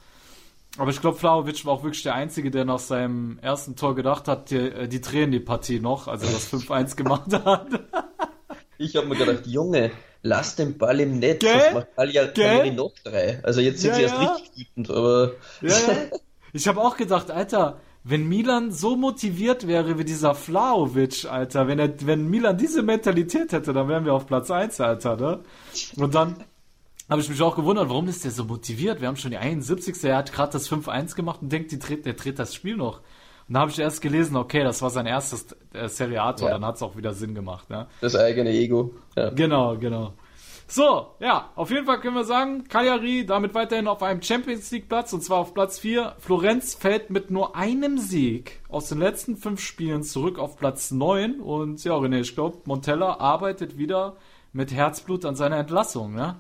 [0.77, 4.29] Aber ich glaube, Flauwitsch war auch wirklich der Einzige, der nach seinem ersten Tor gedacht
[4.29, 7.69] hat, die, äh, die drehen die Partie noch, als er das 5-1 gemacht hat.
[8.77, 9.93] Ich habe mir gedacht, Junge,
[10.25, 11.53] lass den Ball im Netz, Gell?
[11.57, 11.97] das macht?
[11.97, 13.39] Cagliari noch drei.
[13.45, 14.21] Also jetzt sind Ja, sie erst ja.
[14.23, 15.97] richtig wütend, aber Ja, ja.
[16.57, 21.81] Ich habe auch gedacht, Alter, wenn Milan so motiviert wäre wie dieser Flaovic, Alter, wenn,
[21.81, 25.41] er, wenn Milan diese Mentalität hätte, dann wären wir auf Platz 1, Alter, ne?
[25.97, 26.37] Und dann
[27.11, 29.01] habe ich mich auch gewundert, warum ist der so motiviert?
[29.01, 30.05] Wir haben schon die 71.
[30.05, 33.01] Er hat gerade das 5-1 gemacht und denkt, die dreht, der dreht das Spiel noch.
[33.49, 36.55] Und da habe ich erst gelesen, okay, das war sein erstes äh, Seriator, Ja.
[36.55, 37.87] dann hat es auch wieder Sinn gemacht, ne?
[38.01, 38.93] das eigene Ego.
[39.17, 39.31] Ja.
[39.31, 40.15] Genau, genau.
[40.67, 44.89] So, ja, auf jeden Fall können wir sagen, Cagliari damit weiterhin auf einem Champions League
[44.89, 46.15] Platz und zwar auf Platz 4.
[46.19, 51.41] Florenz fällt mit nur einem Sieg aus den letzten fünf Spielen zurück auf Platz 9
[51.41, 54.17] und ja, René, ich glaube, Montella arbeitet wieder
[54.55, 56.37] mit Herzblut an seiner Entlassung, ne?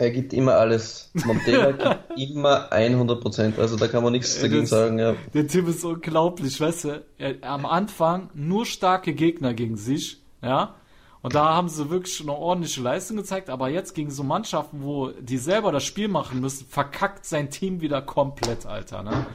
[0.00, 1.10] Er gibt immer alles.
[1.12, 1.98] Montella gibt
[2.30, 3.58] immer 100 Prozent.
[3.58, 4.98] Also da kann man nichts dagegen das- sagen.
[4.98, 5.14] Ja.
[5.34, 10.74] Der Typ ist unglaublich, weißt du, er, am Anfang nur starke Gegner gegen sich, ja.
[11.22, 15.08] Und da haben sie wirklich eine ordentliche Leistung gezeigt, aber jetzt gegen so Mannschaften, wo
[15.20, 19.26] die selber das Spiel machen müssen, verkackt sein Team wieder komplett, Alter, ne?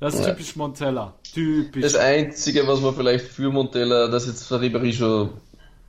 [0.00, 0.30] Das ist Ja.
[0.32, 1.12] typisch Montella.
[1.34, 1.82] Typisch.
[1.82, 5.30] Das Einzige, was man vielleicht für Montella, dass jetzt Ribéry schon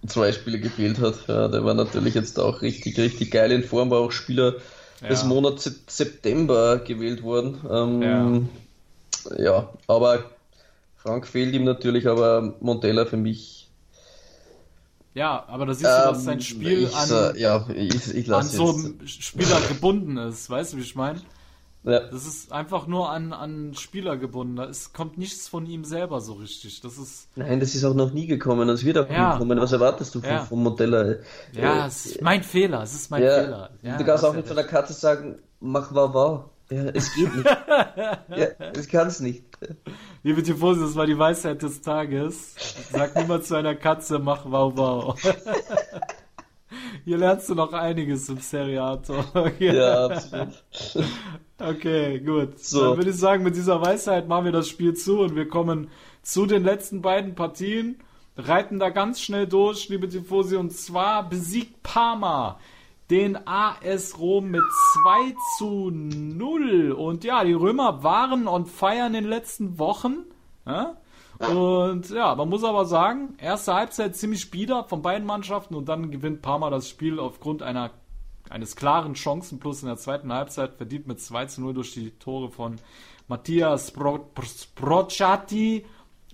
[0.07, 1.27] zwei Spiele gefehlt hat.
[1.27, 4.55] Ja, der war natürlich jetzt auch richtig, richtig geil in Form, war auch Spieler
[5.01, 5.27] des Ja.
[5.27, 7.59] Monats Se- September gewählt worden.
[7.69, 8.49] Ähm,
[9.37, 9.69] ja.
[9.87, 10.23] aber
[10.97, 13.69] Frank fehlt ihm natürlich, aber Montella für mich.
[15.13, 18.69] Ja, aber da siehst du, dass sein Spiel ich, an, ja, ich, ich an so
[18.69, 20.49] einem Spieler gebunden ist.
[20.49, 21.21] Weißt du, wie ich meine?
[21.85, 24.57] Ja, Das ist einfach nur an, an Spieler gebunden.
[24.57, 26.81] Ist, kommt nichts von ihm selber so richtig.
[26.81, 28.67] Das ist, nein, das ist auch noch nie gekommen.
[28.67, 29.33] Das wird auch Ja.
[29.33, 29.59] nie kommen.
[29.59, 30.43] Was erwartest du von, Ja.
[30.45, 31.15] von Montella?
[31.53, 32.81] ja, Äh, es ist mein Fehler.
[32.83, 33.69] Es ist mein Fehler.
[33.83, 36.43] Du kannst auch nicht von der Katze sagen, mach wow wow.
[36.71, 37.45] Ja, es geht nicht.
[37.77, 39.43] ja, es kann's nicht.
[40.23, 42.55] Liebe Tifosi, das war die Weisheit des Tages.
[42.91, 45.15] Sag niemals zu einer Katze, mach wow wow.
[47.05, 49.25] Hier lernst du noch einiges im Seriator.
[49.59, 50.63] Ja, absolut.
[51.57, 52.59] Okay, gut.
[52.59, 52.81] So.
[52.81, 55.89] Dann würde ich sagen, mit dieser Weisheit machen wir das Spiel zu und wir kommen
[56.21, 57.99] zu den letzten beiden Partien.
[58.35, 62.59] Reiten da ganz schnell durch, liebe Tifosi, und zwar besiegt Parma
[63.09, 64.63] den AS Rom mit
[65.03, 66.91] 2 zu 0.
[66.91, 70.25] Und ja, die Römer waren on fire in den letzten Wochen.
[70.65, 70.97] Ja?
[71.39, 76.11] Und ja, man muss aber sagen, erste Halbzeit ziemlich bieder von beiden Mannschaften und dann
[76.11, 77.91] gewinnt Parma das Spiel aufgrund einer
[78.49, 82.49] eines klaren Chancenplus in der zweiten Halbzeit, verdient mit 2 zu 0 durch die Tore
[82.49, 82.75] von
[83.27, 85.85] Mattia Spro Sprocciati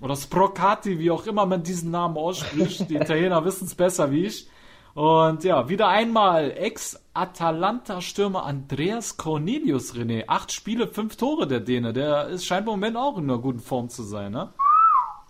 [0.01, 2.89] oder Sprocati, wie auch immer man diesen Namen ausspricht.
[2.89, 4.49] Die Italiener wissen es besser wie ich.
[4.93, 10.25] Und ja, wieder einmal Ex-Atalanta-Stürmer Andreas Cornelius René.
[10.27, 11.93] Acht Spiele, fünf Tore der Däne.
[11.93, 14.53] Der ist scheint im Moment auch in einer guten Form zu sein, ne?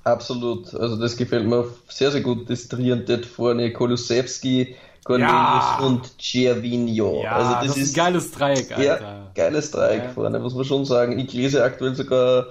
[0.04, 0.74] Absolut.
[0.74, 2.50] Also das gefällt mir sehr, sehr gut.
[2.50, 5.80] Das Triantet vorne Kulusewski, Cornelius Ja.
[5.82, 7.22] und Cervinho.
[7.24, 8.84] Ja, also das, ist ein geiles Dreieck, Alter.
[8.84, 10.10] Ja, geiles Dreieck Ja.
[10.10, 11.20] vorne, muss man schon sagen.
[11.20, 12.48] Ich lese aktuell sogar,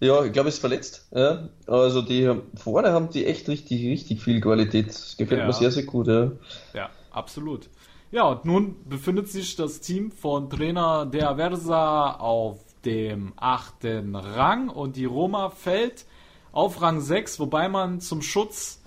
[0.00, 1.06] ja, ich glaube, ist verletzt.
[1.14, 1.48] Ja.
[1.66, 4.88] Also die vorne haben die echt richtig, richtig viel Qualität.
[4.88, 6.08] Das gefällt mir sehr, sehr gut.
[6.08, 6.32] Ja.
[6.74, 7.68] Ja, absolut.
[8.12, 14.68] Ja, und nun befindet sich das Team von Trainer De Aversa auf dem achten Rang
[14.68, 16.06] und die Roma fällt
[16.52, 18.80] auf Rang 6, wobei man zum Schutz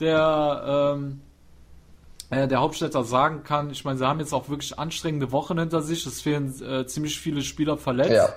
[0.00, 1.20] der, ähm,
[2.30, 5.82] äh, der Hauptstädter sagen kann, ich meine, sie haben jetzt auch wirklich anstrengende Wochen hinter
[5.82, 8.12] sich, es fehlen äh, ziemlich viele Spieler verletzt.
[8.12, 8.28] Ja.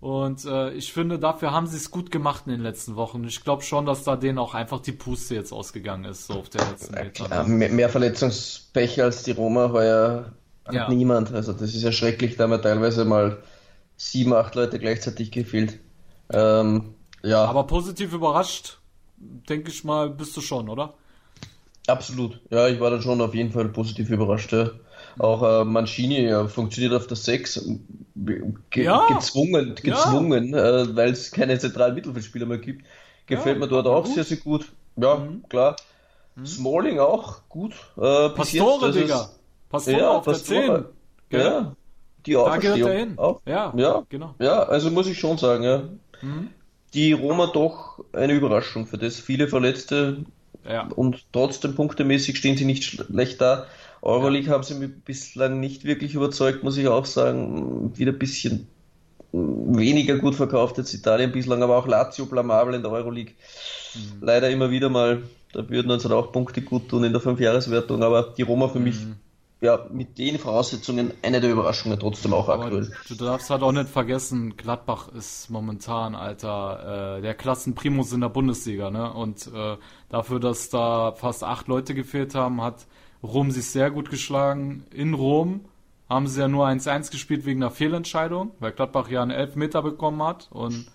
[0.00, 3.24] Und äh, ich finde, dafür haben sie es gut gemacht in den letzten Wochen.
[3.24, 6.48] Ich glaube schon, dass da denen auch einfach die Puste jetzt ausgegangen ist, so auf
[6.50, 7.44] der letzten Meter.
[7.44, 10.32] Mehr, mehr Verletzungspech als die Roma heuer
[10.66, 10.88] hat Ja.
[10.88, 11.32] niemand.
[11.32, 13.38] Also das ist ja schrecklich, da haben ja teilweise mal
[13.96, 15.78] sieben, acht Leute gleichzeitig gefehlt.
[16.30, 16.94] Ähm,
[17.26, 18.78] ja, Aber positiv überrascht,
[19.18, 20.94] denke ich mal, bist du schon, oder?
[21.88, 22.40] absolut.
[22.50, 24.52] Ja, ich war dann schon auf jeden Fall positiv überrascht.
[24.52, 24.70] Ja.
[25.18, 27.64] Auch äh, Mancini ja, funktioniert auf der 6
[28.16, 29.06] ge Ja.
[29.08, 32.84] gezwungen, gezwungen, äh, weil es keine zentralen Mittelfeldspieler mehr gibt.
[33.26, 34.10] Gefällt Ja, mir dort auch gut.
[34.10, 34.14] Mhm.
[34.14, 34.72] sehr, sehr gut.
[34.96, 35.76] Ja, klar.
[36.44, 37.72] Smalling auch gut.
[37.96, 39.30] Äh, jetzt, Pastore, es- Digga.
[39.70, 40.60] Pastore Ja, auf Pastore.
[40.60, 40.84] der 10.
[41.30, 41.40] Gell?
[41.40, 41.76] Ja,
[42.26, 43.14] die Da gehört er hin.
[43.18, 43.40] Auch.
[43.46, 44.34] Ja, ja, genau.
[44.38, 45.82] ja, also muss ich schon sagen, ja.
[46.20, 46.50] Mhm.
[46.96, 49.20] Die Roma doch eine Überraschung für das.
[49.20, 50.24] Viele Verletzte
[50.68, 50.88] Ja.
[50.96, 53.66] und trotzdem punktemäßig stehen sie nicht schlecht da.
[54.02, 57.96] Euroleague haben sie mich bislang nicht wirklich überzeugt, muss ich auch sagen.
[57.96, 58.66] Wieder ein bisschen
[59.32, 63.34] weniger gut verkauft jetzt Italien bislang, aber auch Lazio blamabel in der Euroleague.
[63.94, 64.24] Mhm.
[64.26, 65.22] Leider immer wieder mal.
[65.52, 68.80] Da würden uns halt auch Punkte gut tun in der Fünfjahreswertung, aber die Roma für
[68.80, 69.16] mich Mhm.
[69.66, 72.90] Ja, mit den Voraussetzungen eine der Überraschungen trotzdem auch Aber aktuell.
[73.08, 78.28] du darfst halt auch nicht vergessen, Gladbach ist momentan, Alter, äh, der Klassenprimus in der
[78.30, 79.12] Bundesliga, ne?
[79.12, 79.76] Und äh,
[80.08, 82.86] dafür, dass da fast acht Leute gefehlt haben, hat
[83.22, 84.86] Rom sich sehr gut geschlagen.
[84.94, 85.62] In Rom
[86.08, 90.22] haben sie ja nur 1-1 gespielt wegen einer Fehlentscheidung, weil Gladbach ja einen Elfmeter bekommen
[90.22, 90.48] hat.
[90.50, 90.86] Und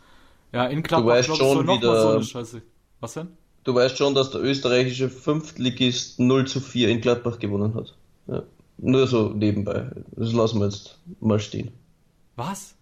[0.53, 2.61] ja, in Gladbach, schon soll noch mal wieder- so eine Scheiße.
[3.01, 3.27] Was denn?
[3.63, 7.93] Du weißt schon, dass der österreichische Fünftligist 0 zu 4 in Gladbach gewonnen hat.
[8.27, 8.43] Ja.
[8.83, 9.89] Nur so nebenbei.
[10.15, 11.71] Das lassen wir jetzt mal stehen.
[12.35, 12.73] Was?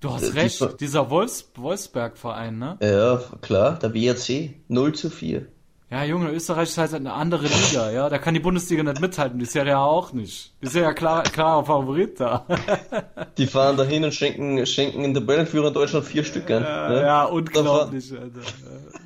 [0.00, 2.76] Du Äh, hast die recht, Ver- dieser Wolfs Wolfsberg-Verein, ne?
[2.82, 5.46] Ja, klar, der WRC 0 zu 4.
[5.90, 8.08] Ja, Junge, Österreich ist halt eine andere Liga, ja.
[8.08, 10.52] Da kann die Bundesliga nicht mithalten, die Serie A auch nicht.
[10.60, 12.44] Die ist ja klar, klarer Favorit da.
[13.38, 16.48] Die fahren dahin und schenken, schenken in der Tabellenführer in Deutschland vier Stück.
[16.50, 17.00] Ja, ne?
[17.02, 18.40] ja, unglaublich, Alter.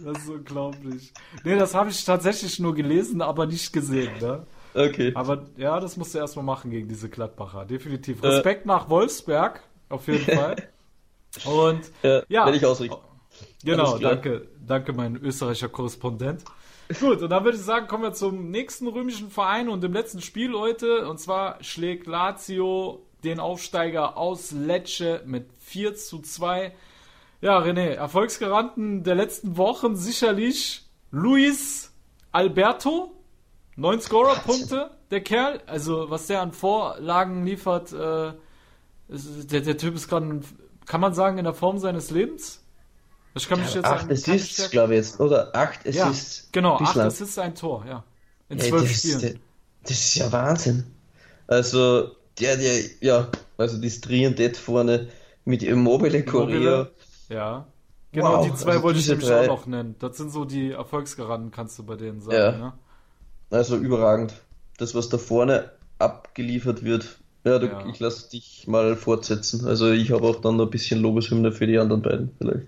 [0.04, 1.12] Das ist unglaublich.
[1.44, 4.46] Nee, das habe ich tatsächlich nur gelesen, aber nicht gesehen, ne?
[4.74, 5.12] Okay.
[5.14, 7.64] Aber ja, das musst du erstmal machen gegen diese Gladbacher.
[7.64, 8.22] Definitiv.
[8.22, 8.28] Äh.
[8.28, 10.56] Respekt nach Wolfsberg, auf jeden Fall.
[11.44, 12.96] Und Ja, ja, werde ich ausrichten.
[13.64, 16.44] Genau, danke, danke, mein österreicher Korrespondent.
[17.00, 20.22] Gut, und dann würde ich sagen, kommen wir zum nächsten römischen Verein und dem letzten
[20.22, 21.06] Spiel heute.
[21.06, 26.74] Und zwar schlägt Lazio den Aufsteiger aus Lecce mit 4 zu 2.
[27.40, 31.92] Ja, René, Erfolgsgaranten der letzten Wochen sicherlich Luis
[32.32, 33.12] Alberto.
[33.78, 35.60] Neun Scorer-Punkte, der Kerl.
[35.66, 38.32] Also, was der an Vorlagen liefert, äh,
[39.08, 40.40] ist, der, der Typ ist gerade,
[40.84, 42.64] kann man sagen, in der Form seines Lebens.
[43.34, 45.20] Ich kann mich jetzt Acht Assists, glaube ich jetzt.
[45.20, 46.48] Oder acht Ja, Assists.
[46.50, 47.06] genau, acht bislang.
[47.06, 48.02] Assists, ein Tor, ja.
[48.48, 49.38] In zwölf das, Spielen.
[49.82, 50.84] Das ist ja Wahnsinn.
[51.46, 52.10] Also,
[52.40, 53.28] der, der, ja,
[53.58, 55.08] also das Triantett vorne
[55.44, 56.88] mit Immobile, Korea.
[57.28, 57.66] Ja.
[58.10, 59.94] Genau, Wow, die zwei also wollte ich nämlich drei- auch noch nennen.
[60.00, 62.36] Das sind so die Erfolgsgaranten, kannst du bei denen sagen.
[62.36, 62.50] Ja.
[62.52, 62.72] Ne?
[63.50, 64.34] Also überragend.
[64.78, 67.18] Das, was da vorne abgeliefert wird.
[67.44, 67.86] Ja, du, Ja.
[67.86, 69.66] ich lasse dich mal fortsetzen.
[69.66, 72.66] Also ich habe auch dann noch ein bisschen Lobeshymne für die anderen beiden vielleicht.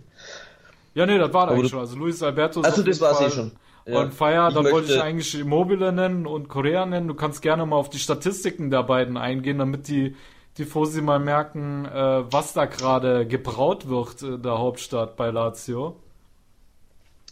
[0.95, 1.81] Ja, nee, das war eigentlich schon.
[1.81, 3.53] Also Luis Alberto ist Also das war's eh schon.
[3.87, 3.99] Ja.
[4.01, 7.09] On fire, dann wollte ich möchte- eigentlich Immobile nennen und Korea nennen.
[7.09, 10.17] Du kannst gerne mal auf die Statistiken der beiden eingehen, damit die
[10.59, 15.97] die Fosi mal merken, äh, was da gerade gebraut wird in der Hauptstadt bei Lazio.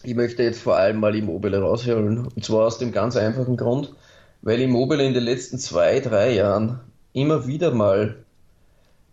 [0.08, 2.28] Ich möchte jetzt vor allem mal Immobile rausholen.
[2.34, 3.92] Und zwar aus dem ganz einfachen Grund,
[4.40, 6.80] weil Immobile in den letzten zwei, drei Jahren
[7.12, 8.16] immer wieder mal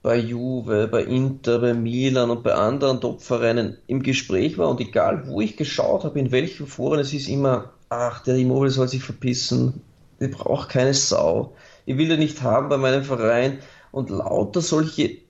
[0.03, 4.69] bei Juve, bei Inter, bei Milan und bei anderen Top-Vereinen im Gespräch war.
[4.69, 8.71] Und egal wo ich geschaut habe, in welchen Foren, es ist immer, ach, der Immobile
[8.71, 9.81] soll sich verpissen,
[10.21, 11.55] ich brauche keine Sau,
[11.85, 13.59] ich will den nicht haben bei meinem Verein.
[13.91, 15.24] Und lauter solche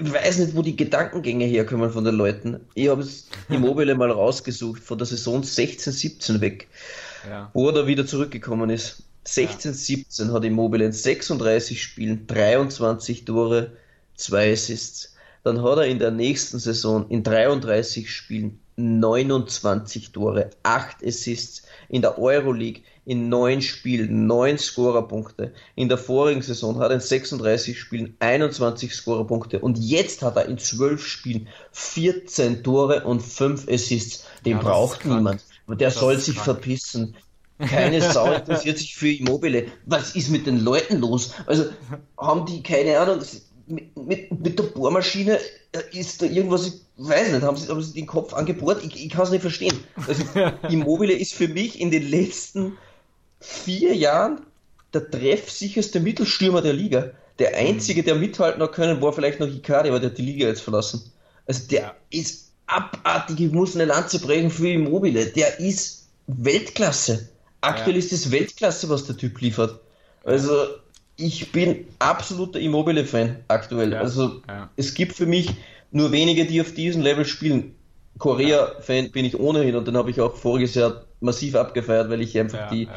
[0.00, 2.60] ich weiß nicht, wo die Gedankengänge herkommen von den Leuten.
[2.74, 6.68] Ich habe es Immobile mal rausgesucht, von der Saison 16, 17 weg,
[7.28, 7.50] Ja.
[7.52, 9.02] wo er da wieder zurückgekommen ist.
[9.24, 13.72] 16, 17 hat Immobile in 36 Spielen 23 Tore,
[14.16, 15.14] 2 Assists.
[15.44, 21.62] Dann hat er in der nächsten Saison in 33 Spielen 29 Tore, 8 Assists.
[21.88, 25.54] In der Euroleague in 9 Spielen 9 Scorerpunkte.
[25.74, 29.60] In der vorigen Saison hat er in 36 Spielen 21 Scorerpunkte.
[29.60, 34.26] Und jetzt hat er in 12 Spielen 14 Tore und 5 Assists.
[34.44, 35.42] Den Ja, das braucht niemand.
[35.68, 36.44] Der soll ist sich krank.
[36.44, 37.16] verpissen.
[37.58, 39.68] Keine Sau interessiert sich für Immobile.
[39.86, 41.32] Was ist mit den Leuten los?
[41.46, 41.64] Also
[42.18, 43.20] haben die keine Ahnung,
[43.66, 45.38] mit, mit, mit der Bohrmaschine
[45.72, 48.84] äh, ist da irgendwas, ich weiß nicht, haben sie, haben sie den Kopf angebohrt?
[48.84, 49.78] Ich, ich kann es nicht verstehen.
[50.06, 50.24] Also
[50.68, 52.76] Immobile ist für mich in den letzten
[53.40, 54.40] vier Jahren
[54.94, 57.10] der treffsicherste Mittelstürmer der Liga.
[57.38, 60.48] Der einzige, der mithalten hat können, war vielleicht noch Icardi, aber der hat die Liga
[60.48, 61.12] jetzt verlassen.
[61.46, 65.26] Also der ist abartig, ich muss eine Lanze brechen für Immobile.
[65.26, 67.28] Der ist Weltklasse.
[67.60, 67.98] Aktuell Ja.
[67.98, 69.80] ist es Weltklasse, was der Typ liefert.
[70.24, 70.66] Also
[71.16, 73.92] ich bin absoluter Immobile-Fan aktuell.
[73.92, 74.00] Ja.
[74.00, 74.70] Also Ja.
[74.76, 75.50] es gibt für mich
[75.90, 77.74] nur wenige, die auf diesem Level spielen.
[78.18, 82.38] Korea-Fan bin ich ohnehin und den habe ich auch voriges Jahr massiv abgefeiert, weil ich
[82.38, 82.88] einfach die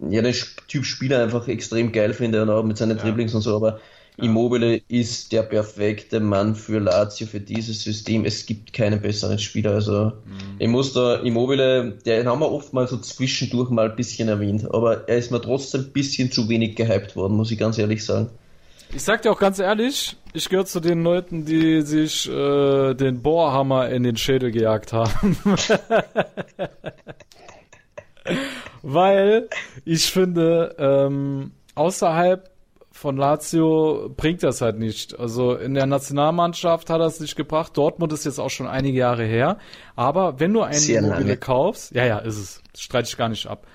[0.00, 0.08] ja.
[0.10, 0.34] Ja, den
[0.68, 3.02] Typ Spieler einfach extrem geil finde und auch mit seinen Ja.
[3.04, 3.80] Dribblings und so, aber
[4.16, 8.24] Immobile ist der perfekte Mann für Lazio, für dieses System.
[8.24, 9.72] Es gibt keinen besseren Spieler.
[9.72, 10.56] Also Mhm.
[10.60, 14.72] ich muss da Immobile, den haben wir oft mal so zwischendurch mal ein bisschen erwähnt,
[14.72, 18.04] aber er ist mir trotzdem ein bisschen zu wenig gehypt worden, muss ich ganz ehrlich
[18.04, 18.30] sagen.
[18.94, 23.20] Ich sag dir auch ganz ehrlich, ich gehöre zu den Leuten, die sich äh, den
[23.20, 25.36] Bohrhammer in den Schädel gejagt haben.
[28.82, 29.48] Weil
[29.84, 32.50] ich finde, ähm, außerhalb
[32.94, 35.18] von Lazio bringt das halt nicht.
[35.18, 37.76] Also in der Nationalmannschaft hat er es nicht gebracht.
[37.76, 39.58] Dortmund ist jetzt auch schon einige Jahre her.
[39.96, 41.36] Aber wenn du einen Immobile lange.
[41.36, 42.62] kaufst, ja, ja, ist es.
[42.72, 43.66] Das streite ich gar nicht ab.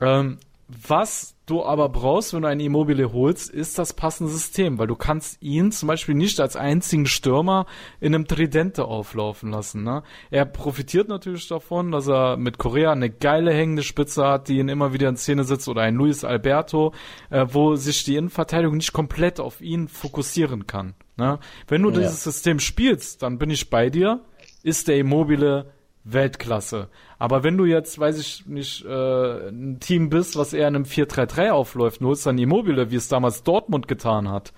[0.00, 4.86] Ähm, was du aber brauchst, wenn du einen Immobile holst, ist das passende System, weil
[4.86, 7.66] du kannst ihn zum Beispiel nicht als einzigen Stürmer
[8.00, 9.82] in einem Tridente auflaufen lassen.
[9.84, 10.02] Ne?
[10.30, 14.68] Er profitiert natürlich davon, dass er mit Korea eine geile hängende Spitze hat, die ihn
[14.68, 16.92] immer wieder in Szene sitzt, oder ein Luis Alberto,
[17.30, 20.94] äh, wo sich die Innenverteidigung nicht komplett auf ihn fokussieren kann.
[21.16, 21.38] Ne?
[21.68, 21.98] Wenn du Ja.
[21.98, 24.24] dieses System spielst, dann bin ich bei dir,
[24.62, 25.73] ist der Immobile
[26.04, 26.88] Weltklasse.
[27.18, 30.84] Aber wenn du jetzt, weiß ich nicht, äh, ein Team bist, was eher in einem
[30.84, 34.52] 4-3-3 aufläuft, und holst dann Immobile, wie es damals Dortmund getan hat.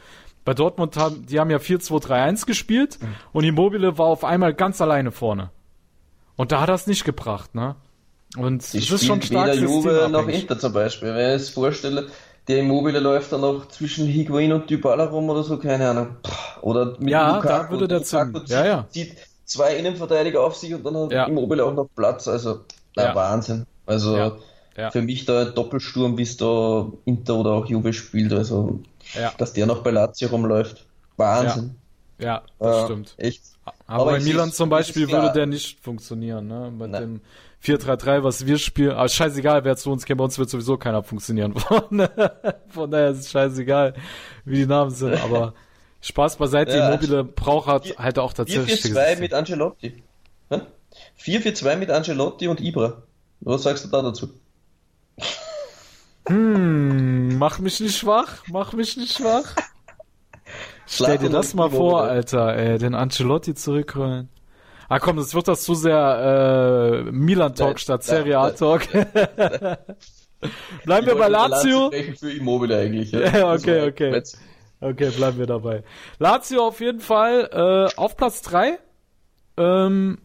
[0.44, 2.98] Bei Dortmund haben, die haben ja 4-2-3-1 gespielt
[3.32, 5.50] und Immobile war auf einmal ganz alleine vorne.
[6.36, 7.76] Und da hat er es nicht gebracht, ne?
[8.36, 10.28] Und es ist schon stark weder Juve noch.
[10.28, 11.14] Inter zum Beispiel.
[11.14, 12.08] Wenn ich es vorstelle,
[12.48, 16.16] der Immobile läuft dann noch zwischen Higuain und Dybala rum oder so, keine Ahnung.
[16.60, 17.48] Oder mit Ja, Lukaku.
[17.48, 18.40] da würde der Lukaku.
[18.46, 18.86] Ja, ja.
[18.90, 19.16] Zieht
[19.46, 21.24] zwei Innenverteidiger auf sich und dann hat Ja.
[21.24, 22.28] Immobile auch noch Platz.
[22.28, 22.60] Also,
[22.94, 23.14] na, Ja.
[23.14, 23.66] Wahnsinn.
[23.86, 24.36] Also, Ja.
[24.76, 24.90] Ja.
[24.90, 28.32] für mich da ein Doppelsturm, bis da Inter oder auch Juve spielt.
[28.34, 28.80] Also,
[29.38, 30.84] dass der noch bei Lazio rumläuft.
[31.16, 31.76] Wahnsinn.
[32.18, 33.14] Ja, das Ja, stimmt.
[33.16, 33.42] Echt.
[33.64, 36.70] Aber, Aber bei Milan zum Beispiel würde der nicht funktionieren, ne?
[36.70, 37.02] Mit Nein.
[37.02, 37.20] dem
[37.62, 38.92] 4-3-3, was wir spielen.
[38.92, 41.54] Aber scheißegal, wer zu uns käme, bei uns wird sowieso keiner funktionieren.
[41.56, 42.06] Von,
[42.68, 43.94] von daher ist es scheißegal,
[44.44, 45.14] wie die Namen sind.
[45.22, 45.54] Aber
[46.06, 46.88] Spaß beiseite, Ja.
[46.88, 50.04] Immobile braucht halt, halt auch tatsächlich 4-4-2 mit Ancelotti.
[50.50, 50.60] Hä?
[51.20, 53.02] 4-4-2 mit Ancelotti und Ibra.
[53.40, 54.30] Was sagst du da dazu?
[56.28, 59.56] Hm, mach mich nicht schwach, mach mich nicht schwach.
[60.86, 62.02] Stell dir das mal vor.
[62.02, 64.28] Alter, ey, den Ancelotti zurückholen.
[64.88, 68.86] Ah komm, das wird das zu sehr äh, Milan-Talk statt Serie A-Talk.
[70.84, 71.90] bleiben wir bei Lazio.
[72.16, 73.10] Für Immobile eigentlich.
[73.10, 74.22] Ja, ja okay, okay.
[74.80, 75.82] Okay, bleiben wir dabei.
[76.18, 78.78] Lazio auf jeden Fall äh, auf Platz 3.
[79.56, 80.18] Ähm,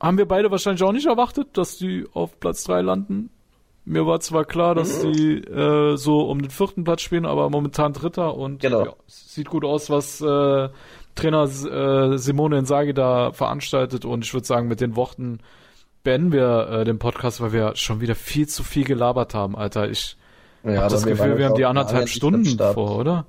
[0.00, 3.30] haben wir beide wahrscheinlich auch nicht erwartet, dass die auf Platz 3 landen.
[3.84, 5.12] Mir war zwar klar, dass mhm.
[5.12, 8.84] die äh, so um den vierten Platz spielen, aber momentan Dritter und genau.
[8.84, 10.68] ja, sieht gut aus, was äh,
[11.14, 15.40] Trainer äh, Simone Insagi da veranstaltet und ich würde sagen, mit den Worten
[16.04, 19.88] beenden wir äh, den Podcast, weil wir schon wieder viel zu viel gelabert haben, Alter.
[19.88, 20.16] Ich
[20.64, 23.26] ja, habe das Gefühl, wir haben die anderthalb Stunden vor, oder?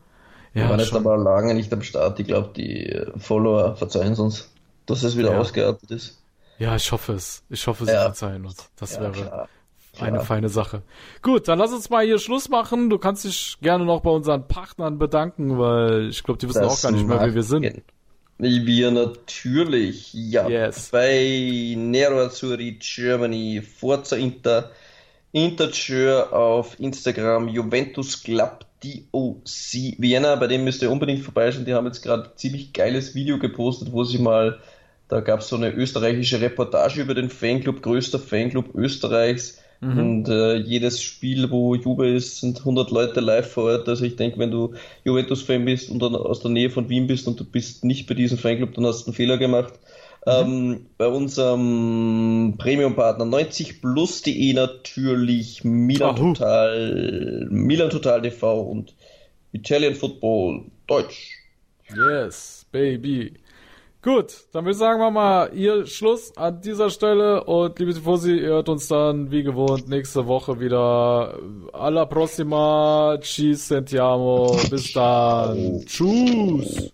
[0.54, 2.20] Ja, wir waren jetzt aber lange nicht am Start.
[2.20, 4.50] Ich glaube, die Follower verzeihen es uns,
[4.86, 5.40] dass es wieder ja.
[5.40, 6.20] ausgeartet ist.
[6.58, 7.44] Ja, ich hoffe es.
[7.50, 8.02] Ich hoffe, sie ja.
[8.02, 8.70] verzeihen uns.
[8.78, 9.50] Das ja, wäre klar.
[10.00, 10.26] eine klar.
[10.26, 10.82] feine Sache.
[11.22, 12.90] Gut, dann lass uns mal hier Schluss machen.
[12.90, 16.80] Du kannst dich gerne noch bei unseren Partnern bedanken, weil ich glaube, die wissen das
[16.80, 17.84] auch gar nicht mehr, wie wir sind.
[18.40, 20.48] Wir natürlich, ja.
[20.48, 20.90] Yes.
[20.92, 24.72] Bei Nero Azzurri Germany, Forza Inter,
[25.32, 31.66] Integer auf Instagram, Juventus Club DOC Vienna, bei dem müsst ihr unbedingt vorbeischauen.
[31.66, 34.60] Die haben jetzt gerade ziemlich geiles Video gepostet, wo sie mal,
[35.08, 39.60] da gab es so eine österreichische Reportage über den Fanclub, größter Fanclub Österreichs.
[39.82, 39.98] Mhm.
[39.98, 43.88] Und äh, jedes Spiel, wo Juve ist, sind 100 Leute live vor Ort.
[43.88, 44.74] Also ich denke, wenn du
[45.06, 48.14] Juventus-Fan bist und dann aus der Nähe von Wien bist und du bist nicht bei
[48.14, 49.74] diesem Fanclub, dann hast du einen Fehler gemacht.
[50.26, 50.32] Mhm.
[50.32, 56.34] Ähm, bei unserem Premium-Partner 90plus.de natürlich Milan Ahu.
[56.34, 58.96] Total, Milan Total TV und
[59.52, 61.36] Italian Football Deutsch.
[61.96, 63.34] Yes, baby.
[64.02, 68.32] Gut, dann würde ich sagen wir mal hier Schluss an dieser Stelle und liebe Tifosi,
[68.32, 71.38] ihr hört uns dann wie gewohnt nächste Woche wieder.
[71.74, 76.94] Alla prossima, ci sentiamo, bis dann, tschüss.